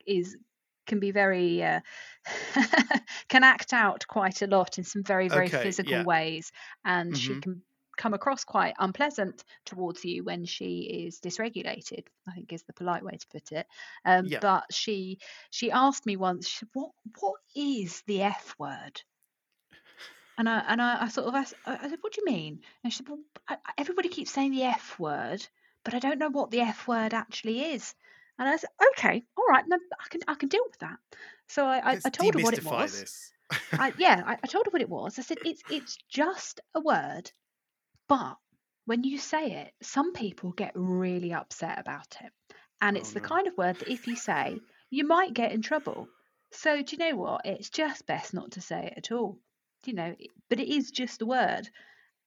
is 0.07 0.37
can 0.89 1.01
be 1.01 1.13
very 1.13 1.63
uh, 1.63 1.81
can 3.29 3.45
act 3.45 3.73
out 3.73 4.07
quite 4.09 4.43
a 4.43 4.47
lot 4.47 4.79
in 4.79 4.85
some 4.85 5.05
very 5.05 5.29
very 5.29 5.51
Okay, 5.51 5.51
physical 5.51 6.03
yeah. 6.03 6.05
ways, 6.05 6.53
and 6.85 7.17
she 7.17 7.37
Mhm. 7.37 7.43
can 7.43 7.63
come 7.97 8.15
across 8.15 8.45
quite 8.45 8.75
unpleasant 8.79 9.45
towards 9.67 10.05
you 10.05 10.23
when 10.25 10.45
she 10.45 11.05
is 11.07 11.19
dysregulated 11.21 12.07
i 12.29 12.33
think 12.33 12.53
is 12.53 12.63
the 12.63 12.73
polite 12.73 13.03
way 13.03 13.17
to 13.19 13.27
put 13.33 13.51
it 13.51 13.67
um, 14.05 14.31
Yeah. 14.31 14.41
but 14.41 14.65
she 14.73 15.19
she 15.51 15.73
asked 15.73 16.07
me 16.07 16.17
once 16.17 16.47
she 16.49 16.59
said, 16.59 16.69
what 16.75 16.93
what 17.19 17.41
is 17.57 18.03
the 18.07 18.23
f 18.23 18.55
word 18.57 19.03
and 20.39 20.49
I 20.49 20.61
and 20.61 20.81
I, 20.81 21.03
I 21.05 21.09
sort 21.09 21.27
of 21.29 21.35
asked, 21.35 21.55
I 21.67 21.89
said, 21.89 21.99
"What 22.01 22.13
do 22.13 22.21
you 22.21 22.25
mean?" 22.33 22.63
And 22.83 22.93
she 22.93 22.99
said, 22.99 23.09
"Well, 23.09 23.23
I- 23.49 23.59
everybody 23.77 24.09
keeps 24.09 24.31
saying 24.31 24.53
the 24.53 24.63
F 24.65 24.99
word, 24.99 25.47
but 25.85 25.95
I 25.95 25.99
don't 25.99 26.19
know 26.19 26.31
what 26.31 26.51
the 26.51 26.61
F 26.61 26.87
word 26.89 27.13
actually 27.15 27.73
is." 27.73 27.95
And 28.39 28.49
I 28.49 28.57
said, 28.57 28.71
"Okay, 28.93 29.25
all 29.37 29.47
right, 29.49 29.65
no, 29.67 29.77
I 29.77 30.09
can 30.09 30.21
I 30.29 30.35
can 30.35 30.49
deal 30.49 30.65
with 30.67 30.79
that." 30.81 30.99
So 31.49 31.67
I, 31.67 31.93
I, 31.93 31.99
I 32.05 32.11
told 32.11 32.35
her 32.35 32.41
what 32.41 32.55
it 32.55 32.65
was. 32.65 33.05
I, 33.79 33.93
yeah, 33.97 34.23
I, 34.27 34.39
I 34.43 34.47
told 34.47 34.67
her 34.67 34.71
what 34.71 34.83
it 34.83 34.89
was. 34.89 35.19
I 35.19 35.23
said, 35.23 35.39
"It's 35.45 35.63
it's 35.69 35.97
just 36.09 36.61
a 36.75 36.81
word, 36.81 37.33
but 38.09 38.39
when 38.87 39.05
you 39.05 39.19
say 39.19 39.53
it, 39.53 39.75
some 39.83 40.13
people 40.13 40.53
get 40.53 40.73
really 40.75 41.33
upset 41.33 41.79
about 41.79 42.17
it, 42.23 42.33
and 42.81 42.97
Oh, 42.97 42.99
it's 42.99 43.13
the 43.13 43.21
no. 43.21 43.29
kind 43.29 43.47
of 43.47 43.57
word 43.57 43.79
that 43.79 43.93
if 43.93 44.07
you 44.09 44.17
say, 44.17 44.61
you 44.91 45.07
might 45.07 45.35
get 45.35 45.53
in 45.53 45.63
trouble. 45.63 46.09
So 46.53 46.83
do 46.83 46.97
you 46.97 46.99
know 46.99 47.17
what? 47.17 47.47
It's 47.47 47.71
just 47.71 48.07
best 48.07 48.35
not 48.35 48.53
to 48.53 48.61
say 48.61 48.87
it 48.87 48.95
at 48.97 49.13
all. 49.13 49.41
You 49.87 49.95
know, 49.95 50.15
but 50.49 50.61
it 50.61 50.69
is 50.69 50.91
just 50.91 51.23
a 51.23 51.27
word. 51.27 51.69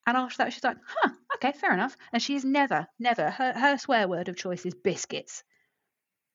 And 0.06 0.16
after 0.18 0.38
that, 0.44 0.54
she's 0.54 0.64
like, 0.64 0.78
"Huh, 0.86 1.12
okay, 1.36 1.52
fair 1.54 1.74
enough." 1.74 1.98
And 2.14 2.22
she 2.22 2.34
she's 2.34 2.46
never, 2.46 2.88
never 3.00 3.32
her 3.32 3.54
her 3.54 3.78
swear 3.78 4.08
word 4.08 4.30
of 4.30 4.36
choice 4.38 4.66
is 4.66 4.76
biscuits. 4.76 5.44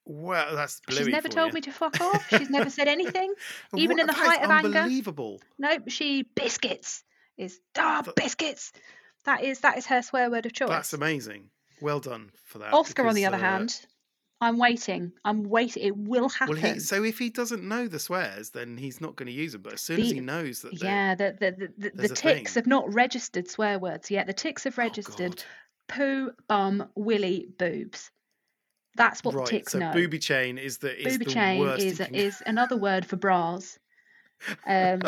Well, 0.09 0.55
that's 0.55 0.81
She's 0.89 1.09
never 1.09 1.29
told 1.29 1.49
you. 1.49 1.55
me 1.55 1.61
to 1.63 1.73
fuck 1.73 2.01
off. 2.01 2.29
She's 2.31 2.49
never 2.49 2.71
said 2.71 2.87
anything. 2.97 3.35
even 3.77 3.97
What- 3.97 4.01
in 4.03 4.07
the 4.07 4.13
height 4.13 4.43
of 4.45 4.51
anger. 4.51 4.79
unbelievable. 4.79 5.41
Nope, 5.59 5.83
she 5.89 6.23
biscuits 6.23 7.03
is 7.37 7.61
ah 7.77 8.03
biscuits. 8.15 8.73
That 9.25 9.43
is 9.43 9.61
that 9.61 9.77
is 9.77 9.87
her 9.87 10.03
swear 10.03 10.31
word 10.31 10.47
of 10.47 10.53
choice. 10.53 10.69
That's 10.69 10.93
amazing. 10.93 11.51
Well 11.81 12.01
done 12.01 12.31
for 12.45 12.59
that. 12.59 12.73
Oscar, 12.73 13.07
on 13.07 13.15
the 13.15 13.27
other 13.27 13.37
uh, 13.37 13.41
hand, 13.41 13.81
I'm 14.41 14.59
waiting. 14.59 15.13
I'm 15.25 15.43
waiting. 15.45 15.83
It 15.83 15.97
will 15.97 16.29
happen. 16.29 16.55
Well, 16.61 16.75
he, 16.75 16.79
so 16.81 17.03
if 17.03 17.19
he 17.19 17.29
doesn't 17.29 17.65
know 17.65 17.89
the 17.89 17.99
swears, 17.99 18.51
then 18.51 18.77
he's 18.77 19.01
not 19.01 19.17
going 19.17 19.27
to 19.27 19.33
use 19.33 19.53
them. 19.53 19.63
But 19.63 19.75
as 19.75 19.81
soon 19.83 20.01
as 20.01 20.11
he 20.13 20.21
knows 20.21 20.63
that, 20.63 20.81
yeah, 20.81 21.15
the 21.17 21.37
the 21.39 21.51
the, 21.79 21.91
the, 21.91 22.09
the 22.09 22.15
tics 22.15 22.55
have 22.55 22.67
not 22.69 22.95
registered 22.95 23.49
swear 23.51 23.79
words 23.81 24.11
yet. 24.11 24.27
The 24.29 24.33
tics 24.33 24.63
have 24.65 24.79
Oh, 24.79 24.83
registered 24.83 25.37
God. 25.37 25.45
poo, 25.89 26.31
bum, 26.49 26.89
willy, 26.95 27.49
boobs. 27.59 28.11
That's 28.97 29.23
what 29.23 29.35
right. 29.35 29.45
the 29.45 29.51
tics 29.51 29.73
so 29.73 29.79
know. 29.79 29.93
booby 29.93 30.19
chain 30.19 30.59
is 30.59 30.79
the 30.79 30.97
is 30.97 31.15
Booby 31.15 31.25
the 31.27 31.31
chain 31.31 31.69
is 31.79 32.01
is 32.13 32.43
another 32.47 32.77
word 32.77 33.07
for 33.07 33.17
bras, 33.17 33.79
um, 34.67 35.01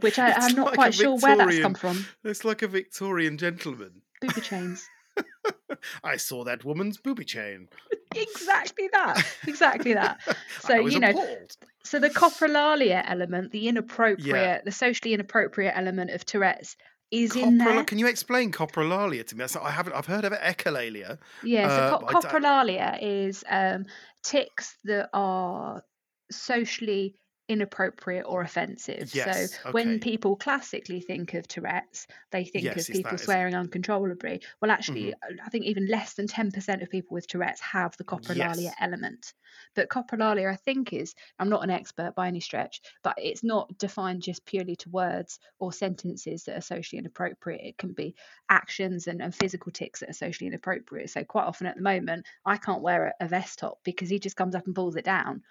which 0.00 0.18
I, 0.18 0.32
I'm 0.32 0.54
not 0.54 0.66
like 0.66 0.74
quite 0.74 0.94
sure 0.94 1.18
where 1.18 1.36
that's 1.36 1.58
come 1.58 1.74
from. 1.74 2.06
It's 2.24 2.44
like 2.44 2.62
a 2.62 2.68
Victorian 2.68 3.38
gentleman. 3.38 4.02
Booby 4.20 4.40
chains. 4.40 4.88
I 6.04 6.16
saw 6.16 6.44
that 6.44 6.64
woman's 6.64 6.98
booby 6.98 7.24
chain. 7.24 7.68
exactly 8.14 8.88
that. 8.92 9.24
Exactly 9.46 9.94
that. 9.94 10.20
So, 10.60 10.86
you 10.86 11.00
know, 11.00 11.10
appalled. 11.10 11.56
So 11.84 11.98
the 11.98 12.10
coprolalia 12.10 13.02
element, 13.06 13.52
the 13.52 13.68
inappropriate, 13.68 14.64
the 14.64 14.72
socially 14.72 15.14
inappropriate 15.14 15.74
element 15.76 16.10
of 16.10 16.24
Tourette's 16.24 16.76
is 17.10 17.34
in 17.36 17.58
Copral- 17.58 17.74
there. 17.74 17.84
Can 17.84 17.98
you 17.98 18.06
explain 18.06 18.50
coprolalia 18.52 19.24
to 19.26 19.34
me? 19.34 19.40
That's, 19.40 19.56
I 19.56 19.70
haven't. 19.70 19.92
I've 19.94 20.06
heard 20.06 20.24
of 20.24 20.32
it. 20.32 20.40
Echolalia. 20.40 21.18
Yeah, 21.42 21.68
so 21.68 21.74
Uh, 21.82 21.90
co- 21.98 22.06
but 22.06 22.08
I 22.16 22.20
don't- 22.20 22.42
coprolalia 22.42 22.98
is 23.00 23.44
um, 23.48 23.86
tics 24.22 24.76
that 24.84 25.08
are 25.12 25.82
socially 26.30 27.14
inappropriate 27.48 28.24
or 28.26 28.42
offensive. 28.42 29.08
Yes, 29.12 29.34
so 29.34 29.48
when 29.70 30.00
people 30.00 30.36
classically 30.36 31.00
think 31.00 31.34
of 31.34 31.46
Tourette's, 31.48 32.06
they 32.32 32.44
think 32.44 32.76
Yes, 32.76 32.88
of 32.88 32.90
people 32.90 33.18
that, 33.18 33.18
swearing 33.18 33.54
uncontrollably. 33.54 34.42
Well, 34.60 34.70
actually, 34.70 35.12
Mhm. 35.12 35.14
uh, 35.14 35.34
I 35.44 35.48
think 35.50 35.64
even 35.64 35.86
less 35.86 36.14
than 36.14 36.26
10% 36.26 36.82
of 36.82 36.90
people 36.90 37.14
with 37.14 37.26
Tourette's 37.28 37.60
have 37.60 37.96
the 37.96 38.04
coprolalia 38.04 38.72
Yes. 38.72 38.78
element. 38.80 39.32
But 39.74 39.88
coprolalia, 39.90 40.50
I 40.50 40.56
think, 40.56 40.92
is 40.92 41.14
I'm 41.38 41.48
not 41.48 41.62
an 41.62 41.70
expert 41.70 42.14
by 42.16 42.26
any 42.28 42.40
stretch, 42.40 42.80
but 43.04 43.14
it's 43.18 43.44
not 43.44 43.78
defined 43.78 44.22
just 44.22 44.44
purely 44.44 44.74
to 44.76 44.90
words 44.90 45.38
or 45.60 45.72
sentences 45.72 46.44
that 46.44 46.56
are 46.58 46.60
socially 46.62 46.98
inappropriate. 46.98 47.60
It 47.62 47.78
can 47.78 47.92
be 47.92 48.16
actions 48.48 49.06
and, 49.06 49.22
and 49.22 49.34
physical 49.34 49.70
tics 49.72 50.00
that 50.00 50.10
are 50.10 50.14
socially 50.14 50.48
inappropriate. 50.48 51.10
So 51.10 51.24
quite 51.24 51.44
often 51.44 51.66
at 51.68 51.76
the 51.76 51.82
moment, 51.82 52.26
I 52.44 52.56
can't 52.56 52.82
wear 52.82 53.06
a, 53.20 53.24
a 53.24 53.28
vest 53.28 53.58
top 53.60 53.78
because 53.84 54.08
he 54.08 54.18
just 54.18 54.36
comes 54.36 54.54
up 54.54 54.66
and 54.66 54.74
pulls 54.74 54.96
it 54.96 55.04
down 55.04 55.42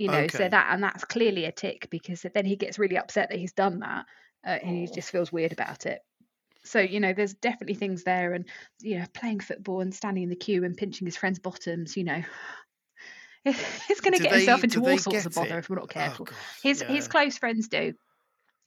you 0.00 0.10
know 0.10 0.28
so 0.28 0.48
that 0.48 0.74
and 0.74 0.82
that's 0.84 1.04
clearly 1.04 1.46
a 1.46 1.52
tic 1.52 1.88
because 1.90 2.26
then 2.34 2.46
he 2.46 2.56
gets 2.56 2.80
really 2.80 2.98
upset 2.98 3.30
that 3.30 3.38
he's 3.38 3.54
done 3.54 3.80
that 3.80 4.06
uh, 4.46 4.50
and 4.50 4.76
he 4.78 4.88
Oh. 4.88 4.94
just 4.94 5.12
feels 5.12 5.32
weird 5.32 5.52
about 5.52 5.86
it. 5.86 6.00
So 6.64 6.80
you 6.80 7.00
know 7.00 7.14
there's 7.14 7.34
definitely 7.34 7.74
things 7.76 8.04
there 8.04 8.34
and 8.34 8.48
you 8.80 8.98
know 9.00 9.06
playing 9.14 9.40
football 9.40 9.80
and 9.82 9.94
standing 9.94 10.24
in 10.24 10.30
the 10.30 10.36
queue 10.36 10.64
and 10.64 10.76
pinching 10.76 11.06
his 11.06 11.16
friend's 11.16 11.40
bottoms 11.40 11.96
you 11.96 12.04
know 12.04 12.22
he's 13.88 14.00
going 14.00 14.12
to 14.12 14.20
get 14.20 14.32
himself 14.32 14.64
into 14.64 14.84
all 14.84 14.98
sorts 14.98 15.26
of 15.26 15.34
bother 15.34 15.58
it? 15.58 15.58
if 15.58 15.70
we're 15.70 15.76
not 15.76 15.88
Oh, 15.96 16.18
careful. 16.18 16.24
God, 16.24 16.36
his 16.62 16.84
his 16.86 17.08
close 17.08 17.38
friends 17.38 17.68
do. 17.68 17.94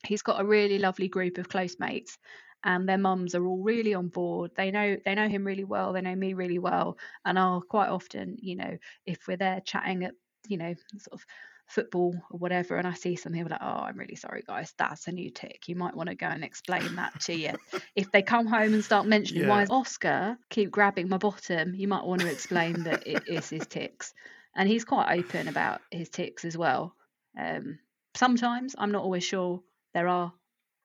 He's 0.05 0.23
got 0.23 0.41
a 0.41 0.45
really 0.45 0.79
lovely 0.79 1.09
group 1.09 1.37
of 1.37 1.49
close 1.49 1.77
mates 1.79 2.17
and 2.63 2.87
their 2.89 2.97
mums 2.97 3.35
are 3.35 3.45
all 3.45 3.61
really 3.63 3.93
on 3.93 4.09
board. 4.09 4.51
They 4.55 4.71
know 4.71 4.97
they 5.05 5.15
know 5.15 5.29
him 5.29 5.45
really 5.45 5.65
well 5.65 5.93
they 5.93 6.01
know 6.01 6.15
me 6.15 6.33
really 6.33 6.59
well 6.59 6.97
and 7.25 7.39
i'll 7.39 7.61
quite 7.61 7.89
often 7.89 8.37
you 8.39 8.55
know 8.55 8.77
if 9.05 9.27
we're 9.27 9.37
there 9.37 9.61
chatting 9.61 10.03
at 10.05 10.13
you 10.47 10.57
know 10.57 10.73
sort 10.97 11.13
of 11.19 11.25
football 11.67 12.13
or 12.29 12.37
whatever 12.37 12.75
and 12.75 12.85
i 12.87 12.93
see 12.93 13.15
something 13.15 13.41
I'm 13.41 13.47
like 13.47 13.61
oh 13.61 13.65
i'm 13.87 13.97
really 13.97 14.15
sorry 14.15 14.43
guys 14.45 14.73
that's 14.77 15.07
a 15.07 15.11
new 15.11 15.29
tic. 15.29 15.67
You 15.67 15.75
might 15.75 15.95
want 15.95 16.09
to 16.09 16.15
go 16.15 16.27
and 16.27 16.43
explain 16.43 16.95
that 16.97 17.19
to 17.21 17.33
you. 17.33 17.51
If 17.95 18.11
they 18.11 18.21
come 18.21 18.47
home 18.47 18.73
and 18.73 18.83
start 18.83 19.07
mentioning 19.07 19.47
why 19.47 19.57
Yeah. 19.59 19.63
is 19.63 19.69
oscar 19.69 20.37
keep 20.49 20.71
grabbing 20.71 21.07
my 21.09 21.17
bottom 21.17 21.73
you 21.73 21.87
might 21.87 22.03
want 22.05 22.21
to 22.21 22.29
explain 22.31 22.83
that 22.83 23.07
it 23.07 23.27
is 23.27 23.49
his 23.49 23.65
tics. 23.65 24.13
And 24.55 24.67
he's 24.69 24.85
quite 24.85 25.17
open 25.17 25.47
about 25.47 25.81
his 25.89 26.09
tics 26.09 26.45
as 26.45 26.55
well. 26.57 26.95
Um, 27.39 27.79
sometimes 28.15 28.75
i'm 28.77 28.91
not 28.91 29.03
always 29.03 29.23
sure 29.23 29.61
there 29.93 30.07
are 30.07 30.33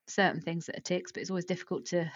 certain 0.07 0.41
things 0.41 0.65
that 0.67 0.77
are 0.77 0.81
tics 0.81 1.11
but 1.11 1.21
it's 1.21 1.29
always 1.29 1.45
difficult 1.45 1.85
to 1.87 2.09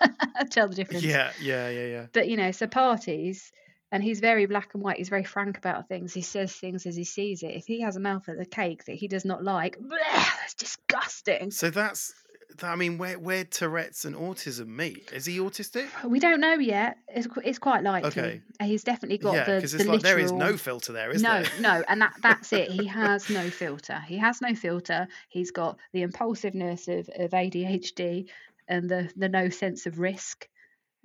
tell 0.50 0.68
the 0.68 0.74
difference. 0.74 1.04
Yeah, 1.04 1.32
yeah, 1.42 1.68
yeah, 1.68 1.86
yeah. 1.86 2.06
but 2.12 2.28
you 2.28 2.36
know 2.36 2.52
so 2.52 2.66
parties 2.66 3.50
and 3.92 4.02
he's 4.02 4.20
very 4.20 4.46
black 4.46 4.74
and 4.74 4.82
white 4.82 4.96
he's 4.96 5.08
very 5.08 5.24
frank 5.24 5.58
about 5.58 5.88
things 5.88 6.12
he 6.12 6.22
says 6.22 6.52
things 6.52 6.86
as 6.86 6.96
he 6.96 7.04
sees 7.04 7.42
it 7.42 7.52
if 7.52 7.66
he 7.66 7.80
has 7.80 7.96
a 7.96 8.00
mouthful 8.00 8.34
of 8.34 8.38
the 8.38 8.46
cake 8.46 8.84
that 8.84 8.96
he 8.96 9.08
does 9.08 9.24
not 9.24 9.42
like 9.42 9.78
bleh, 9.78 9.98
that's 10.40 10.54
disgusting 10.54 11.50
So 11.50 11.70
that's, 11.70 12.14
I 12.62 12.76
mean, 12.76 12.98
where 12.98 13.18
where 13.18 13.44
Tourette's 13.44 14.04
and 14.04 14.16
autism 14.16 14.68
meet? 14.68 15.10
Is 15.12 15.26
he 15.26 15.38
autistic? 15.38 15.88
we 16.04 16.20
don't 16.20 16.40
know 16.40 16.54
yet 16.54 16.98
it's, 17.08 17.28
it's 17.44 17.58
quite 17.58 17.82
likely 17.82 18.08
Okay. 18.08 18.40
He's 18.62 18.84
definitely 18.84 19.18
got 19.18 19.34
yeah, 19.34 19.44
the, 19.44 19.54
because 19.56 19.72
the 19.72 19.78
it's 19.78 19.88
like 19.88 20.00
there 20.02 20.18
is 20.18 20.32
no 20.32 20.56
filter 20.56 20.92
there, 20.92 21.10
is 21.10 21.22
no, 21.22 21.42
there? 21.42 21.50
No, 21.60 21.78
no, 21.78 21.84
and 21.88 22.00
that 22.00 22.14
that's 22.22 22.52
it. 22.52 22.70
He 22.70 22.86
has 23.00 23.28
no 23.28 23.50
filter. 23.50 24.00
He 24.06 24.16
has 24.18 24.40
no 24.40 24.54
filter. 24.54 25.08
He's 25.28 25.50
got 25.50 25.78
the 25.92 26.02
impulsiveness 26.02 26.88
of, 26.88 27.10
of 27.16 27.30
ADHD 27.32 28.28
and 28.68 28.88
the 28.88 29.10
the 29.16 29.28
no 29.28 29.48
sense 29.50 29.86
of 29.86 29.98
risk. 29.98 30.48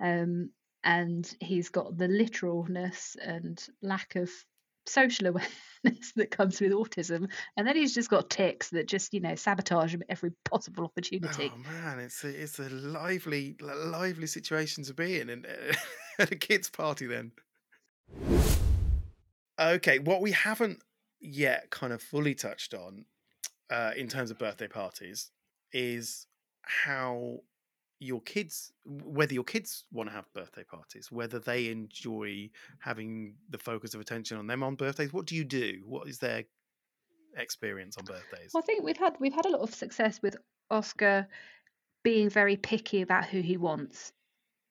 Um, 0.00 0.50
and 0.84 1.32
he's 1.40 1.68
got 1.68 1.96
the 1.96 2.08
literalness 2.08 3.16
and 3.22 3.64
lack 3.82 4.16
of 4.16 4.30
social 4.86 5.26
awareness 5.28 6.12
that 6.16 6.30
comes 6.30 6.60
with 6.60 6.72
autism. 6.72 7.30
And 7.56 7.66
then 7.66 7.76
he's 7.76 7.94
just 7.94 8.10
got 8.10 8.30
tics 8.30 8.70
that 8.70 8.88
just, 8.88 9.14
you 9.14 9.20
know, 9.20 9.34
sabotage 9.34 9.94
him 9.94 10.02
every 10.08 10.32
possible 10.44 10.84
opportunity. 10.84 11.52
Oh 11.54 11.58
man, 11.58 11.98
it's 11.98 12.24
a 12.24 12.28
it's 12.28 12.58
a 12.58 12.68
lively 12.68 13.56
lively 13.60 14.26
situation 14.26 14.84
to 14.84 14.94
be 14.94 15.20
in, 15.20 15.30
and 15.30 15.46
at 16.18 16.32
a 16.32 16.36
kids' 16.36 16.70
party. 16.70 17.06
Then, 17.06 17.32
okay, 19.58 19.98
what 19.98 20.20
we 20.20 20.32
haven't 20.32 20.82
yet 21.20 21.70
kind 21.70 21.92
of 21.92 22.02
fully 22.02 22.34
touched 22.34 22.74
on 22.74 23.04
uh, 23.70 23.92
in 23.96 24.08
terms 24.08 24.30
of 24.30 24.38
birthday 24.38 24.68
parties 24.68 25.30
is 25.72 26.26
how 26.62 27.38
your 28.02 28.20
kids, 28.22 28.72
whether 28.84 29.34
your 29.34 29.44
kids 29.44 29.84
want 29.92 30.08
to 30.08 30.14
have 30.14 30.32
birthday 30.32 30.64
parties, 30.64 31.10
whether 31.12 31.38
they 31.38 31.68
enjoy 31.68 32.50
having 32.80 33.36
the 33.48 33.58
focus 33.58 33.94
of 33.94 34.00
attention 34.00 34.36
on 34.38 34.46
them 34.46 34.62
on 34.62 34.76
birthdays. 34.76 35.12
What 35.12 35.26
do 35.26 35.36
you 35.36 35.44
do? 35.44 35.82
What 35.84 36.08
is 36.08 36.18
their 36.18 36.44
experience 37.36 37.98
on 37.98 38.06
birthdays? 38.06 38.52
Well, 38.52 38.62
I 38.62 38.66
think 38.66 38.84
we've 38.84 38.96
had 38.96 39.18
we've 39.20 39.34
had 39.34 39.46
a 39.46 39.50
lot 39.50 39.60
of 39.62 39.74
success 39.74 40.20
with 40.22 40.36
Oscar 40.70 41.28
being 42.04 42.30
very 42.30 42.56
picky 42.56 43.02
about 43.02 43.26
who 43.26 43.40
he 43.42 43.56
wants, 43.58 44.12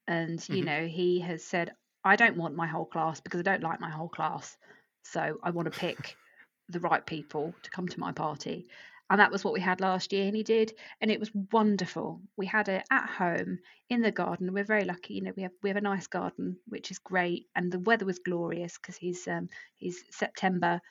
and 0.07 0.47
you 0.51 0.61
Mhm. 0.61 0.65
know 0.65 0.87
he 0.87 1.21
has 1.21 1.45
said, 1.45 1.75
"I 2.03 2.15
don't 2.17 2.37
want 2.37 2.55
my 2.55 2.67
whole 2.67 2.85
class 2.85 3.21
because 3.21 3.39
I 3.41 3.43
don't 3.43 3.63
like 3.63 3.79
my 3.81 3.91
whole 3.91 4.09
class, 4.09 4.57
so 5.03 5.39
I 5.43 5.51
want 5.51 5.67
to 5.67 5.71
pick 5.71 6.19
the 6.69 6.79
right 6.81 7.05
people 7.05 7.53
to 7.63 7.71
come 7.71 7.87
to 7.89 7.99
my 8.01 8.11
party." 8.13 8.69
And 9.11 9.21
that 9.21 9.31
was 9.31 9.45
what 9.45 9.53
we 9.53 9.61
had 9.61 9.81
last 9.81 10.13
year, 10.13 10.25
and 10.27 10.35
he 10.35 10.43
did, 10.43 10.73
and 11.01 11.11
it 11.11 11.19
was 11.19 11.31
wonderful. 11.51 12.23
We 12.37 12.47
had 12.47 12.69
it 12.69 12.85
at 12.91 13.07
home 13.09 13.59
in 13.89 14.01
the 14.01 14.11
garden. 14.11 14.53
We're 14.53 14.63
very 14.63 14.85
lucky, 14.85 15.15
you 15.15 15.21
know. 15.21 15.33
We 15.37 15.43
have 15.43 15.53
we 15.63 15.69
have 15.69 15.77
a 15.77 15.81
nice 15.81 16.07
garden, 16.07 16.59
which 16.67 16.91
is 16.91 16.99
great, 16.99 17.47
and 17.55 17.71
the 17.71 17.79
weather 17.79 18.05
was 18.07 18.19
glorious 18.19 18.77
because 18.79 18.97
he's 18.97 19.27
um 19.27 19.49
he's 19.77 20.03
September 20.11 20.81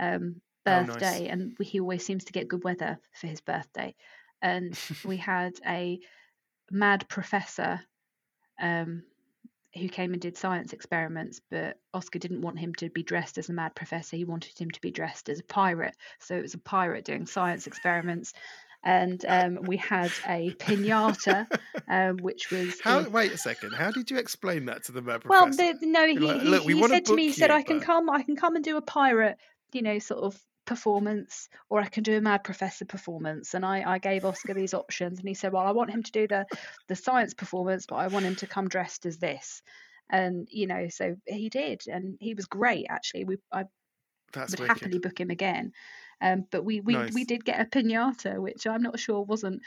um 0.00 0.42
Oh, 0.68 0.82
nice. 0.82 1.22
birthday, 1.22 1.28
and 1.28 1.56
he 1.60 1.80
always 1.80 2.04
seems 2.06 2.24
to 2.26 2.32
get 2.32 2.48
good 2.48 2.64
weather 2.64 3.00
for 3.12 3.26
his 3.28 3.40
birthday. 3.40 3.96
And 4.42 4.78
we 5.04 5.16
had 5.16 5.54
a 5.66 6.00
mad 6.70 7.08
professor 7.08 7.80
um, 8.60 9.04
who 9.74 9.88
came 9.88 10.12
and 10.12 10.20
did 10.20 10.36
science 10.36 10.72
experiments, 10.72 11.40
but 11.50 11.78
Oscar 11.94 12.18
didn't 12.18 12.42
want 12.42 12.58
him 12.58 12.74
to 12.76 12.90
be 12.90 13.02
dressed 13.02 13.38
as 13.38 13.48
a 13.48 13.52
mad 13.52 13.74
professor. 13.74 14.16
He 14.16 14.24
wanted 14.24 14.58
him 14.58 14.70
to 14.70 14.80
be 14.80 14.90
dressed 14.90 15.28
as 15.28 15.40
a 15.40 15.44
pirate. 15.44 15.96
So 16.18 16.34
it 16.36 16.42
was 16.42 16.54
a 16.54 16.58
pirate 16.58 17.04
doing 17.04 17.26
science 17.26 17.66
experiments. 17.66 18.32
And 18.82 19.24
um, 19.28 19.58
we 19.62 19.76
had 19.76 20.10
a 20.26 20.52
pinata, 20.54 21.46
um, 21.88 22.16
which 22.18 22.50
was 22.50 22.80
How? 22.80 23.00
in- 23.00 23.12
Wait 23.12 23.30
a 23.30 23.38
second. 23.38 23.72
How 23.74 23.90
did 23.90 24.10
you 24.10 24.18
explain 24.18 24.64
that 24.66 24.84
to 24.84 24.92
the 24.92 25.02
mad 25.02 25.22
well, 25.24 25.46
professor? 25.46 25.78
the, 25.78 25.86
no, 25.86 26.06
he, 26.06 26.18
like, 26.18 26.40
he, 26.40 26.48
"Look, 26.48 26.62
he 26.64 26.88
said 26.88 27.04
to 27.06 27.14
me, 27.14 27.26
he 27.26 27.32
said, 27.32 27.50
you, 27.50 27.56
I 27.56 27.62
can 27.62 27.78
but-" 27.78 27.86
come, 27.86 28.10
I 28.10 28.22
can 28.22 28.36
come 28.36 28.56
and 28.56 28.64
do 28.64 28.76
a 28.76 28.82
pirate, 28.82 29.36
you 29.72 29.82
know, 29.82 29.98
sort 29.98 30.24
of 30.24 30.40
performance, 30.70 31.48
or 31.68 31.80
I 31.80 31.88
can 31.88 32.04
do 32.04 32.16
a 32.16 32.20
mad 32.20 32.44
professor 32.44 32.84
performance. 32.84 33.54
And 33.54 33.66
I, 33.66 33.82
I 33.94 33.98
gave 33.98 34.24
Oscar 34.24 34.54
these 34.54 34.72
options, 34.72 35.18
and 35.18 35.26
he 35.26 35.34
said, 35.34 35.52
well, 35.52 35.66
I 35.66 35.72
want 35.72 35.90
him 35.90 36.04
to 36.04 36.12
do 36.12 36.28
the 36.28 36.46
the 36.86 36.94
science 36.94 37.34
performance, 37.34 37.86
but 37.86 37.96
I 37.96 38.06
want 38.06 38.24
him 38.24 38.36
to 38.36 38.46
come 38.46 38.68
dressed 38.68 39.04
as 39.04 39.18
this. 39.18 39.62
And 40.08 40.46
you 40.48 40.68
know, 40.68 40.86
so 40.88 41.16
he 41.26 41.48
did, 41.48 41.82
and 41.88 42.16
he 42.20 42.34
was 42.34 42.46
great. 42.46 42.86
Actually, 42.88 43.24
we 43.24 43.36
I 43.52 43.64
That's 44.32 44.52
would 44.52 44.60
wicked. 44.60 44.80
happily 44.80 45.00
book 45.00 45.20
him 45.20 45.30
again. 45.30 45.72
Um, 46.20 46.46
but 46.52 46.64
we 46.64 46.80
we, 46.80 46.96
we 47.12 47.24
did 47.24 47.44
get 47.44 47.60
a 47.60 47.64
pinata, 47.64 48.40
which 48.40 48.64
I'm 48.68 48.82
not 48.82 49.00
sure 49.00 49.22
wasn't 49.22 49.62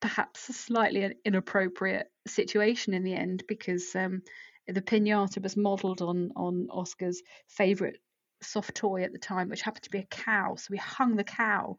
perhaps 0.00 0.48
a 0.48 0.52
slightly 0.52 1.04
an 1.04 1.14
inappropriate 1.24 2.10
situation 2.26 2.94
in 2.94 3.04
the 3.04 3.14
end 3.14 3.44
because 3.46 3.94
um, 3.94 4.22
the 4.66 4.82
pinata 4.82 5.40
was 5.40 5.56
modelled 5.56 6.02
on 6.02 6.32
on 6.34 6.66
Oscar's 6.70 7.22
favourite 7.46 7.98
soft 8.42 8.74
toy 8.74 9.02
at 9.02 9.12
the 9.12 9.18
time, 9.18 9.48
which 9.48 9.62
happened 9.62 9.84
to 9.84 9.90
be 9.90 9.98
a 9.98 10.06
cow. 10.06 10.54
So 10.56 10.68
we 10.70 10.76
hung 10.78 11.16
the 11.16 11.24
cow 11.24 11.76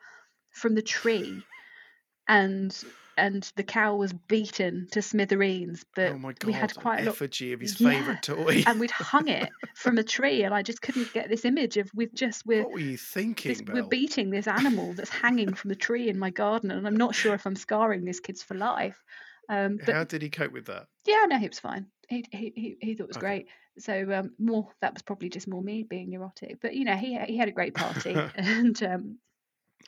from 0.52 0.76
the 0.76 0.82
tree, 0.82 1.44
and 2.28 2.84
and 3.18 3.52
the 3.58 3.64
cow 3.64 3.96
was 3.98 4.14
beaten 4.14 4.88
to 4.92 5.02
smithereens. 5.02 5.86
But 5.96 6.12
oh 6.14 6.18
my 6.20 6.34
god! 6.34 6.46
we 6.48 6.54
had 6.54 6.74
quite 6.76 7.02
a 7.02 7.06
lot 7.06 7.16
effigy 7.16 7.52
of 7.54 7.60
his 7.60 7.80
Yeah. 7.80 7.92
favourite 7.92 8.24
toy. 8.24 8.64
and 8.66 8.80
we'd 8.80 8.92
hung 8.92 9.28
it 9.28 9.50
from 9.76 9.98
a 9.98 10.04
tree 10.04 10.44
and 10.44 10.54
I 10.54 10.62
just 10.62 10.82
couldn't 10.82 11.12
get 11.14 11.30
this 11.30 11.44
image 11.44 11.76
of 11.78 11.90
we've 11.94 12.14
just 12.14 12.46
we're 12.46 12.64
what 12.64 12.72
were 12.72 12.80
you 12.80 12.98
thinking, 12.98 13.52
this, 13.52 13.62
we're 13.74 13.84
beating 13.88 14.30
this 14.30 14.48
animal 14.48 14.94
that's 14.94 15.10
hanging 15.10 15.54
from 15.54 15.70
the 15.70 15.76
tree 15.76 16.08
in 16.08 16.18
my 16.18 16.30
garden 16.30 16.72
and 16.72 16.88
I'm 16.88 16.96
not 16.96 17.14
sure 17.14 17.34
if 17.34 17.46
I'm 17.46 17.56
scarring 17.58 18.06
these 18.06 18.20
kids 18.22 18.42
for 18.42 18.54
life. 18.56 18.98
Um, 19.50 19.80
but 19.86 19.96
How 19.96 20.04
did 20.06 20.22
he 20.22 20.30
cope 20.30 20.54
with 20.54 20.66
that? 20.68 20.88
yeah, 21.06 21.26
no, 21.28 21.38
he 21.40 21.48
was 21.50 21.60
fine. 21.60 21.88
He 22.10 22.26
he 22.32 22.52
he, 22.56 22.78
he 22.82 22.96
thought 22.96 23.04
it 23.04 23.08
was 23.08 23.18
Okay. 23.18 23.26
great. 23.28 23.48
So 23.78 24.12
um, 24.14 24.32
more 24.40 24.68
that 24.82 24.94
was 24.94 25.04
probably 25.04 25.30
just 25.30 25.48
more 25.48 25.62
me 25.62 25.84
being 25.84 26.10
neurotic. 26.10 26.60
But 26.60 26.76
you 26.76 26.86
know, 26.86 26.96
he 26.96 27.18
he 27.20 27.38
had 27.38 27.50
a 27.50 27.54
great 27.54 27.76
party 27.76 28.16
and 28.36 28.82
um, 28.84 29.20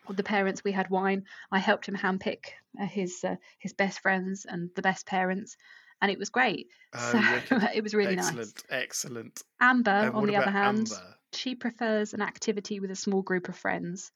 with 0.08 0.18
the 0.18 0.24
parents 0.24 0.64
we 0.64 0.72
had 0.72 0.90
wine. 0.90 1.26
I 1.52 1.60
helped 1.60 1.88
him 1.88 1.96
handpick 1.96 2.46
uh, 2.80 2.86
his 2.86 3.24
uh, 3.24 3.36
his 3.60 3.74
best 3.74 4.02
friends 4.02 4.46
and 4.48 4.70
the 4.76 4.82
best 4.82 5.06
parents, 5.06 5.58
and 6.02 6.12
it 6.12 6.20
was 6.20 6.30
great. 6.30 6.68
Oh, 6.94 7.00
so 7.00 7.20
wicked. 7.20 7.70
it 7.74 7.84
was 7.84 7.94
really 7.96 8.16
excellent, 8.16 8.38
nice. 8.38 8.66
excellent. 8.70 9.42
Excellent. 9.42 9.44
Amber, 9.62 10.12
on 10.14 10.28
the 10.28 10.36
other 10.36 10.52
hand, 10.52 10.92
Amber? 10.92 11.16
she 11.34 11.56
prefers 11.56 12.14
an 12.14 12.22
activity 12.22 12.80
with 12.80 12.92
a 12.92 12.96
small 12.96 13.22
group 13.22 13.48
of 13.50 13.58
friends, 13.58 14.12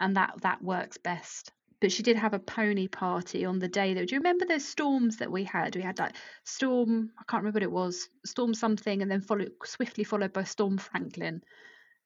and 0.00 0.16
that 0.16 0.40
that 0.42 0.62
works 0.62 0.98
best. 0.98 1.52
But 1.86 1.92
she 1.92 2.02
did 2.02 2.16
have 2.16 2.34
a 2.34 2.40
pony 2.40 2.88
party 2.88 3.44
on 3.44 3.60
the 3.60 3.68
day 3.68 3.94
that. 3.94 4.08
Do 4.08 4.16
you 4.16 4.18
remember 4.18 4.44
those 4.44 4.64
storms 4.64 5.18
that 5.18 5.30
we 5.30 5.44
had? 5.44 5.76
We 5.76 5.82
had 5.82 6.00
like 6.00 6.16
storm. 6.42 7.12
I 7.16 7.22
can't 7.30 7.44
remember 7.44 7.58
what 7.58 7.62
it 7.62 7.70
was. 7.70 8.08
Storm 8.24 8.54
something, 8.54 9.02
and 9.02 9.08
then 9.08 9.20
followed 9.20 9.52
swiftly 9.64 10.02
followed 10.02 10.32
by 10.32 10.42
Storm 10.42 10.78
Franklin. 10.78 11.42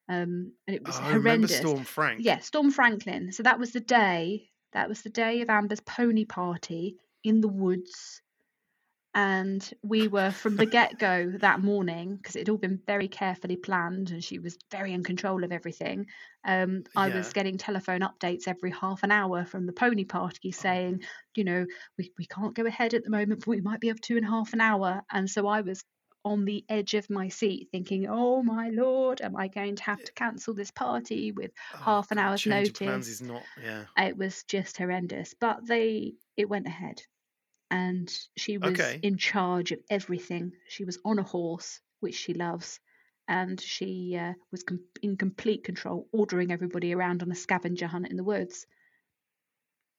um, 0.07 0.51
and 0.67 0.75
it 0.75 0.85
was 0.85 0.97
Oh, 0.97 0.99
I 0.99 1.07
remember 1.13 1.47
horrendous. 1.47 1.57
Storm 1.57 1.83
Frank. 1.83 2.19
Yeah, 2.23 2.37
Storm 2.41 2.69
Franklin. 2.69 3.31
So 3.31 3.41
that 3.41 3.57
was 3.57 3.71
the 3.71 3.79
day. 3.79 4.51
That 4.73 4.87
was 4.87 5.01
the 5.01 5.09
day 5.09 5.41
of 5.41 5.49
Amber's 5.49 5.79
pony 5.79 6.25
party 6.25 6.97
in 7.23 7.41
the 7.41 7.47
woods. 7.47 8.21
And 9.13 9.69
we 9.83 10.07
were 10.07 10.31
from 10.31 10.55
the 10.55 10.65
get 10.65 10.97
go 10.97 11.31
that 11.39 11.59
morning 11.59 12.15
because 12.15 12.35
it 12.37 12.39
had 12.39 12.49
all 12.49 12.57
been 12.57 12.79
very 12.87 13.09
carefully 13.09 13.57
planned 13.57 14.11
and 14.11 14.23
she 14.23 14.39
was 14.39 14.57
very 14.71 14.93
in 14.93 15.03
control 15.03 15.43
of 15.43 15.51
everything. 15.51 16.05
Um, 16.45 16.83
I 16.95 17.09
was 17.09 17.33
getting 17.33 17.57
telephone 17.57 18.01
updates 18.01 18.47
every 18.47 18.71
half 18.71 19.03
an 19.03 19.11
hour 19.11 19.43
from 19.43 19.65
the 19.65 19.73
pony 19.73 20.05
party 20.05 20.51
saying, 20.53 21.01
you 21.35 21.43
know, 21.43 21.65
we, 21.97 22.13
we 22.17 22.25
can't 22.25 22.55
go 22.55 22.65
ahead 22.65 22.93
at 22.93 23.03
the 23.03 23.09
moment, 23.09 23.41
but 23.41 23.49
we 23.49 23.59
might 23.61 23.81
be 23.81 23.91
up 23.91 23.99
to 24.01 24.15
in 24.17 24.23
half 24.23 24.53
an 24.53 24.61
hour. 24.61 25.01
And 25.11 25.29
so 25.29 25.45
I 25.45 25.59
was 25.61 25.83
on 26.23 26.45
the 26.45 26.63
edge 26.69 26.93
of 26.93 27.09
my 27.09 27.27
seat 27.27 27.67
thinking, 27.71 28.07
oh 28.07 28.41
my 28.43 28.69
lord, 28.69 29.21
am 29.21 29.35
I 29.35 29.47
going 29.49 29.75
to 29.75 29.83
have 29.83 30.03
to 30.03 30.13
cancel 30.13 30.53
this 30.53 30.71
party 30.71 31.31
with 31.31 31.51
Oh, 31.73 31.77
half 31.79 32.11
an 32.11 32.17
hour's 32.17 32.45
notice. 32.45 33.07
is 33.09 33.21
not. 33.21 33.43
Yeah. 33.61 33.85
it 33.97 34.15
was 34.17 34.43
just 34.43 34.77
horrendous 34.77 35.33
but 35.39 35.65
they 35.65 36.13
it 36.37 36.47
went 36.47 36.67
ahead 36.67 37.01
and 37.71 38.13
she 38.37 38.57
was 38.59 38.73
Okay. 38.73 38.99
in 39.01 39.17
charge 39.17 39.71
of 39.71 39.79
everything 39.89 40.51
she 40.67 40.83
was 40.85 40.99
on 41.05 41.17
a 41.17 41.23
horse 41.23 41.79
which 42.01 42.15
she 42.15 42.33
loves 42.33 42.79
and 43.27 43.59
she 43.61 44.17
uh, 44.19 44.33
was 44.51 44.61
com- 44.63 44.83
in 45.01 45.15
complete 45.15 45.63
control 45.63 46.07
ordering 46.11 46.51
everybody 46.51 46.93
around 46.93 47.23
on 47.23 47.31
a 47.31 47.35
scavenger 47.35 47.87
hunt 47.87 48.07
in 48.09 48.17
the 48.17 48.23
woods 48.23 48.67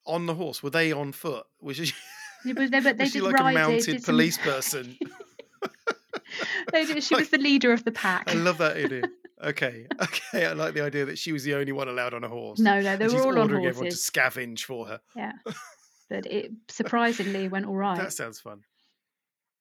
On 0.05 0.27
the 0.27 0.35
horse, 0.35 0.63
were 0.63 0.71
they 0.71 0.93
on 0.93 1.13
foot? 1.13 1.47
Was 1.61 1.77
she, 1.77 1.93
It 2.45 2.59
was- 2.59 2.71
they, 2.71 2.81
but 2.81 2.97
they 2.99 3.05
was 3.05 3.13
she 3.13 3.21
did 3.21 3.25
like 3.27 3.35
ride 3.41 3.51
a 3.53 3.55
mounted 3.55 4.03
some- 4.03 4.15
police 4.15 4.37
person? 4.51 4.99
they 6.73 6.85
did, 6.85 7.03
she 7.03 7.15
was 7.15 7.31
the 7.31 7.39
leader 7.39 7.73
of 7.73 7.85
the 7.85 7.93
pack 7.93 8.29
I 8.31 8.35
love 8.35 8.59
that 8.59 8.77
idea. 8.77 9.05
Okay, 9.43 9.87
okay, 10.01 10.47
I 10.47 10.53
like 10.53 10.75
the 10.75 10.85
idea 10.85 11.05
that 11.07 11.19
she 11.19 11.33
was 11.33 11.43
the 11.43 11.55
only 11.55 11.73
one 11.73 11.89
allowed 11.89 12.15
on 12.15 12.23
a 12.25 12.29
horse. 12.29 12.59
no 12.61 12.81
no 12.81 12.97
they 12.97 13.09
were 13.09 13.23
all 13.23 13.29
on 13.31 13.39
ordering 13.39 13.67
everyone 13.67 13.91
to 13.91 13.97
horses 13.97 14.11
scavenge 14.11 14.61
for 14.65 14.87
her. 14.87 15.01
yeah 15.17 15.33
but 16.13 16.27
it 16.27 16.53
surprisingly 16.69 17.49
went 17.49 17.67
all 17.67 17.75
right 17.75 17.97
That 17.97 18.13
sounds 18.13 18.39
fun. 18.39 18.61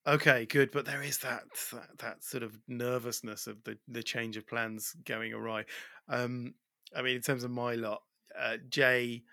Okay, 0.05 0.45
good, 0.47 0.71
but 0.71 0.85
there 0.85 1.03
is 1.03 1.19
that 1.19 1.43
that, 1.71 1.97
that 1.99 2.23
sort 2.23 2.43
of 2.43 2.57
nervousness 2.67 3.47
of 3.47 3.63
the 3.63 3.77
the 3.87 4.03
change 4.03 4.35
of 4.35 4.47
plans 4.47 4.95
going 5.05 5.31
awry. 5.31 5.65
Um, 6.09 6.55
I 6.95 7.01
mean, 7.01 7.15
in 7.15 7.21
terms 7.21 7.43
of 7.43 7.51
my 7.51 7.75
lot, 7.75 8.01
uh, 8.37 8.57
Jay, 8.67 9.23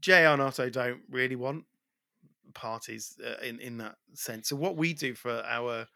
Jay 0.00 0.24
and 0.24 0.40
Otto 0.40 0.70
don't 0.70 1.00
really 1.10 1.36
want 1.36 1.64
parties 2.54 3.18
uh, 3.24 3.44
in 3.44 3.58
in 3.60 3.78
that 3.78 3.96
sense. 4.14 4.48
So 4.48 4.56
what 4.56 4.76
we 4.76 4.94
do 4.94 5.14
for 5.14 5.42
our 5.44 5.86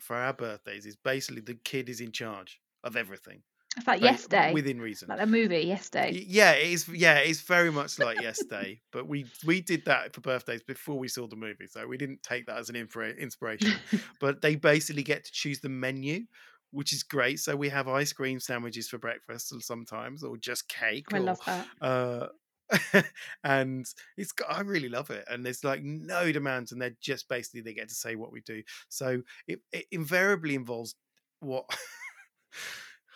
for 0.00 0.16
our 0.16 0.32
birthdays 0.32 0.86
is 0.86 0.96
basically 0.96 1.42
the 1.42 1.54
kid 1.54 1.88
is 1.88 2.00
in 2.00 2.10
charge 2.10 2.58
of 2.82 2.96
everything. 2.96 3.42
It's 3.76 3.86
like 3.86 4.00
like, 4.00 4.10
yesterday 4.10 4.52
within 4.52 4.80
reason. 4.80 5.08
like 5.08 5.18
that 5.18 5.28
movie 5.28 5.60
yesterday 5.60 6.24
Yeah, 6.26 6.52
it 6.52 6.72
is. 6.72 6.88
Yeah, 6.88 7.18
it's 7.18 7.40
very 7.40 7.70
much 7.70 7.98
like 7.98 8.20
yesterday. 8.20 8.80
but 8.92 9.08
we 9.08 9.26
we 9.44 9.60
did 9.60 9.84
that 9.86 10.14
for 10.14 10.20
birthdays 10.20 10.62
before 10.62 10.98
we 10.98 11.08
saw 11.08 11.26
the 11.26 11.36
movie, 11.36 11.66
so 11.66 11.86
we 11.86 11.96
didn't 11.96 12.22
take 12.22 12.46
that 12.46 12.58
as 12.58 12.68
an 12.68 12.76
inspira- 12.76 13.18
inspiration. 13.18 13.72
but 14.20 14.40
they 14.40 14.56
basically 14.56 15.02
get 15.02 15.24
to 15.24 15.32
choose 15.32 15.60
the 15.60 15.68
menu, 15.68 16.24
which 16.70 16.92
is 16.92 17.02
great. 17.02 17.40
So 17.40 17.56
we 17.56 17.68
have 17.68 17.88
ice 17.88 18.12
cream 18.12 18.40
sandwiches 18.40 18.88
for 18.88 18.98
breakfast 18.98 19.54
sometimes, 19.62 20.22
or 20.22 20.36
just 20.36 20.68
cake. 20.68 21.06
i 21.12 21.18
or, 21.18 21.20
love 21.20 21.40
that 21.46 21.66
uh, 21.80 22.26
and 23.44 23.86
it's 24.16 24.32
got, 24.32 24.50
I 24.50 24.60
really 24.60 24.88
love 24.88 25.10
it, 25.10 25.24
and 25.28 25.44
there's 25.44 25.64
like 25.64 25.82
no 25.82 26.32
demands, 26.32 26.72
and 26.72 26.80
they're 26.80 26.96
just 27.00 27.28
basically 27.28 27.60
they 27.60 27.74
get 27.74 27.88
to 27.88 27.94
say 27.94 28.16
what 28.16 28.32
we 28.32 28.40
do. 28.40 28.62
So 28.88 29.22
it, 29.46 29.60
it 29.72 29.86
invariably 29.90 30.54
involves 30.54 30.94
what 31.40 31.64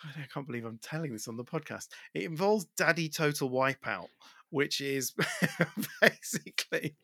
I 0.05 0.25
can't 0.33 0.45
believe 0.47 0.65
I'm 0.65 0.79
telling 0.81 1.13
this 1.13 1.27
on 1.27 1.37
the 1.37 1.43
podcast. 1.43 1.87
It 2.13 2.23
involves 2.23 2.65
Daddy 2.77 3.09
Total 3.09 3.49
Wipeout, 3.49 4.07
which 4.49 4.81
is 4.81 5.13
basically 6.01 6.95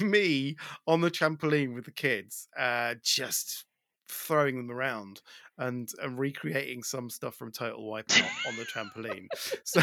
me 0.00 0.56
on 0.86 1.00
the 1.00 1.10
trampoline 1.10 1.74
with 1.74 1.84
the 1.84 1.90
kids, 1.92 2.48
uh, 2.58 2.94
just 3.02 3.64
throwing 4.08 4.56
them 4.56 4.72
around 4.76 5.20
and 5.56 5.88
and 6.02 6.18
recreating 6.18 6.82
some 6.82 7.08
stuff 7.10 7.34
from 7.36 7.52
Total 7.52 7.80
Wipeout 7.80 8.28
on 8.48 8.56
the 8.56 8.64
trampoline. 8.64 9.26
So, 9.64 9.80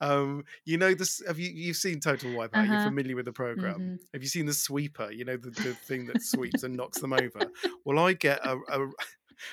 um, 0.00 0.44
you 0.64 0.76
know 0.78 0.94
this. 0.94 1.20
Have 1.26 1.38
you 1.40 1.50
you've 1.52 1.76
seen 1.76 1.98
Total 2.00 2.30
Wipeout? 2.30 2.66
You're 2.66 2.76
Uh-huh. 2.76 2.84
familiar 2.84 3.16
with 3.16 3.24
the 3.24 3.32
program. 3.32 3.80
Mhm. 3.80 3.98
Have 4.12 4.22
you 4.22 4.28
seen 4.28 4.46
the 4.46 4.54
sweeper? 4.54 5.10
You 5.10 5.24
know 5.24 5.36
the, 5.36 5.50
the 5.50 5.74
thing 5.74 6.06
that 6.06 6.22
sweeps 6.22 6.62
and 6.62 6.76
knocks 6.76 7.00
them 7.00 7.12
over. 7.12 7.50
Well, 7.84 7.98
I 7.98 8.12
get 8.12 8.44
a, 8.46 8.56
a 8.68 8.86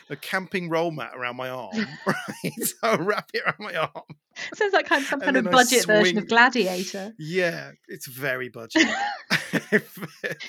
a 0.10 0.16
camping 0.16 0.70
roll 0.70 0.92
mat 0.92 1.12
around 1.16 1.36
my 1.36 1.50
arm, 1.50 1.76
right? 2.08 2.54
So 2.64 2.76
I 2.84 2.96
wrap 2.96 3.30
it 3.34 3.42
around 3.46 3.60
my 3.60 3.76
arm. 3.76 4.04
Sounds 4.56 4.74
like 4.74 4.88
kind 4.88 5.04
of 5.04 5.08
some 5.08 5.20
kind 5.20 5.38
of 5.38 5.48
I 5.48 5.52
budget 5.52 5.86
version 5.86 6.18
of 6.18 6.28
Gladiator. 6.28 7.14
Yeah, 7.20 7.72
it's 7.88 8.08
very 8.08 8.50
budget. 8.50 8.88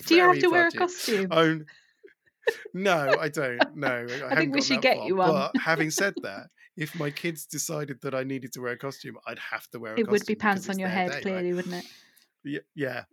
Do 0.07 0.15
you 0.15 0.23
have 0.23 0.39
to 0.39 0.49
wear 0.49 0.69
a 0.69 0.73
costume? 0.73 1.29
Own. 1.31 1.67
No, 2.73 3.17
I 3.19 3.29
don't. 3.29 3.77
No, 3.77 3.89
I, 3.89 4.11
haven't 4.11 4.37
think 4.37 4.55
we 4.55 4.63
should 4.63 4.83
get 4.83 4.99
far. 4.99 5.07
you 5.07 5.17
one. 5.17 5.31
But 5.31 5.53
having 5.61 5.91
said 5.91 6.15
that, 6.23 6.49
if 6.77 6.95
my 6.99 7.11
kids 7.11 7.47
decided 7.47 8.01
that 8.03 8.15
I 8.15 8.25
needed 8.25 8.53
to 8.55 8.61
wear 8.61 8.73
a 8.73 8.79
costume, 8.79 9.17
I'd 9.27 9.39
have 9.39 9.69
to 9.71 9.79
wear 9.79 9.93
a 9.93 9.95
It 9.95 10.05
costume. 10.05 10.09
It 10.09 10.13
would 10.13 10.27
be 10.27 10.35
pants 10.35 10.69
on 10.69 10.79
your 10.79 10.89
head, 10.89 11.13
day, 11.13 11.21
clearly, 11.23 11.53
wouldn't 11.53 11.75
it? 11.75 11.85
Yeah, 12.45 12.61
yeah. 12.75 13.05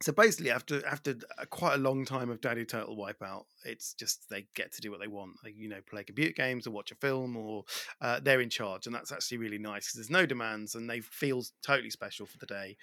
So 0.00 0.12
basically, 0.12 0.50
after 0.50 0.84
after 0.86 1.16
quite 1.50 1.74
a 1.74 1.78
long 1.78 2.04
time 2.04 2.30
of 2.30 2.40
Daddy 2.40 2.64
Total 2.64 2.96
Wipeout, 2.96 3.44
it's 3.64 3.94
just 3.94 4.28
they 4.30 4.46
get 4.54 4.72
to 4.72 4.80
do 4.80 4.90
what 4.90 5.00
they 5.00 5.08
want. 5.08 5.32
They 5.42 5.50
you 5.50 5.68
know 5.68 5.80
play 5.88 6.04
computer 6.04 6.32
games 6.32 6.66
or 6.66 6.70
watch 6.70 6.92
a 6.92 6.94
film, 6.94 7.36
or 7.36 7.64
uh, 8.00 8.20
they're 8.20 8.40
in 8.40 8.50
charge, 8.50 8.86
and 8.86 8.94
that's 8.94 9.12
actually 9.12 9.38
really 9.38 9.58
nice 9.58 9.86
because 9.86 9.94
there's 9.94 10.10
no 10.10 10.26
demands 10.26 10.74
and 10.74 10.88
they 10.88 11.00
feel 11.00 11.42
totally 11.62 11.90
special 11.90 12.26
for 12.26 12.38
the 12.38 12.46
day. 12.46 12.76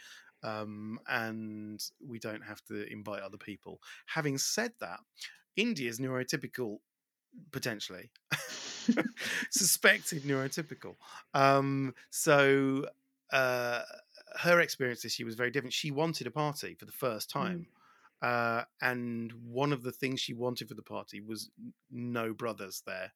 Um, 0.43 0.99
and 1.07 1.81
we 2.05 2.19
don't 2.19 2.43
have 2.43 2.63
to 2.65 2.85
invite 2.91 3.21
other 3.21 3.37
people. 3.37 3.79
Having 4.07 4.37
said 4.37 4.73
that, 4.79 4.99
India's 5.55 5.99
neurotypical 5.99 6.77
potentially 7.51 8.11
suspected 9.51 10.23
neurotypical. 10.23 10.95
Um, 11.33 11.93
so 12.09 12.85
uh, 13.31 13.81
her 14.37 14.59
experience 14.59 15.01
this 15.01 15.19
year 15.19 15.25
was 15.25 15.35
very 15.35 15.51
different. 15.51 15.73
She 15.73 15.91
wanted 15.91 16.27
a 16.27 16.31
party 16.31 16.75
for 16.75 16.85
the 16.85 16.91
first 16.91 17.29
time. 17.29 17.67
Uh, 18.21 18.63
and 18.81 19.31
one 19.47 19.73
of 19.73 19.83
the 19.83 19.91
things 19.91 20.19
she 20.19 20.33
wanted 20.33 20.67
for 20.67 20.73
the 20.73 20.81
party 20.81 21.21
was 21.21 21.49
no 21.91 22.33
brothers 22.33 22.81
there. 22.85 23.11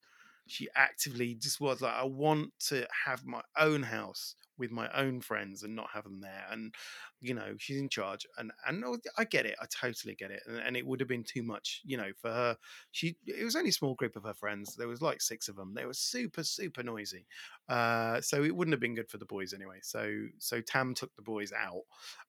She 0.49 0.67
actively 0.75 1.35
just 1.35 1.61
was 1.61 1.81
like, 1.81 1.93
I 1.93 2.03
want 2.03 2.51
to 2.67 2.87
have 3.05 3.25
my 3.25 3.41
own 3.57 3.83
house 3.83 4.35
with 4.57 4.71
my 4.71 4.89
own 4.93 5.21
friends 5.21 5.63
and 5.63 5.75
not 5.75 5.89
have 5.93 6.03
them 6.03 6.19
there. 6.19 6.45
And 6.51 6.73
you 7.21 7.33
know, 7.33 7.55
she's 7.57 7.79
in 7.79 7.89
charge, 7.89 8.25
and 8.37 8.51
and 8.67 8.83
I 9.17 9.23
get 9.23 9.45
it. 9.45 9.55
I 9.61 9.65
totally 9.65 10.15
get 10.15 10.31
it. 10.31 10.41
And, 10.47 10.57
and 10.59 10.77
it 10.77 10.85
would 10.85 10.99
have 10.99 11.09
been 11.09 11.23
too 11.23 11.43
much, 11.43 11.81
you 11.83 11.97
know, 11.97 12.11
for 12.21 12.29
her. 12.29 12.57
She 12.91 13.17
it 13.25 13.43
was 13.43 13.55
only 13.55 13.69
a 13.69 13.73
small 13.73 13.95
group 13.95 14.15
of 14.15 14.23
her 14.23 14.33
friends. 14.33 14.75
There 14.75 14.87
was 14.87 15.01
like 15.01 15.21
six 15.21 15.47
of 15.47 15.55
them. 15.55 15.73
They 15.73 15.85
were 15.85 15.93
super 15.93 16.43
super 16.43 16.83
noisy. 16.83 17.25
Uh, 17.67 18.21
so 18.21 18.43
it 18.43 18.55
wouldn't 18.55 18.73
have 18.73 18.81
been 18.81 18.95
good 18.95 19.09
for 19.09 19.17
the 19.17 19.25
boys 19.25 19.53
anyway. 19.53 19.79
So 19.81 20.27
so 20.37 20.61
Tam 20.61 20.93
took 20.93 21.15
the 21.15 21.23
boys 21.23 21.51
out, 21.51 21.83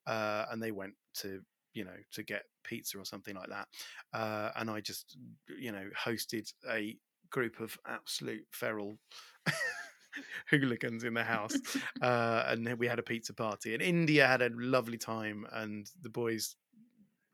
uh, 0.06 0.46
and 0.50 0.62
they 0.62 0.72
went 0.72 0.94
to 1.16 1.40
you 1.72 1.84
know 1.84 1.96
to 2.12 2.22
get 2.22 2.42
pizza 2.64 2.98
or 2.98 3.04
something 3.04 3.34
like 3.34 3.48
that. 3.48 3.68
Uh, 4.12 4.50
and 4.56 4.70
I 4.70 4.80
just 4.80 5.16
you 5.58 5.72
know 5.72 5.88
hosted 6.04 6.52
a 6.68 6.96
group 7.30 7.60
of 7.60 7.78
absolute 7.86 8.46
feral 8.50 8.98
hooligans 10.50 11.04
in 11.04 11.14
the 11.14 11.24
house 11.24 11.60
uh, 12.02 12.44
and 12.46 12.78
we 12.78 12.86
had 12.86 12.98
a 12.98 13.02
pizza 13.02 13.32
party 13.32 13.74
and 13.74 13.82
india 13.82 14.26
had 14.26 14.42
a 14.42 14.50
lovely 14.54 14.98
time 14.98 15.46
and 15.52 15.90
the 16.02 16.08
boys 16.10 16.56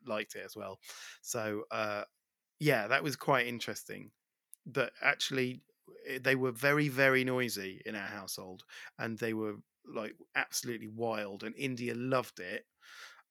liked 0.07 0.37
it 0.37 0.43
as 0.45 0.57
well. 0.57 0.79
So 1.23 1.65
uh, 1.71 2.05
yeah 2.61 2.89
that 2.89 3.03
was 3.03 3.17
quite 3.17 3.47
interesting. 3.47 4.11
That 4.67 4.93
actually 5.03 5.63
eh, 6.09 6.19
they 6.23 6.37
were 6.37 6.53
very 6.53 6.89
very 6.89 7.25
noisy 7.25 7.83
in 7.87 7.95
our 7.97 8.09
household 8.09 8.65
and 8.99 9.19
they 9.19 9.35
were 9.35 9.57
like 9.95 10.17
absolutely 10.37 10.89
wild 10.89 11.45
and 11.45 11.55
india 11.57 11.95
loved 11.95 12.41
it. 12.41 12.67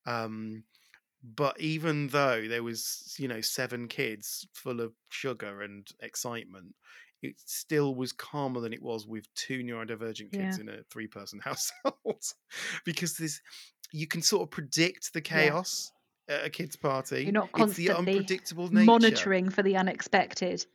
Um 0.05 0.63
but 1.35 1.59
even 1.59 2.07
though 2.09 2.47
there 2.47 2.61
was 2.63 3.15
you 3.17 3.27
know 3.27 3.41
seven 3.41 3.87
kids 3.87 4.47
full 4.53 4.79
of 4.81 4.93
sugar 5.09 5.61
and 5.61 5.87
excitement 6.01 6.75
it 7.23 7.35
still 7.45 7.95
was 7.95 8.11
calmer 8.11 8.59
than 8.59 8.73
it 8.73 8.81
was 8.83 9.07
with 9.07 9.25
two 9.33 9.63
neurodivergent 9.63 10.31
kids 10.31 10.57
Yeah. 10.57 10.61
in 10.61 10.69
a 10.69 10.83
three 10.91 11.07
person 11.07 11.39
household 11.43 12.21
because 12.85 13.17
this 13.17 13.41
you 13.91 14.05
can 14.07 14.21
sort 14.21 14.43
of 14.43 14.51
predict 14.51 15.13
the 15.13 15.19
Yeah. 15.19 15.23
chaos 15.49 15.91
at 16.27 16.45
a 16.45 16.49
kid's 16.49 16.75
party 16.75 17.23
You're 17.23 17.31
not 17.31 17.49
it's 17.57 17.75
the 17.75 17.87
constantly 17.87 18.13
unpredictable 18.17 18.67
nature 18.69 18.85
Monitoring 18.85 19.49
for 19.49 19.63
the 19.63 19.77
unexpected. 19.77 20.65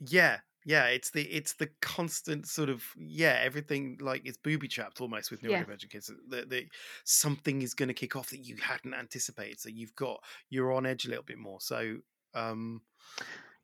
yeah 0.00 0.38
yeah 0.64 0.86
it's 0.86 1.10
the 1.10 1.22
it's 1.24 1.54
the 1.54 1.68
constant 1.80 2.46
sort 2.46 2.68
of 2.68 2.84
yeah 2.96 3.38
everything 3.42 3.98
like 4.00 4.22
it's 4.24 4.38
booby 4.38 4.68
trapped 4.68 5.00
almost 5.00 5.30
with 5.30 5.42
Yeah. 5.42 5.64
neurodivergent 5.64 5.90
kids 5.90 6.10
that 6.28 6.48
the, 6.50 6.66
something 7.04 7.62
is 7.62 7.74
going 7.74 7.88
to 7.88 7.94
kick 7.94 8.16
off 8.16 8.30
that 8.30 8.40
you 8.46 8.56
hadn't 8.56 8.94
anticipated 8.94 9.60
so 9.60 9.68
you've 9.68 9.94
got 9.96 10.22
you're 10.50 10.72
on 10.72 10.86
edge 10.86 11.04
a 11.04 11.08
little 11.08 11.24
bit 11.24 11.38
more 11.38 11.60
so 11.60 11.96
um 12.34 12.82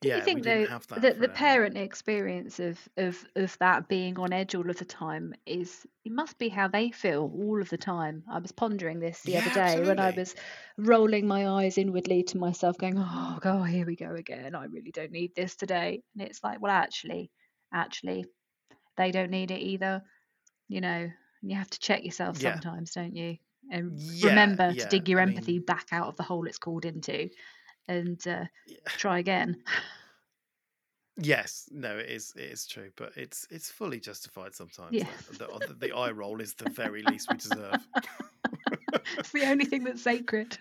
Do 0.01 0.09
yeah, 0.09 0.17
you 0.17 0.23
think 0.23 0.45
though 0.45 0.67
that 0.67 1.03
that 1.03 1.21
the 1.21 1.29
parent 1.29 1.77
experience 1.77 2.61
of, 2.61 2.79
of 2.97 3.25
of 3.35 3.57
that 3.59 3.89
being 3.89 4.19
on 4.19 4.33
edge 4.33 4.55
all 4.55 4.71
of 4.71 4.79
the 4.79 4.85
time 4.85 5.35
is 5.45 5.87
it 6.05 6.13
must 6.13 6.39
be 6.39 6.49
how 6.49 6.69
they 6.69 6.91
feel 6.91 7.31
all 7.35 7.61
of 7.61 7.69
the 7.69 7.79
time. 7.79 8.23
I 8.31 8.39
was 8.39 8.53
pondering 8.53 9.01
this 9.01 9.23
the 9.25 9.37
other 9.37 9.51
Yeah, 9.51 9.55
day 9.55 9.85
when 9.85 9.99
I 9.99 10.11
was 10.11 10.35
rolling 10.77 11.27
my 11.27 11.49
eyes 11.49 11.79
inwardly 11.79 12.23
to 12.25 12.39
myself, 12.39 12.79
going, 12.79 12.95
"Oh 12.99 13.39
God, 13.41 13.65
here 13.65 13.87
we 13.87 13.97
go 13.97 14.15
again. 14.15 14.55
I 14.55 14.65
really 14.67 14.93
don't 14.93 15.11
need 15.13 15.35
this 15.35 15.57
today." 15.57 16.03
And 16.17 16.29
it's 16.29 16.43
like, 16.45 16.61
well, 16.61 16.73
actually, 16.73 17.31
actually, 17.73 18.25
they 18.97 19.11
don't 19.11 19.31
need 19.31 19.51
it 19.51 19.61
either. 19.61 20.03
You 20.69 20.81
know, 20.81 21.11
you 21.43 21.57
have 21.57 21.71
to 21.71 21.79
check 21.81 22.05
yourself 22.05 22.39
Yeah. 22.39 22.53
sometimes, 22.53 22.93
don't 22.93 23.17
you? 23.17 23.39
And 23.71 23.93
Yeah, 24.23 24.25
remember 24.25 24.75
to 24.75 24.87
dig 24.89 25.09
your 25.09 25.21
I 25.21 25.25
empathy 25.25 25.59
mean- 25.59 25.63
back 25.67 25.89
out 25.93 26.09
of 26.09 26.17
the 26.17 26.23
hole 26.23 26.47
it's 26.47 26.59
called 26.59 26.85
into, 26.85 27.29
and 27.89 28.27
uh, 28.27 28.45
Yeah. 28.67 28.77
try 28.97 29.19
again. 29.19 29.63
Yes, 31.21 31.69
no, 31.73 31.99
it 31.99 32.09
is. 32.09 32.33
It 32.37 32.45
is 32.45 32.65
true, 32.67 32.93
but 32.97 33.17
it's 33.17 33.47
it's 33.51 33.71
fully 33.71 33.99
justified 33.99 34.55
sometimes. 34.55 34.95
Yeah. 34.95 35.09
The, 35.27 35.49
the, 35.67 35.75
the 35.75 35.93
eye 35.93 36.13
roll 36.13 36.41
is 36.41 36.55
the 36.55 36.69
very 36.69 37.03
least 37.03 37.29
we 37.29 37.37
deserve. 37.37 37.89
it's 39.19 39.33
the 39.33 39.45
only 39.45 39.65
thing 39.65 39.83
that's 39.85 40.03
sacred. 40.03 40.59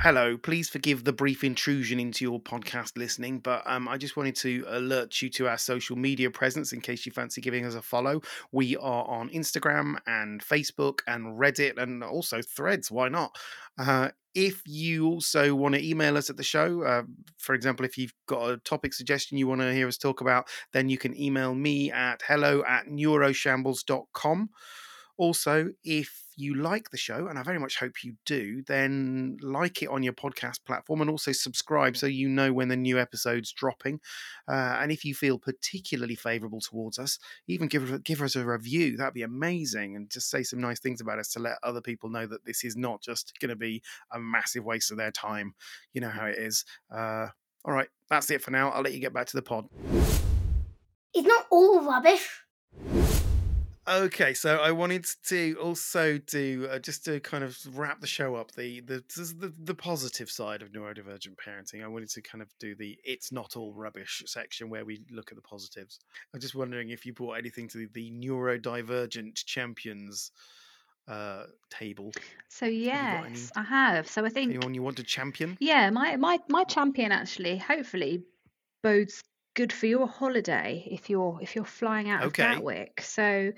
Hello, 0.00 0.38
please 0.38 0.68
forgive 0.68 1.02
the 1.02 1.12
brief 1.12 1.42
intrusion 1.42 1.98
into 1.98 2.24
your 2.24 2.38
podcast 2.38 2.96
listening, 2.96 3.40
but 3.40 3.64
um, 3.66 3.88
I 3.88 3.96
just 3.96 4.16
wanted 4.16 4.36
to 4.36 4.64
alert 4.68 5.20
you 5.20 5.28
to 5.30 5.48
our 5.48 5.58
social 5.58 5.96
media 5.96 6.30
presence 6.30 6.72
in 6.72 6.80
case 6.80 7.04
you 7.04 7.10
fancy 7.10 7.40
giving 7.40 7.66
us 7.66 7.74
a 7.74 7.82
follow. 7.82 8.20
We 8.52 8.76
are 8.76 9.04
on 9.04 9.28
Instagram 9.30 9.96
and 10.06 10.40
Facebook 10.40 11.00
and 11.08 11.36
Reddit 11.36 11.82
and 11.82 12.04
also 12.04 12.40
Threads. 12.42 12.92
Why 12.92 13.08
not? 13.08 13.36
Uh, 13.76 14.10
if 14.36 14.62
you 14.66 15.08
also 15.08 15.56
want 15.56 15.74
to 15.74 15.84
email 15.84 16.16
us 16.16 16.30
at 16.30 16.36
the 16.36 16.44
show, 16.44 16.82
uh, 16.84 17.02
for 17.36 17.56
example, 17.56 17.84
if 17.84 17.98
you've 17.98 18.14
got 18.28 18.50
a 18.50 18.58
topic 18.58 18.94
suggestion 18.94 19.36
you 19.36 19.48
want 19.48 19.62
to 19.62 19.74
hear 19.74 19.88
us 19.88 19.98
talk 19.98 20.20
about, 20.20 20.46
then 20.72 20.88
you 20.88 20.96
can 20.96 21.20
email 21.20 21.56
me 21.56 21.90
at 21.90 22.22
hello 22.28 22.62
at 22.68 22.86
neuroshambles.com. 22.86 24.50
Also, 25.18 25.70
if 25.82 26.22
you 26.36 26.54
like 26.54 26.90
the 26.90 26.96
show, 26.96 27.26
and 27.26 27.36
I 27.36 27.42
very 27.42 27.58
much 27.58 27.78
hope 27.78 28.04
you 28.04 28.14
do, 28.24 28.62
then 28.68 29.36
like 29.42 29.82
it 29.82 29.88
on 29.88 30.04
your 30.04 30.12
podcast 30.12 30.64
platform 30.64 31.00
and 31.00 31.10
also 31.10 31.32
subscribe 31.32 31.96
so 31.96 32.06
you 32.06 32.28
know 32.28 32.52
when 32.52 32.68
the 32.68 32.76
new 32.76 33.00
episode's 33.00 33.52
dropping. 33.52 33.98
Uh, 34.48 34.78
and 34.80 34.92
if 34.92 35.04
you 35.04 35.16
feel 35.16 35.36
particularly 35.36 36.14
favourable 36.14 36.60
towards 36.60 36.98
us, 36.98 37.18
even 37.48 37.66
give, 37.66 38.04
give 38.04 38.22
us 38.22 38.36
a 38.36 38.44
review. 38.44 38.96
That'd 38.96 39.14
be 39.14 39.22
amazing. 39.22 39.96
And 39.96 40.08
just 40.08 40.30
say 40.30 40.44
some 40.44 40.60
nice 40.60 40.78
things 40.78 41.00
about 41.00 41.18
us 41.18 41.32
to 41.32 41.40
let 41.40 41.58
other 41.64 41.80
people 41.80 42.08
know 42.08 42.26
that 42.26 42.44
this 42.44 42.62
is 42.62 42.76
not 42.76 43.02
just 43.02 43.32
going 43.40 43.50
to 43.50 43.56
be 43.56 43.82
a 44.12 44.20
massive 44.20 44.64
waste 44.64 44.92
of 44.92 44.96
their 44.96 45.10
time. 45.10 45.54
You 45.92 46.00
know 46.00 46.10
how 46.10 46.26
it 46.26 46.38
is. 46.38 46.64
Uh, 46.94 47.26
all 47.64 47.74
right, 47.74 47.88
that's 48.08 48.30
it 48.30 48.42
for 48.42 48.52
now. 48.52 48.70
I'll 48.70 48.82
let 48.82 48.92
you 48.92 49.00
get 49.00 49.12
back 49.12 49.26
to 49.26 49.36
the 49.36 49.42
pod. 49.42 49.66
It's 51.12 51.26
not 51.26 51.46
all 51.50 51.84
rubbish. 51.84 52.44
Okay, 53.88 54.34
so 54.34 54.58
I 54.58 54.70
wanted 54.72 55.06
to 55.28 55.54
also 55.62 56.18
do 56.18 56.68
uh, 56.70 56.78
just 56.78 57.06
to 57.06 57.20
kind 57.20 57.42
of 57.42 57.58
wrap 57.78 58.00
the 58.00 58.06
show 58.06 58.34
up 58.34 58.52
the 58.52 58.80
the, 58.80 59.02
the 59.38 59.54
the 59.58 59.74
positive 59.74 60.30
side 60.30 60.60
of 60.60 60.72
neurodivergent 60.72 61.36
parenting. 61.36 61.82
I 61.82 61.88
wanted 61.88 62.10
to 62.10 62.20
kind 62.20 62.42
of 62.42 62.50
do 62.58 62.74
the 62.74 62.98
"it's 63.02 63.32
not 63.32 63.56
all 63.56 63.72
rubbish" 63.72 64.22
section 64.26 64.68
where 64.68 64.84
we 64.84 65.04
look 65.10 65.32
at 65.32 65.36
the 65.36 65.42
positives. 65.42 65.98
I'm 66.34 66.40
just 66.40 66.54
wondering 66.54 66.90
if 66.90 67.06
you 67.06 67.14
brought 67.14 67.38
anything 67.38 67.66
to 67.68 67.78
the, 67.78 67.86
the 67.94 68.10
neurodivergent 68.10 69.36
champions 69.46 70.32
uh, 71.06 71.44
table. 71.70 72.12
So 72.50 72.66
yes, 72.66 73.50
any- 73.56 73.64
I 73.64 73.66
have. 73.68 74.06
So 74.08 74.24
I 74.24 74.28
think 74.28 74.50
Anyone 74.50 74.74
you 74.74 74.82
want 74.82 74.98
to 74.98 75.02
champion? 75.02 75.56
yeah, 75.60 75.88
my 75.90 76.16
my 76.16 76.38
my 76.48 76.64
champion 76.64 77.10
actually 77.12 77.56
hopefully 77.56 78.24
bodes 78.82 79.22
good 79.58 79.72
for 79.72 79.86
your 79.86 80.06
holiday 80.06 80.86
if 80.88 81.10
you're 81.10 81.40
if 81.42 81.56
you're 81.56 81.64
flying 81.64 82.08
out 82.08 82.22
Okay. 82.22 82.24
of 82.24 82.36
Gatwick. 82.36 83.00
So 83.00 83.52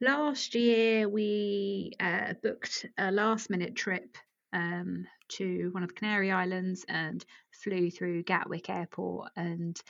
last 0.00 0.56
year 0.56 1.08
we 1.08 1.92
uh, 2.00 2.34
booked 2.42 2.86
a 2.98 3.12
last 3.12 3.50
minute 3.50 3.76
trip 3.76 4.18
um, 4.52 5.06
to 5.28 5.70
one 5.70 5.84
of 5.84 5.90
the 5.90 5.94
Canary 5.94 6.32
Islands 6.32 6.84
and 6.88 7.24
flew 7.52 7.88
through 7.92 8.24
Gatwick 8.24 8.68
Airport 8.68 9.30
and 9.36 9.80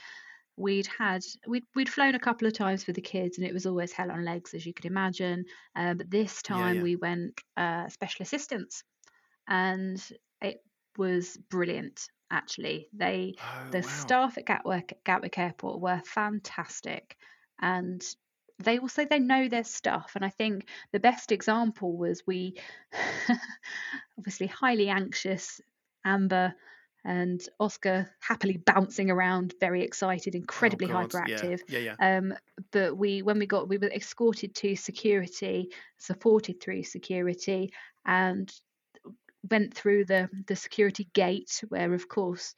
we'd 0.57 0.87
had 0.87 1.23
we'd, 1.47 1.65
we'd 1.75 1.89
flown 1.89 2.15
a 2.15 2.19
couple 2.19 2.47
of 2.47 2.53
times 2.53 2.87
with 2.87 2.95
the 2.95 3.01
kids 3.01 3.39
and 3.39 3.47
it 3.47 3.53
was 3.53 3.65
always 3.65 3.93
hell 3.93 4.11
on 4.11 4.23
legs 4.23 4.53
as 4.53 4.65
you 4.67 4.73
could 4.73 4.85
imagine 4.85 5.45
uh, 5.75 5.95
but 5.95 6.11
this 6.11 6.43
Yeah, 6.49 6.69
time 6.69 6.79
yeah. 6.79 6.83
we 6.83 6.95
went 6.95 7.41
uh, 7.57 7.89
special 7.89 8.23
assistance 8.23 8.83
and 9.47 10.01
it 10.41 10.59
was 10.97 11.37
brilliant 11.37 12.07
actually 12.31 12.89
they 12.93 13.35
Oh, 13.39 13.69
the 13.71 13.81
wow. 13.81 13.87
staff 13.87 14.37
at 14.37 14.45
Gatwick 14.45 14.99
Gatwick 15.05 15.37
Airport 15.37 15.79
were 15.81 16.01
fantastic 16.05 17.17
and 17.61 18.03
they 18.63 18.79
will 18.79 18.87
say 18.89 19.05
they 19.05 19.19
know 19.19 19.49
their 19.49 19.63
stuff 19.65 20.13
and 20.15 20.23
I 20.23 20.29
think 20.29 20.67
the 20.91 20.99
best 20.99 21.31
example 21.31 21.97
was 21.97 22.23
we 22.25 22.55
obviously 24.17 24.47
highly 24.47 24.89
anxious 24.89 25.61
Amber 26.05 26.53
and 27.03 27.41
Oscar 27.59 28.09
happily 28.19 28.57
bouncing 28.57 29.11
around 29.11 29.53
very 29.59 29.83
excited 29.83 30.33
Oh, 30.35 30.39
incredibly 30.39 30.87
God, 30.87 31.09
hyperactive 31.11 31.59
Yeah, 31.67 31.79
yeah, 31.79 31.95
yeah. 31.99 32.17
um, 32.17 32.33
but 32.71 32.97
we 32.97 33.21
when 33.21 33.37
we 33.39 33.45
got 33.45 33.69
we 33.69 33.77
were 33.77 33.91
escorted 33.91 34.55
to 34.55 34.75
security 34.75 35.69
supported 35.97 36.61
through 36.61 36.83
security 36.83 37.71
and 38.05 38.51
went 39.49 39.73
through 39.73 40.05
the 40.05 40.29
the 40.47 40.55
security 40.55 41.07
gate 41.13 41.63
where 41.69 41.93
of 41.93 42.07
course 42.07 42.55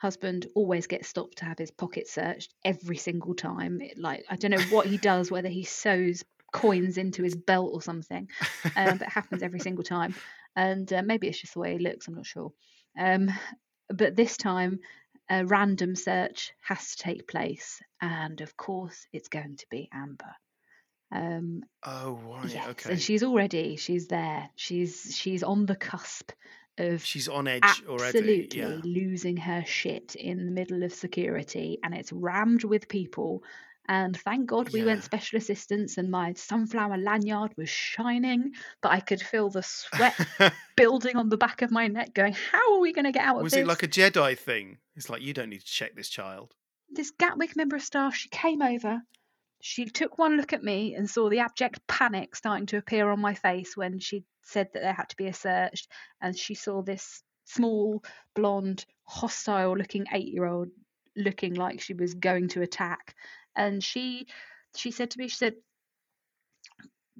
husband 0.00 0.46
always 0.56 0.88
gets 0.88 1.08
stopped 1.08 1.38
to 1.38 1.44
have 1.44 1.58
his 1.58 1.70
pocket 1.70 2.08
searched 2.08 2.52
every 2.64 2.96
single 2.96 3.34
time. 3.34 3.80
It- 3.80 3.98
like 3.98 4.24
i 4.28 4.36
don't 4.36 4.50
know 4.50 4.62
what 4.62 4.86
he 4.86 4.98
does 4.98 5.30
whether 5.30 5.48
he 5.48 5.64
sews 5.64 6.24
coins 6.52 6.98
into 6.98 7.22
his 7.22 7.34
belt 7.34 7.70
or 7.72 7.80
something 7.80 8.28
um, 8.76 8.98
but 8.98 9.06
it 9.08 9.12
happens 9.12 9.42
every 9.42 9.60
single 9.68 9.84
time. 9.84 10.14
And 10.54 10.92
uh, 10.92 11.02
maybe 11.02 11.28
it's 11.28 11.40
just 11.40 11.54
the 11.54 11.60
way 11.60 11.72
he 11.74 11.78
looks 11.78 12.08
i'm 12.08 12.14
not 12.14 12.26
sure. 12.26 12.52
Um, 12.98 13.30
but 13.88 14.16
this 14.16 14.36
time 14.36 14.80
a 15.30 15.46
random 15.46 15.94
search 15.96 16.52
has 16.62 16.94
to 16.96 17.02
take 17.02 17.28
place 17.28 17.80
and 18.00 18.40
of 18.40 18.56
course 18.56 19.06
it's 19.12 19.28
going 19.28 19.56
to 19.56 19.66
be 19.70 19.88
amber 19.92 20.34
um, 21.12 21.62
oh, 21.84 22.18
right. 22.24 22.50
yes 22.52 22.68
okay. 22.70 22.90
and 22.92 23.00
she's 23.02 23.22
already 23.22 23.76
she's 23.76 24.08
there 24.08 24.48
she's 24.56 25.14
she's 25.16 25.42
on 25.42 25.66
the 25.66 25.76
cusp 25.76 26.32
of 26.78 27.04
She's 27.04 27.28
on 27.28 27.46
edge 27.48 27.60
absolutely 27.62 27.90
already. 27.90 28.58
Yeah. 28.58 28.80
losing 28.82 29.36
her 29.36 29.62
shit 29.66 30.14
in 30.14 30.46
the 30.46 30.50
middle 30.52 30.82
of 30.82 30.92
security 30.94 31.78
and 31.84 31.92
it's 31.94 32.10
rammed 32.12 32.64
with 32.64 32.88
people 32.88 33.42
and 33.88 34.16
thank 34.16 34.46
god 34.46 34.70
we 34.72 34.80
Yeah. 34.80 34.86
went 34.86 35.04
special 35.04 35.36
assistance 35.36 35.98
and 35.98 36.10
my 36.10 36.32
sunflower 36.32 36.96
lanyard 36.96 37.52
was 37.58 37.68
shining 37.68 38.52
but 38.80 38.90
i 38.90 39.00
could 39.00 39.20
feel 39.20 39.50
the 39.50 39.62
sweat 39.62 40.14
building 40.76 41.16
on 41.16 41.28
the 41.28 41.36
back 41.36 41.60
of 41.60 41.70
my 41.70 41.88
neck 41.88 42.14
going 42.14 42.32
how 42.32 42.74
are 42.74 42.80
we 42.80 42.94
going 42.94 43.04
to 43.04 43.12
get 43.12 43.24
out 43.26 43.36
of 43.36 43.42
Was 43.42 43.52
this 43.52 43.58
Was 43.58 43.66
it 43.66 43.68
like 43.68 43.82
a 43.82 43.88
Jedi 43.88 44.38
thing? 44.38 44.78
It's 44.96 45.10
like 45.10 45.20
you 45.20 45.34
don't 45.34 45.50
need 45.50 45.60
to 45.60 45.66
check 45.66 45.94
this 45.94 46.08
child. 46.08 46.54
this 46.90 47.10
gatwick 47.10 47.54
member 47.54 47.76
of 47.76 47.82
staff 47.82 48.14
she 48.14 48.30
came 48.30 48.62
over 48.62 49.02
she 49.64 49.84
took 49.86 50.18
one 50.18 50.36
look 50.36 50.52
at 50.52 50.64
me 50.64 50.96
and 50.96 51.08
saw 51.08 51.30
the 51.30 51.38
abject 51.38 51.86
panic 51.86 52.34
starting 52.34 52.66
to 52.66 52.76
appear 52.76 53.08
on 53.08 53.20
my 53.20 53.32
face 53.32 53.76
when 53.76 54.00
she 54.00 54.24
said 54.42 54.68
that 54.74 54.80
there 54.82 54.92
had 54.92 55.08
to 55.08 55.16
be 55.16 55.28
a 55.28 55.32
search 55.32 55.86
and 56.20 56.36
she 56.36 56.54
saw 56.54 56.82
this 56.82 57.22
small 57.44 58.02
blonde 58.34 58.84
hostile 59.04 59.76
looking 59.76 60.04
8 60.12 60.26
year 60.26 60.46
old 60.46 60.68
looking 61.16 61.54
like 61.54 61.80
she 61.80 61.94
was 61.94 62.14
going 62.14 62.48
to 62.48 62.62
attack. 62.62 63.14
And 63.54 63.82
she 63.84 64.26
she 64.74 64.90
said 64.90 65.12
to 65.12 65.18
me 65.18 65.28
she 65.28 65.36
said 65.36 65.54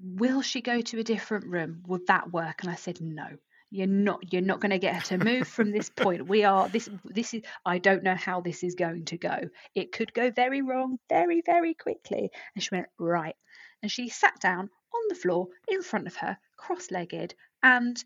will 0.02 0.42
she 0.42 0.62
go 0.62 0.80
to 0.80 0.98
a 0.98 1.04
different 1.04 1.46
room? 1.46 1.84
Would 1.86 2.08
that 2.08 2.32
work? 2.32 2.62
And 2.64 2.72
i 2.72 2.74
said 2.74 3.00
no 3.00 3.28
you're 3.72 3.86
not 3.86 4.32
you're 4.32 4.42
not 4.42 4.60
going 4.60 4.70
to 4.70 4.78
get 4.78 4.94
her 4.94 5.00
to 5.00 5.24
move 5.24 5.48
from 5.48 5.72
this 5.72 5.88
point 5.96 6.28
we 6.28 6.44
are 6.44 6.68
this 6.68 6.88
this 7.04 7.32
is 7.34 7.42
i 7.64 7.78
don't 7.78 8.02
know 8.02 8.14
how 8.14 8.40
this 8.40 8.62
is 8.62 8.74
going 8.74 9.04
to 9.04 9.16
go 9.16 9.38
it 9.74 9.92
could 9.92 10.12
go 10.12 10.30
very 10.30 10.60
wrong 10.60 10.98
very 11.08 11.42
very 11.44 11.74
quickly 11.74 12.30
and 12.54 12.62
she 12.62 12.68
went 12.72 12.86
right 12.98 13.34
and 13.82 13.90
she 13.90 14.08
sat 14.08 14.38
down 14.40 14.68
on 14.94 15.00
the 15.08 15.14
floor 15.14 15.48
in 15.68 15.82
front 15.82 16.06
of 16.06 16.14
her 16.16 16.36
cross-legged 16.56 17.34
and 17.62 18.04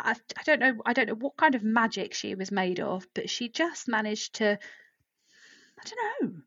I, 0.00 0.16
I 0.36 0.42
don't 0.44 0.60
know 0.60 0.74
I 0.86 0.92
don't 0.92 1.08
know 1.08 1.14
what 1.14 1.36
kind 1.36 1.54
of 1.54 1.62
magic 1.62 2.14
she 2.14 2.34
was 2.34 2.50
made 2.50 2.80
of, 2.80 3.06
but 3.14 3.30
she 3.30 3.48
just 3.48 3.86
managed 3.86 4.34
to 4.36 4.58
I 5.78 5.88
don't 5.88 6.22
know 6.22 6.42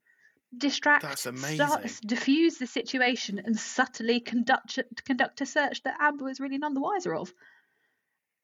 distract, 0.57 1.03
That's 1.03 1.21
start- 1.21 1.37
amazing. 1.37 2.01
diffuse 2.05 2.57
the 2.57 2.67
situation, 2.67 3.39
and 3.43 3.57
subtly 3.57 4.19
conduct 4.19 4.79
conduct 5.05 5.41
a 5.41 5.45
search 5.45 5.83
that 5.83 5.97
Amber 5.99 6.25
was 6.25 6.39
really 6.39 6.57
none 6.57 6.73
the 6.73 6.81
wiser 6.81 7.15
of. 7.15 7.33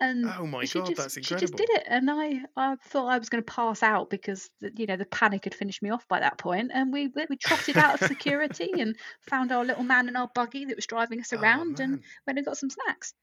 And 0.01 0.25
Oh 0.37 0.45
my 0.47 0.65
God, 0.65 0.87
just, 0.87 0.97
that's 0.97 1.17
She 1.21 1.35
just 1.35 1.55
did 1.55 1.69
it, 1.69 1.83
and 1.87 2.11
I 2.11 2.41
I 2.57 2.75
thought 2.75 3.07
I 3.07 3.17
was 3.17 3.29
going 3.29 3.41
to 3.43 3.49
pass 3.53 3.81
out 3.83 4.09
because 4.09 4.49
the, 4.59 4.71
you 4.75 4.85
know 4.87 4.97
the 4.97 5.05
panic 5.05 5.45
had 5.45 5.55
finished 5.55 5.81
me 5.81 5.91
off 5.91 6.05
by 6.09 6.19
that 6.19 6.37
point. 6.37 6.71
and 6.73 6.91
we 6.91 7.07
we 7.29 7.37
trotted 7.37 7.77
out 7.77 7.93
of 7.93 8.01
security 8.01 8.81
and 8.81 8.97
found 9.21 9.51
our 9.53 9.63
little 9.63 9.83
man 9.83 10.09
in 10.09 10.17
our 10.17 10.29
buggy 10.35 10.65
that 10.65 10.75
was 10.75 10.87
driving 10.87 11.21
us 11.21 11.31
Oh, 11.33 11.37
around, 11.37 11.79
and 11.79 11.99
went 12.27 12.39
and 12.39 12.45
got 12.45 12.57
some 12.57 12.69
snacks. 12.69 13.13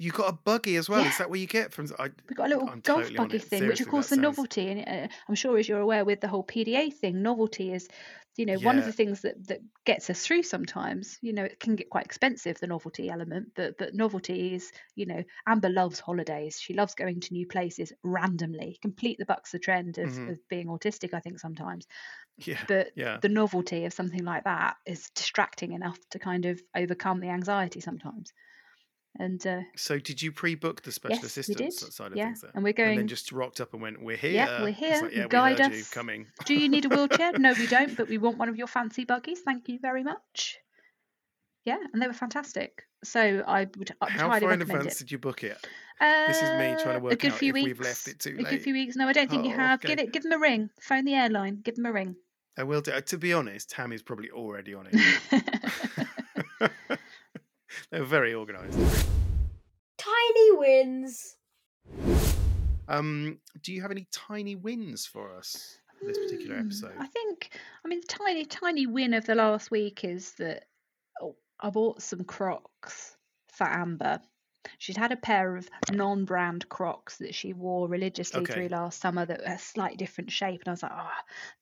You 0.00 0.12
got 0.12 0.28
a 0.32 0.32
buggy 0.32 0.76
as 0.76 0.88
well. 0.88 1.02
Yeah. 1.02 1.08
Is 1.08 1.18
that 1.18 1.28
what 1.28 1.40
you 1.40 1.46
get 1.48 1.72
from? 1.72 1.88
I, 1.98 2.10
We've 2.28 2.36
got 2.36 2.46
a 2.46 2.48
little 2.50 2.68
I'm 2.68 2.80
golf 2.80 3.00
totally 3.00 3.16
buggy 3.16 3.38
thing, 3.40 3.66
which 3.66 3.80
of 3.80 3.88
course 3.88 4.06
the 4.08 4.14
sounds- 4.14 4.22
novelty, 4.22 4.68
and 4.68 4.88
uh, 5.10 5.14
I'm 5.28 5.34
sure 5.34 5.58
as 5.58 5.68
you're 5.68 5.80
aware 5.80 6.04
with 6.04 6.20
the 6.20 6.28
whole 6.28 6.44
PDA 6.44 6.92
thing, 6.94 7.20
novelty 7.22 7.72
is, 7.72 7.88
you 8.36 8.46
know, 8.46 8.58
one 8.60 8.78
of 8.78 8.84
the 8.84 8.92
things 8.92 9.22
that 9.22 9.48
that 9.48 9.58
gets 9.84 10.08
us 10.08 10.24
through 10.24 10.44
sometimes. 10.44 11.18
You 11.20 11.32
know, 11.32 11.42
it 11.42 11.58
can 11.58 11.74
get 11.74 11.90
quite 11.90 12.04
expensive 12.04 12.60
the 12.60 12.68
novelty 12.68 13.10
element, 13.10 13.48
but 13.56 13.76
but 13.76 13.92
novelty 13.94 14.54
is, 14.54 14.70
you 14.94 15.06
know, 15.06 15.24
Amber 15.48 15.68
loves 15.68 15.98
holidays. 15.98 16.60
She 16.60 16.74
loves 16.74 16.94
going 16.94 17.18
to 17.20 17.32
new 17.34 17.48
places 17.48 17.92
randomly. 18.04 18.78
Complete 18.80 19.18
the 19.18 19.26
bucks 19.26 19.50
the 19.50 19.58
trend 19.58 19.98
of, 19.98 20.10
Mhm. 20.10 20.30
of 20.30 20.38
being 20.48 20.68
autistic, 20.68 21.12
I 21.12 21.18
think 21.20 21.40
sometimes. 21.40 21.88
yeah, 22.36 22.62
But 22.68 22.90
yeah. 22.94 23.18
the 23.20 23.28
novelty 23.28 23.84
of 23.84 23.92
something 23.92 24.24
like 24.24 24.44
that 24.44 24.76
is 24.86 25.10
distracting 25.10 25.72
enough 25.72 25.98
to 26.10 26.20
kind 26.20 26.44
of 26.46 26.60
overcome 26.76 27.18
the 27.18 27.30
anxiety 27.30 27.80
sometimes. 27.80 28.32
And 29.20 29.44
uh, 29.46 29.60
So 29.76 29.98
did 29.98 30.22
you 30.22 30.30
pre-book 30.30 30.82
the 30.82 30.92
special 30.92 31.16
Yes, 31.16 31.24
assistance 31.24 31.94
side 31.96 32.12
of 32.12 32.16
yeah, 32.16 32.26
things 32.26 32.42
there? 32.42 32.52
and 32.54 32.62
we're 32.62 32.72
going, 32.72 32.90
And 32.90 32.98
then 33.00 33.08
just 33.08 33.32
rocked 33.32 33.60
up 33.60 33.72
and 33.72 33.82
went, 33.82 34.00
"We're 34.00 34.16
here." 34.16 34.30
Yeah, 34.30 34.62
we're 34.62 34.70
here. 34.70 35.00
like, 35.02 35.12
yeah, 35.12 35.22
we 35.24 35.28
Guide 35.28 35.58
you 35.58 35.64
us. 35.80 35.90
coming. 35.90 36.26
Do 36.44 36.54
you 36.54 36.68
need 36.68 36.84
a 36.84 36.88
wheelchair? 36.88 37.32
no, 37.36 37.52
we 37.54 37.66
don't, 37.66 37.96
but 37.96 38.08
we 38.08 38.16
want 38.24 38.38
one 38.38 38.48
of 38.48 38.56
your 38.56 38.68
fancy 38.68 39.04
buggies. 39.04 39.40
Thank 39.40 39.68
you 39.68 39.78
very 39.82 40.04
much. 40.04 40.58
Yeah, 41.64 41.78
and 41.92 42.00
they 42.00 42.06
were 42.06 42.12
fantastic. 42.12 42.84
So 43.04 43.42
I 43.46 43.66
would, 43.76 43.90
I 44.00 44.04
would 44.04 44.12
How 44.12 44.28
highly 44.28 44.40
far 44.42 44.52
in 44.52 44.62
advance 44.62 44.94
it. 44.94 44.98
did 44.98 45.10
you 45.12 45.18
book 45.18 45.42
it? 45.44 45.58
Uh, 46.00 46.26
This 46.28 46.36
is 46.40 46.50
me 46.52 46.76
trying 46.82 46.94
to 46.94 46.96
a 46.96 47.00
work 47.00 47.18
good 47.18 47.32
out 47.32 47.38
few 47.38 47.48
if 47.50 47.54
weeks. 47.54 47.66
we've 47.66 47.80
left 47.80 48.06
it 48.08 48.20
too 48.20 48.36
A 48.38 48.42
good 48.44 48.62
few 48.62 48.72
weeks. 48.72 48.94
No, 48.96 49.08
I 49.08 49.12
don't 49.12 49.28
think 49.28 49.44
you 49.46 49.52
Oh, 49.52 49.56
have. 49.56 49.80
okay. 49.80 49.96
Get 49.96 49.98
it. 50.00 50.12
Give 50.12 50.22
them 50.22 50.32
a 50.32 50.38
ring. 50.38 50.70
Phone 50.80 51.04
the 51.04 51.14
airline. 51.14 51.60
Give 51.62 51.74
them 51.74 51.86
a 51.86 51.92
ring. 51.92 52.14
I 52.56 52.62
will 52.62 52.80
do. 52.80 52.92
To 53.00 53.18
be 53.18 53.32
honest, 53.32 53.68
Tammy's 53.70 54.02
probably 54.02 54.30
already 54.30 54.74
on 54.74 54.88
it. 54.92 56.08
They're 57.90 58.04
very 58.04 58.34
organised. 58.34 58.78
Tiny 59.96 60.52
wins. 60.52 61.36
Um, 62.86 63.38
do 63.62 63.72
you 63.72 63.82
have 63.82 63.90
any 63.90 64.06
tiny 64.12 64.54
wins 64.56 65.06
for 65.06 65.34
us 65.36 65.78
this 66.06 66.18
particular 66.18 66.56
Hmm, 66.56 66.66
episode? 66.66 66.92
I 66.98 67.06
think, 67.06 67.50
I 67.84 67.88
mean, 67.88 68.00
the 68.00 68.06
tiny, 68.06 68.44
tiny 68.44 68.86
win 68.86 69.14
of 69.14 69.24
the 69.26 69.34
last 69.34 69.70
week 69.70 70.04
is 70.04 70.32
that 70.34 70.64
oh, 71.20 71.36
I 71.60 71.70
bought 71.70 72.02
some 72.02 72.24
Crocs 72.24 73.16
for 73.52 73.66
Amber. 73.66 74.20
She'd 74.78 74.96
had 74.96 75.12
a 75.12 75.16
pair 75.16 75.56
of 75.56 75.68
non 75.92 76.24
brand 76.24 76.68
Crocs 76.68 77.18
that 77.18 77.34
she 77.34 77.52
wore 77.54 77.88
religiously 77.88 78.40
Okay. 78.42 78.52
through 78.52 78.68
last 78.68 79.00
summer 79.00 79.24
that 79.24 79.40
were 79.40 79.52
a 79.54 79.58
slightly 79.58 79.96
different 79.96 80.30
shape. 80.30 80.60
And 80.60 80.68
I 80.68 80.72
was 80.72 80.82
like, 80.82 80.92
oh, 80.94 81.10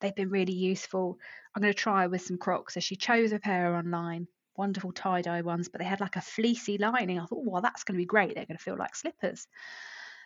they've 0.00 0.14
been 0.14 0.30
really 0.30 0.54
useful. 0.54 1.18
I'm 1.54 1.62
going 1.62 1.72
to 1.72 1.78
try 1.78 2.06
with 2.08 2.22
some 2.22 2.38
Crocs. 2.38 2.74
So 2.74 2.80
she 2.80 2.96
chose 2.96 3.32
a 3.32 3.38
pair 3.38 3.76
online, 3.76 4.26
wonderful 4.58 4.92
tie 4.92 5.22
dye 5.22 5.42
ones, 5.42 5.68
but 5.68 5.78
they 5.80 5.84
had 5.86 6.00
like 6.00 6.16
a 6.16 6.20
fleecy 6.20 6.78
lining. 6.78 7.18
I 7.18 7.26
thought, 7.26 7.44
well, 7.44 7.62
that's 7.62 7.84
going 7.84 7.94
to 7.94 8.02
be 8.02 8.06
great. 8.06 8.34
They're 8.34 8.46
going 8.46 8.58
to 8.58 8.62
feel 8.62 8.76
like 8.76 8.94
slippers. 8.94 9.46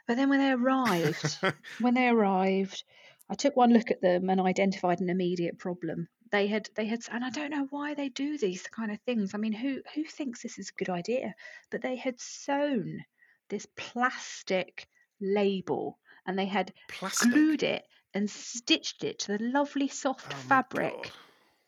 But 0.06 0.16
then 0.16 0.28
when 0.28 0.40
they 0.40 0.50
arrived, 0.50 1.38
when 1.80 1.94
they 1.94 2.08
arrived, 2.08 2.82
I 3.28 3.34
took 3.34 3.56
one 3.56 3.72
look 3.72 3.90
at 3.90 4.00
them 4.00 4.28
and 4.28 4.40
identified 4.40 5.00
an 5.00 5.10
immediate 5.10 5.58
problem. 5.58 6.08
They 6.32 6.46
had 6.46 6.68
they 6.76 6.86
had 6.86 7.00
and 7.10 7.24
I 7.24 7.30
don't 7.30 7.50
know 7.50 7.66
why 7.70 7.94
they 7.94 8.08
do 8.08 8.38
these 8.38 8.62
kind 8.62 8.90
of 8.90 9.00
things. 9.00 9.34
I 9.34 9.38
mean, 9.38 9.52
who 9.52 9.82
who 9.94 10.04
thinks 10.04 10.42
this 10.42 10.58
is 10.58 10.70
a 10.70 10.78
good 10.78 10.90
idea? 10.90 11.34
But 11.70 11.82
they 11.82 11.96
had 11.96 12.20
sewn 12.20 13.04
this 13.48 13.66
plastic 13.76 14.86
label 15.20 15.98
and 16.26 16.38
they 16.38 16.46
had 16.46 16.72
Plastic. 16.88 17.30
glued 17.30 17.62
it 17.62 17.84
and 18.14 18.28
stitched 18.28 19.04
it 19.04 19.20
to 19.20 19.38
the 19.38 19.44
lovely 19.44 19.88
soft 19.88 20.32
Oh 20.32 20.36
fabric 20.36 21.12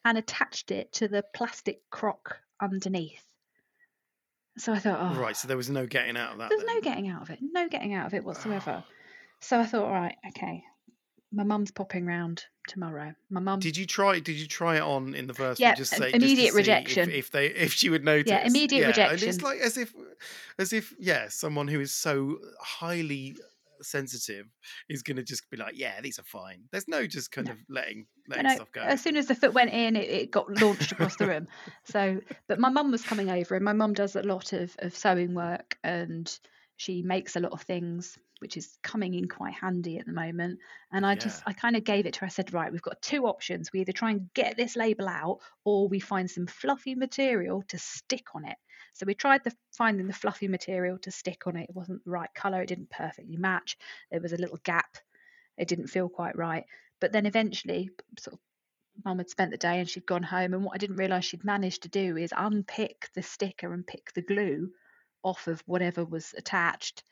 and 0.05 0.19
attached 0.19 0.71
it 0.71 0.93
to 0.95 1.09
the 1.09 1.25
plastic 1.35 1.81
croc 1.91 2.39
underneath. 2.63 3.23
So 4.59 4.73
I 4.73 4.79
thought, 4.79 4.99
oh, 5.01 5.19
Right, 5.21 5.37
so 5.37 5.49
there 5.49 5.57
was 5.57 5.71
no 5.71 5.87
getting 5.87 6.17
out 6.17 6.33
of 6.33 6.39
that. 6.39 6.51
there's 6.51 6.63
then. 6.63 6.75
no 6.77 6.81
getting 6.81 7.09
out 7.09 7.23
of 7.23 7.31
it, 7.31 7.39
no 7.41 7.69
getting 7.69 7.95
out 7.95 8.07
of 8.07 8.15
it 8.15 8.25
whatsoever. 8.25 8.85
So 9.45 9.59
I 9.59 9.67
thought, 9.67 9.87
all 9.87 9.91
right, 9.93 10.15
okay, 10.29 10.63
my 11.33 11.43
mum's 11.43 11.73
popping 11.73 12.07
round 12.07 12.45
tomorrow. 12.69 13.13
My 13.29 13.41
mum, 13.41 13.59
Did 13.59 13.77
you 13.77 13.87
try? 13.87 14.21
Did 14.21 14.37
you 14.37 14.47
try 14.47 14.77
it 14.77 14.83
on 14.83 15.17
in 15.17 15.27
the 15.27 15.35
first 15.35 15.59
Yeah, 15.59 15.71
one? 15.71 15.77
Just 15.79 15.91
say 15.91 15.99
just 15.99 16.11
to 16.13 16.17
immediate 16.17 16.53
see 16.53 16.57
rejection. 16.59 17.09
If, 17.11 17.17
if 17.17 17.31
they, 17.33 17.47
if 17.49 17.73
she 17.73 17.91
would 17.91 18.05
notice. 18.05 18.31
Yeah, 18.31 18.47
immediate 18.47 18.83
And 18.85 18.89
rejection. 18.97 19.29
it's 19.31 19.43
like 19.43 19.59
as 19.59 19.77
if, 19.79 19.93
as 20.61 20.73
if, 20.73 20.95
yeah, 20.97 21.27
someone 21.29 21.67
who 21.67 21.81
is 21.81 21.93
so 21.93 22.39
highly 22.61 23.35
sensitive 23.85 24.47
is 24.89 25.03
going 25.03 25.17
to 25.17 25.23
just 25.23 25.49
be 25.51 25.57
like, 25.57 25.79
yeah, 25.79 26.01
these 26.01 26.19
are 26.19 26.25
fine. 26.25 26.65
There's 26.71 26.89
no 26.89 27.07
just 27.07 27.31
kind 27.31 27.47
No. 27.47 27.53
of 27.53 27.59
letting 27.69 28.07
letting 28.29 28.51
stuff 28.51 28.73
go. 28.73 28.83
as 28.83 29.01
soon 29.03 29.17
as 29.17 29.27
the 29.27 29.35
foot 29.35 29.55
went 29.55 29.71
in, 29.73 29.97
it, 29.97 30.09
it 30.09 30.31
got 30.31 30.49
launched 30.61 30.93
across 30.93 31.17
the 31.17 31.27
room. 31.27 31.49
So, 31.85 32.21
but 32.49 32.59
my 32.59 32.69
mum 32.69 32.91
was 32.91 33.03
coming 33.03 33.31
over, 33.31 33.55
and 33.55 33.65
my 33.65 33.73
mum 33.73 33.95
does 33.95 34.17
a 34.17 34.23
lot 34.23 34.53
of, 34.53 34.75
of 34.79 34.97
sewing 34.97 35.35
work, 35.35 35.79
and 35.83 36.31
she 36.77 37.03
makes 37.03 37.37
a 37.37 37.41
lot 37.41 37.53
of 37.53 37.63
things, 37.63 38.19
which 38.41 38.57
is 38.57 38.77
coming 38.83 39.15
in 39.15 39.29
quite 39.29 39.55
handy 39.55 39.99
at 39.99 40.07
the 40.07 40.13
moment. 40.13 40.59
And 40.91 41.07
I 41.07 41.15
just, 41.15 41.43
I 41.47 41.53
kind 41.53 41.77
of 41.77 41.85
gave 41.85 42.07
it 42.07 42.15
to 42.15 42.21
her. 42.21 42.27
I 42.27 42.29
said, 42.31 42.53
right, 42.53 42.73
we've 42.73 42.83
got 42.83 43.01
two 43.01 43.27
options. 43.27 43.71
We 43.73 43.81
either 43.81 43.93
try 43.93 44.11
and 44.11 44.33
get 44.35 44.57
this 44.57 44.75
label 44.75 45.09
out, 45.09 45.39
or 45.65 45.89
we 45.89 46.01
find 46.01 46.31
some 46.31 46.47
fluffy 46.47 46.95
material 46.95 47.63
to 47.69 47.79
stick 47.79 48.35
on 48.35 48.47
it. 48.47 48.57
So 48.95 49.07
we 49.07 49.15
tried 49.15 49.45
the 49.45 49.53
finding 49.73 50.07
the 50.07 50.13
fluffy 50.13 50.49
material 50.49 50.99
to 50.99 51.11
stick 51.11 51.47
on 51.47 51.57
it. 51.57 51.69
It 51.69 51.75
wasn't 51.75 52.05
the 52.05 52.11
right 52.11 52.33
color. 52.35 52.63
It 52.63 52.69
didn't 52.69 52.91
perfectly 52.91 53.37
match. 53.37 53.77
There 54.11 54.21
was 54.21 54.33
a 54.33 54.39
little 54.39 54.59
gap. 54.63 54.97
It 55.57 55.69
didn't 55.69 55.89
feel 55.89 56.09
quite 56.09 56.37
right. 56.37 56.65
But 57.01 57.13
then 57.13 57.27
eventually, 57.27 57.91
sort 58.19 58.35
of, 58.35 58.41
mum 59.05 59.19
had 59.19 59.31
spent 59.31 59.51
the 59.51 59.57
day 59.57 59.81
and 59.81 59.89
she'd 59.89 60.07
gone 60.07 60.23
home. 60.23 60.55
And 60.55 60.65
what 60.65 60.75
I 60.75 60.79
didn't 60.79 60.97
realize 60.97 61.25
she'd 61.25 61.45
managed 61.45 61.83
to 61.83 61.89
do 61.89 62.17
is 62.17 62.33
unpick 62.37 63.09
the 63.15 63.23
sticker 63.23 63.73
and 63.73 63.87
pick 63.87 64.13
the 64.13 64.23
glue 64.23 64.71
off 65.23 65.47
of 65.47 65.63
whatever 65.67 66.05
was 66.05 66.35
attached. 66.37 67.03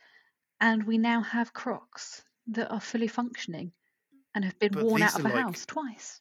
And 0.60 0.84
we 0.84 0.98
now 0.98 1.22
have 1.22 1.54
Crocs 1.54 2.22
that 2.48 2.70
are 2.70 2.80
fully 2.80 3.08
functioning 3.08 3.72
and 4.34 4.44
have 4.44 4.58
been 4.58 4.72
But 4.72 4.84
worn 4.84 5.02
out 5.02 5.16
of 5.16 5.22
the 5.22 5.28
like 5.28 5.42
house 5.42 5.64
twice. 5.64 6.20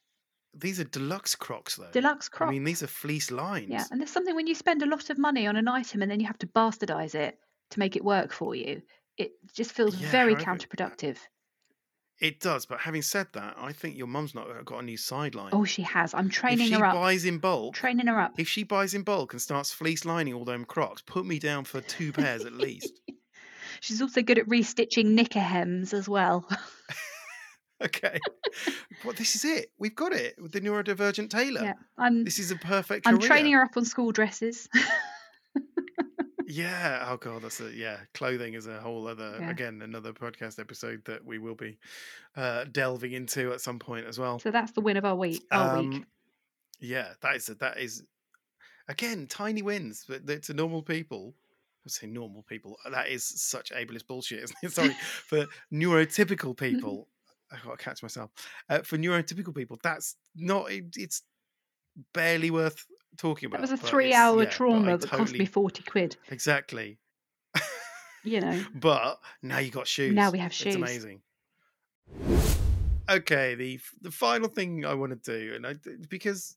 These 0.54 0.80
are 0.80 0.84
deluxe 0.84 1.34
Crocs, 1.36 1.76
though. 1.76 1.90
Deluxe 1.92 2.28
Crocs. 2.28 2.48
I 2.48 2.52
mean, 2.52 2.64
these 2.64 2.82
are 2.82 2.86
fleece 2.88 3.30
lines. 3.30 3.68
Yeah, 3.70 3.84
and 3.90 4.00
there's 4.00 4.10
something 4.10 4.34
when 4.34 4.46
you 4.46 4.54
spend 4.54 4.82
a 4.82 4.86
lot 4.86 5.08
of 5.10 5.18
money 5.18 5.46
on 5.46 5.56
an 5.56 5.68
item 5.68 6.02
and 6.02 6.10
then 6.10 6.20
you 6.20 6.26
have 6.26 6.38
to 6.38 6.46
bastardize 6.46 7.14
it 7.14 7.38
to 7.70 7.78
make 7.78 7.94
it 7.96 8.04
work 8.04 8.32
for 8.32 8.54
you. 8.54 8.82
It 9.16 9.32
just 9.54 9.72
feels 9.72 9.96
Yeah, 9.96 10.10
very 10.10 10.34
counterproductive. 10.34 11.18
It 12.20 12.40
does, 12.40 12.66
but 12.66 12.80
having 12.80 13.00
said 13.00 13.28
that, 13.32 13.54
I 13.58 13.72
think 13.72 13.96
your 13.96 14.06
mum's 14.06 14.34
not 14.34 14.50
uh, 14.50 14.62
got 14.62 14.80
a 14.80 14.82
new 14.82 14.98
sideline. 14.98 15.50
Oh, 15.54 15.64
she 15.64 15.80
has. 15.82 16.12
I'm 16.12 16.28
training 16.28 16.70
her 16.72 16.84
up. 16.84 16.92
She 16.92 16.98
buys 16.98 17.24
in 17.24 17.38
bulk, 17.38 17.74
Training 17.74 18.08
her 18.08 18.20
up. 18.20 18.38
if 18.38 18.46
she 18.46 18.62
buys 18.62 18.92
in 18.92 19.02
bulk 19.04 19.32
and 19.32 19.40
starts 19.40 19.72
fleece 19.72 20.04
lining 20.04 20.34
all 20.34 20.44
them 20.44 20.66
Crocs, 20.66 21.00
put 21.00 21.24
me 21.24 21.38
down 21.38 21.64
for 21.64 21.80
two 21.80 22.12
pairs 22.12 22.44
at 22.44 22.52
least. 22.52 22.92
She's 23.80 24.02
also 24.02 24.20
good 24.20 24.38
at 24.38 24.46
restitching 24.48 25.06
knicker 25.06 25.40
hems 25.40 25.94
as 25.94 26.08
well. 26.08 26.46
Okay. 27.84 28.18
well, 29.04 29.14
this 29.14 29.34
is 29.34 29.44
it. 29.44 29.70
We've 29.78 29.94
got 29.94 30.12
it 30.12 30.34
with 30.40 30.52
the 30.52 30.60
neurodivergent 30.60 31.30
tailor. 31.30 31.62
yeah, 31.62 31.72
I'm. 31.96 32.24
This 32.24 32.38
is 32.38 32.50
a 32.50 32.56
perfect 32.56 33.06
I'm 33.06 33.16
career. 33.18 33.28
training 33.28 33.52
her 33.54 33.62
up 33.62 33.76
on 33.76 33.84
school 33.84 34.12
dresses. 34.12 34.68
Yeah. 36.46 37.06
Oh 37.08 37.16
god, 37.16 37.42
that's 37.42 37.60
a 37.60 37.70
yeah. 37.72 37.98
Clothing 38.12 38.54
is 38.54 38.66
a 38.66 38.80
whole 38.80 39.06
other 39.06 39.36
Yeah. 39.38 39.50
again 39.50 39.82
another 39.82 40.12
podcast 40.12 40.58
episode 40.58 41.00
that 41.04 41.24
we 41.24 41.38
will 41.38 41.54
be 41.54 41.78
uh, 42.36 42.64
delving 42.72 43.12
into 43.12 43.52
at 43.52 43.60
some 43.60 43.78
point 43.78 44.06
as 44.06 44.18
well. 44.18 44.40
so 44.40 44.50
that's 44.50 44.72
the 44.72 44.80
win 44.80 44.96
of 44.96 45.04
our 45.04 45.14
week. 45.14 45.44
Our 45.52 45.78
week. 45.82 45.94
Um, 45.94 46.06
Yeah, 46.80 47.12
that 47.22 47.36
is 47.36 47.46
that 47.46 47.78
is 47.78 48.02
again 48.88 49.28
tiny 49.28 49.62
wins, 49.62 50.04
but 50.08 50.26
to 50.44 50.52
normal 50.54 50.82
people. 50.82 51.34
I 51.86 51.88
say 51.88 52.08
normal 52.08 52.42
people. 52.42 52.76
That 52.90 53.08
is 53.08 53.24
such 53.24 53.70
ableist 53.70 54.08
bullshit. 54.08 54.42
Isn't 54.42 54.56
it? 54.64 54.72
Sorry 54.72 54.88
for 55.00 55.46
neurotypical 55.72 56.56
people. 56.56 57.06
I 57.52 57.56
got 57.64 57.78
to 57.78 57.84
catch 57.84 58.02
myself. 58.02 58.30
Uh, 58.68 58.80
for 58.80 58.96
neurotypical 58.96 59.54
people, 59.54 59.78
that's 59.82 60.16
not. 60.36 60.70
It, 60.70 60.84
it's 60.96 61.22
barely 62.14 62.50
worth 62.50 62.84
talking 63.16 63.46
about. 63.46 63.60
That 63.60 63.70
was 63.70 63.80
a 63.80 63.86
three-hour 63.86 64.44
yeah, 64.44 64.48
trauma 64.48 64.96
that 64.98 65.10
cost 65.10 65.32
me 65.32 65.46
forty 65.46 65.82
quid. 65.82 66.16
Exactly. 66.30 66.98
You 68.22 68.40
know. 68.40 68.64
But 68.74 69.18
now 69.42 69.58
you 69.58 69.70
got 69.70 69.86
shoes. 69.86 70.14
Now 70.14 70.30
we 70.30 70.38
have 70.38 70.52
shoes. 70.52 70.74
It's 70.74 70.76
amazing. 70.76 71.22
Okay, 73.08 73.54
the 73.54 73.80
the 74.02 74.10
final 74.10 74.48
thing 74.48 74.84
I 74.84 74.94
want 74.94 75.22
to 75.22 75.38
do, 75.38 75.54
and 75.54 75.66
I 75.66 75.74
because 76.08 76.56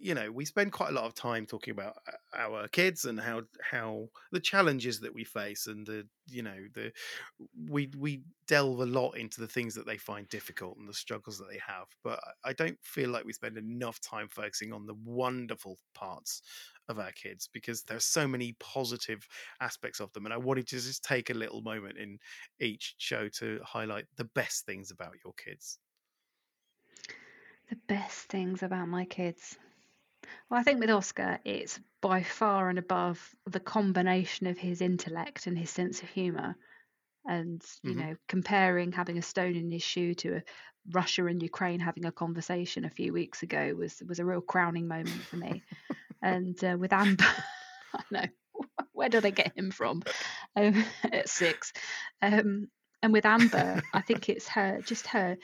you 0.00 0.14
know 0.14 0.32
we 0.32 0.44
spend 0.44 0.72
quite 0.72 0.88
a 0.90 0.92
lot 0.94 1.04
of 1.04 1.14
time 1.14 1.46
talking 1.46 1.72
about 1.72 1.96
uh, 2.08 2.16
our 2.34 2.68
kids 2.68 3.04
and 3.04 3.20
how 3.20 3.42
how 3.62 4.08
the 4.32 4.40
challenges 4.40 5.00
that 5.00 5.14
we 5.14 5.24
face 5.24 5.66
and 5.66 5.86
the 5.86 6.08
you 6.28 6.42
know 6.42 6.66
the 6.74 6.92
we 7.68 7.90
we 7.98 8.22
delve 8.46 8.80
a 8.80 8.86
lot 8.86 9.12
into 9.12 9.40
the 9.40 9.46
things 9.48 9.74
that 9.74 9.86
they 9.86 9.96
find 9.98 10.28
difficult 10.28 10.76
and 10.78 10.88
the 10.88 10.94
struggles 10.94 11.38
that 11.38 11.48
they 11.50 11.58
have 11.64 11.86
but 12.02 12.20
I- 12.44 12.52
don't 12.52 12.82
feel 12.84 13.10
like 13.10 13.24
we 13.24 13.32
spend 13.32 13.56
enough 13.56 14.00
time 14.00 14.28
focusing 14.28 14.72
on 14.72 14.86
the 14.86 14.94
wonderful 14.94 15.78
parts 15.94 16.42
of 16.88 16.98
our 16.98 17.12
kids 17.12 17.48
because 17.52 17.82
there's 17.84 18.04
so 18.04 18.26
many 18.28 18.52
positive 18.54 19.26
aspects 19.60 20.00
of 20.00 20.12
them 20.12 20.24
and 20.26 20.34
i 20.34 20.36
wanted 20.36 20.66
to 20.68 20.76
just 20.80 21.04
take 21.04 21.30
a 21.30 21.34
little 21.34 21.62
moment 21.62 21.96
in 21.98 22.18
each 22.58 22.94
show 22.98 23.28
to 23.28 23.60
highlight 23.64 24.06
the 24.16 24.24
best 24.24 24.66
things 24.66 24.90
about 24.90 25.14
your 25.24 25.32
kids 25.34 25.78
The 27.70 27.76
best 27.76 28.28
things 28.28 28.62
about 28.62 28.88
my 28.88 29.06
kids. 29.06 29.58
Well, 30.48 30.60
I 30.60 30.62
think 30.62 30.80
with 30.80 30.90
Oscar, 30.90 31.38
it's 31.44 31.80
by 32.00 32.22
far 32.22 32.68
and 32.68 32.78
above 32.78 33.34
the 33.46 33.60
combination 33.60 34.46
of 34.46 34.58
his 34.58 34.80
intellect 34.80 35.46
and 35.46 35.56
his 35.58 35.70
sense 35.70 36.02
of 36.02 36.08
humour. 36.08 36.56
And, 37.26 37.62
you 37.84 37.94
Mhm. 37.94 37.96
know, 37.96 38.16
comparing 38.28 38.92
having 38.92 39.18
a 39.18 39.22
stone 39.22 39.56
in 39.56 39.70
his 39.70 39.82
shoe 39.82 40.14
to 40.16 40.36
a 40.36 40.42
Russia 40.90 41.26
and 41.26 41.42
Ukraine 41.42 41.80
having 41.80 42.06
a 42.06 42.12
conversation 42.12 42.84
a 42.84 42.90
few 42.90 43.12
weeks 43.12 43.42
ago 43.42 43.74
was 43.76 44.02
was 44.08 44.18
a 44.18 44.24
real 44.24 44.40
crowning 44.40 44.88
moment 44.88 45.28
for 45.28 45.36
me. 45.36 45.64
and 46.22 46.62
uh, 46.64 46.76
with 46.78 46.92
Amber, 46.92 47.24
I 47.94 48.02
know 48.10 48.26
where 48.92 49.08
did 49.08 49.26
I 49.26 49.30
get 49.30 49.56
him 49.56 49.70
from? 49.70 50.02
Um, 50.56 50.84
at 51.12 51.28
six, 51.28 51.72
um, 52.22 52.68
and 53.02 53.12
with 53.12 53.26
Amber, 53.26 53.82
I 53.92 54.02
think 54.02 54.28
it's 54.28 54.48
her, 54.48 54.82
just 54.82 55.08
her. 55.08 55.38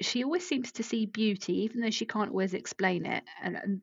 She 0.00 0.24
always 0.24 0.46
seems 0.46 0.72
to 0.72 0.82
see 0.82 1.06
beauty, 1.06 1.62
even 1.62 1.80
though 1.80 1.90
she 1.90 2.06
can't 2.06 2.30
always 2.30 2.54
explain 2.54 3.06
it. 3.06 3.24
And, 3.42 3.56
and 3.56 3.80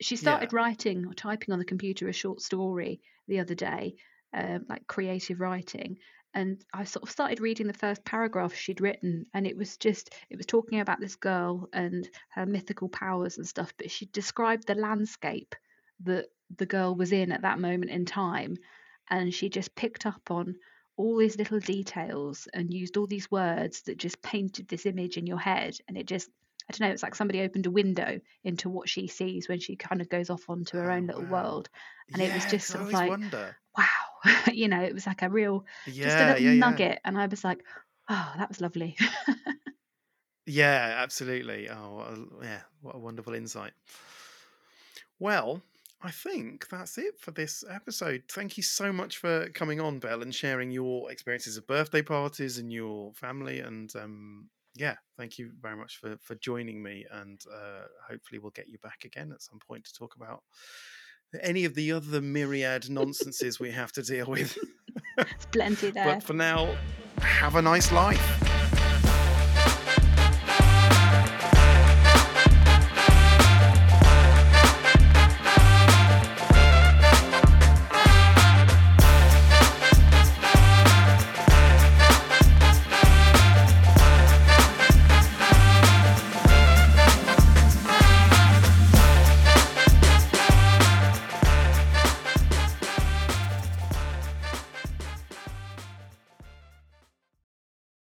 she 0.00 0.16
started 0.16 0.52
writing 0.52 1.06
or 1.06 1.14
typing 1.14 1.52
on 1.52 1.58
the 1.58 1.64
computer 1.64 2.08
a 2.08 2.12
short 2.12 2.40
story 2.40 3.00
the 3.28 3.40
other 3.40 3.54
day, 3.54 3.94
um, 4.34 4.66
like 4.68 4.86
creative 4.86 5.40
writing. 5.40 5.98
And 6.34 6.64
I 6.72 6.84
sort 6.84 7.02
of 7.02 7.10
started 7.10 7.40
reading 7.40 7.66
the 7.66 7.74
first 7.74 8.04
paragraph 8.04 8.54
she'd 8.54 8.80
written, 8.80 9.26
and 9.34 9.46
it 9.46 9.56
was 9.56 9.76
just, 9.76 10.14
it 10.30 10.36
was 10.36 10.46
talking 10.46 10.80
about 10.80 10.98
this 10.98 11.16
girl 11.16 11.68
and 11.72 12.08
her 12.30 12.46
mythical 12.46 12.88
powers 12.88 13.36
and 13.36 13.46
stuff, 13.46 13.74
but 13.76 13.90
she 13.90 14.06
described 14.06 14.66
the 14.66 14.74
landscape 14.74 15.54
that 16.04 16.26
the 16.56 16.66
girl 16.66 16.94
was 16.94 17.12
in 17.12 17.32
at 17.32 17.42
that 17.42 17.60
moment 17.60 17.90
in 17.90 18.06
time. 18.06 18.56
And 19.10 19.32
she 19.32 19.50
just 19.50 19.74
picked 19.74 20.06
up 20.06 20.30
on 20.30 20.56
all 20.96 21.16
these 21.16 21.36
little 21.38 21.60
details 21.60 22.48
and 22.52 22.72
used 22.72 22.96
all 22.96 23.06
these 23.06 23.30
words 23.30 23.82
that 23.82 23.98
just 23.98 24.22
painted 24.22 24.68
this 24.68 24.86
image 24.86 25.16
in 25.16 25.26
your 25.26 25.38
head. 25.38 25.76
And 25.88 25.96
it 25.96 26.06
just, 26.06 26.30
I 26.68 26.72
don't 26.72 26.88
know, 26.88 26.92
it's 26.92 27.02
like 27.02 27.14
somebody 27.14 27.40
opened 27.42 27.66
a 27.66 27.70
window 27.70 28.20
into 28.44 28.68
what 28.68 28.88
she 28.88 29.08
sees 29.08 29.48
when 29.48 29.60
she 29.60 29.76
kind 29.76 30.00
of 30.00 30.08
goes 30.08 30.30
off 30.30 30.48
onto 30.48 30.76
her 30.78 30.90
Oh, 30.90 30.90
own 30.90 31.06
little 31.06 31.26
wow. 31.26 31.26
world. 31.26 31.68
And 32.12 32.22
it 32.22 32.32
was 32.32 32.44
Yeah, 32.44 32.46
just 32.46 32.70
sort 32.70 32.82
of 32.84 32.92
like, 32.92 33.16
wonder. 33.22 33.56
wow, 33.76 34.44
you 34.52 34.68
know, 34.68 34.82
it 34.82 34.94
was 34.94 35.06
like 35.06 35.22
a 35.22 35.30
real, 35.30 35.64
just 36.00 36.20
a 36.20 36.24
Yeah, 36.24 36.26
little 36.26 36.44
yeah, 36.44 36.52
yeah. 36.52 36.82
nugget. 36.82 37.00
And 37.04 37.18
I 37.18 37.26
was 37.26 37.44
like, 37.44 37.64
oh, 38.08 38.32
that 38.38 38.48
was 38.48 38.60
lovely. 38.60 38.96
Yeah, 40.46 40.96
absolutely. 40.98 41.70
Oh, 41.70 42.28
yeah, 42.42 42.62
what 42.80 42.96
a 42.96 42.98
wonderful 42.98 43.34
insight. 43.34 43.72
Well, 45.18 45.62
I 46.04 46.10
think 46.10 46.68
that's 46.68 46.98
it 46.98 47.20
for 47.20 47.30
this 47.30 47.62
episode. 47.70 48.24
Thank 48.28 48.56
you 48.56 48.62
so 48.62 48.92
much 48.92 49.18
for 49.18 49.48
coming 49.50 49.80
on, 49.80 50.00
Belle, 50.00 50.22
and 50.22 50.34
sharing 50.34 50.72
your 50.72 51.10
experiences 51.12 51.56
of 51.56 51.66
birthday 51.66 52.02
parties 52.02 52.58
and 52.58 52.72
your 52.72 53.12
family. 53.14 53.60
And 53.60 53.94
um, 53.94 54.48
yeah, 54.74 54.96
thank 55.16 55.38
you 55.38 55.52
very 55.60 55.76
much 55.76 55.98
for 55.98 56.16
for 56.20 56.34
joining 56.34 56.82
me. 56.82 57.06
And 57.10 57.40
uh, 57.52 57.82
hopefully, 58.08 58.40
we'll 58.40 58.50
get 58.50 58.68
you 58.68 58.78
back 58.78 59.04
again 59.04 59.30
at 59.32 59.42
some 59.42 59.60
point 59.66 59.84
to 59.84 59.94
talk 59.94 60.16
about 60.16 60.42
any 61.40 61.64
of 61.64 61.74
the 61.74 61.92
other 61.92 62.20
myriad 62.20 62.90
nonsenses 62.90 63.60
we 63.60 63.70
have 63.70 63.92
to 63.92 64.02
deal 64.02 64.26
with. 64.26 64.58
It's 65.18 65.46
plenty 65.46 65.90
there. 65.90 66.04
but 66.04 66.22
for 66.22 66.32
now, 66.32 66.74
have 67.18 67.56
a 67.56 67.62
nice 67.62 67.92
life. 67.92 68.51